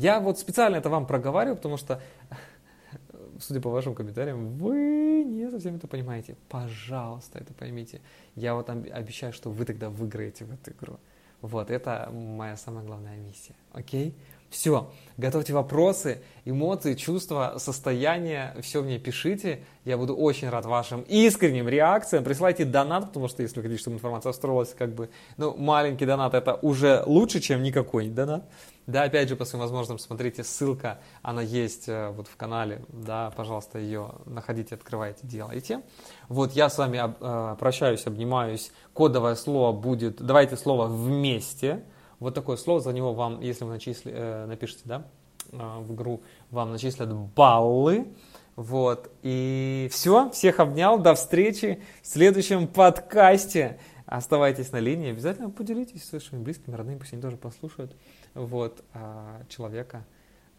Я 0.00 0.18
вот 0.18 0.38
специально 0.38 0.76
это 0.76 0.88
вам 0.88 1.06
проговариваю, 1.06 1.56
потому 1.56 1.76
что, 1.76 2.00
судя 3.38 3.60
по 3.60 3.68
вашим 3.68 3.94
комментариям, 3.94 4.56
вы 4.56 5.24
не 5.24 5.50
совсем 5.50 5.76
это 5.76 5.86
понимаете. 5.86 6.36
Пожалуйста, 6.48 7.38
это 7.38 7.52
поймите. 7.52 8.00
Я 8.34 8.54
вот 8.54 8.70
обещаю, 8.70 9.34
что 9.34 9.50
вы 9.50 9.66
тогда 9.66 9.90
выиграете 9.90 10.46
в 10.46 10.52
эту 10.52 10.70
игру. 10.70 10.96
Вот, 11.42 11.70
это 11.70 12.10
моя 12.12 12.56
самая 12.56 12.84
главная 12.84 13.16
миссия. 13.16 13.54
Окей? 13.72 14.14
Все, 14.50 14.90
готовьте 15.16 15.52
вопросы, 15.52 16.22
эмоции, 16.44 16.94
чувства, 16.94 17.54
состояния, 17.58 18.56
все 18.60 18.82
мне 18.82 18.98
пишите. 18.98 19.60
Я 19.84 19.96
буду 19.96 20.16
очень 20.16 20.48
рад 20.48 20.66
вашим 20.66 21.02
искренним 21.02 21.68
реакциям. 21.68 22.24
Присылайте 22.24 22.64
донат, 22.64 23.06
потому 23.06 23.28
что 23.28 23.42
если 23.42 23.56
вы 23.56 23.62
хотите, 23.62 23.80
чтобы 23.80 23.96
информация 23.96 24.32
строилась, 24.32 24.74
как 24.76 24.92
бы, 24.92 25.08
ну, 25.36 25.56
маленький 25.56 26.04
донат 26.04 26.34
это 26.34 26.54
уже 26.54 27.04
лучше, 27.06 27.38
чем 27.40 27.62
никакой 27.62 28.08
донат. 28.08 28.44
Да, 28.90 29.04
опять 29.04 29.28
же, 29.28 29.36
по 29.36 29.44
своим 29.44 29.60
возможностям, 29.60 29.98
смотрите, 30.04 30.42
ссылка, 30.42 30.98
она 31.22 31.42
есть 31.42 31.88
э, 31.88 32.10
вот 32.10 32.26
в 32.26 32.34
канале, 32.36 32.82
да, 32.88 33.32
пожалуйста, 33.36 33.78
ее 33.78 34.14
находите, 34.26 34.74
открывайте, 34.74 35.20
делайте. 35.22 35.82
Вот 36.28 36.52
я 36.52 36.68
с 36.68 36.76
вами 36.76 36.98
э, 36.98 37.56
прощаюсь, 37.56 38.04
обнимаюсь. 38.06 38.72
Кодовое 38.92 39.36
слово 39.36 39.72
будет, 39.72 40.20
давайте 40.20 40.56
слово 40.56 40.86
вместе. 40.86 41.84
Вот 42.18 42.34
такое 42.34 42.56
слово, 42.56 42.80
за 42.80 42.92
него 42.92 43.14
вам, 43.14 43.40
если 43.40 43.62
вы 43.62 43.70
начисли, 43.70 44.12
э, 44.12 44.46
напишите, 44.46 44.82
да, 44.84 45.04
в 45.52 45.94
игру, 45.94 46.22
вам 46.50 46.72
начислят 46.72 47.12
баллы. 47.12 48.08
Вот, 48.56 49.08
и 49.22 49.88
все, 49.92 50.30
всех 50.30 50.58
обнял, 50.58 50.98
до 50.98 51.14
встречи 51.14 51.80
в 52.02 52.08
следующем 52.08 52.66
подкасте. 52.66 53.78
Оставайтесь 54.04 54.72
на 54.72 54.80
линии, 54.80 55.10
обязательно 55.10 55.50
поделитесь 55.50 56.02
с 56.02 56.12
вашими 56.12 56.42
близкими, 56.42 56.74
родными, 56.74 56.98
пусть 56.98 57.12
они 57.12 57.22
тоже 57.22 57.36
послушают 57.36 57.94
вот, 58.34 58.84
а, 58.94 59.42
человека, 59.48 60.04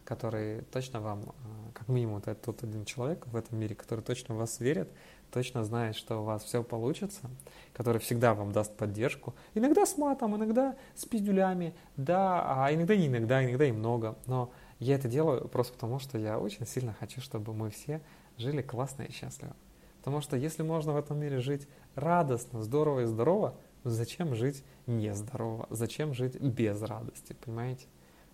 который 0.04 0.62
точно 0.72 1.00
вам, 1.00 1.24
а, 1.30 1.72
как 1.74 1.88
минимум, 1.88 2.18
это 2.18 2.36
тот 2.36 2.64
один 2.64 2.86
человек 2.86 3.28
в 3.28 3.36
этом 3.36 3.60
мире, 3.60 3.76
который 3.76 4.02
точно 4.02 4.36
в 4.36 4.38
вас 4.40 4.60
верит, 4.60 4.90
точно 5.32 5.64
знает, 5.64 5.96
что 5.96 6.22
у 6.22 6.24
вас 6.24 6.44
все 6.44 6.64
получится, 6.64 7.30
который 7.74 8.00
всегда 8.00 8.34
вам 8.34 8.52
даст 8.52 8.76
поддержку. 8.76 9.34
Иногда 9.54 9.86
с 9.86 9.98
матом, 9.98 10.36
иногда 10.36 10.76
с 10.96 11.06
пиздюлями, 11.06 11.74
да, 11.96 12.66
а 12.66 12.74
иногда 12.74 12.96
не 12.96 13.08
иногда, 13.08 13.44
иногда 13.44 13.66
и 13.66 13.72
много. 13.72 14.18
Но 14.28 14.52
Я 14.80 14.96
это 14.96 15.08
делаю 15.08 15.48
просто 15.48 15.74
потому, 15.74 16.00
что 16.00 16.18
я 16.18 16.40
очень 16.40 16.66
сильно 16.66 16.96
хочу, 17.00 17.22
чтобы 17.22 17.54
мы 17.54 17.70
все 17.70 18.02
жили 18.38 18.64
классно 18.64 19.04
и 19.04 19.12
счастливо. 19.12 19.56
Потому 20.00 20.22
что 20.22 20.36
если 20.36 20.64
можно 20.64 20.94
в 20.94 20.98
этом 20.98 21.20
мире 21.20 21.40
жить 21.40 21.68
радостно, 21.94 22.64
здорово 22.64 23.02
и 23.02 23.06
здорово, 23.06 23.56
зачем 23.84 24.36
жить 24.36 24.64
нездорово? 24.88 25.68
Зачем 25.70 26.14
жить 26.14 26.40
без 26.40 26.82
радости, 26.82 27.34
понимаете? 27.34 27.88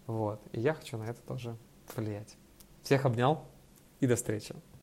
Вот. 0.06 0.42
И 0.52 0.60
я 0.60 0.74
хочу 0.74 0.98
на 0.98 1.04
это 1.04 1.22
тоже 1.22 1.58
влиять. 1.96 2.38
Всех 2.84 3.06
обнял 3.06 3.46
и 4.00 4.08
до 4.08 4.16
встречи. 4.16 4.56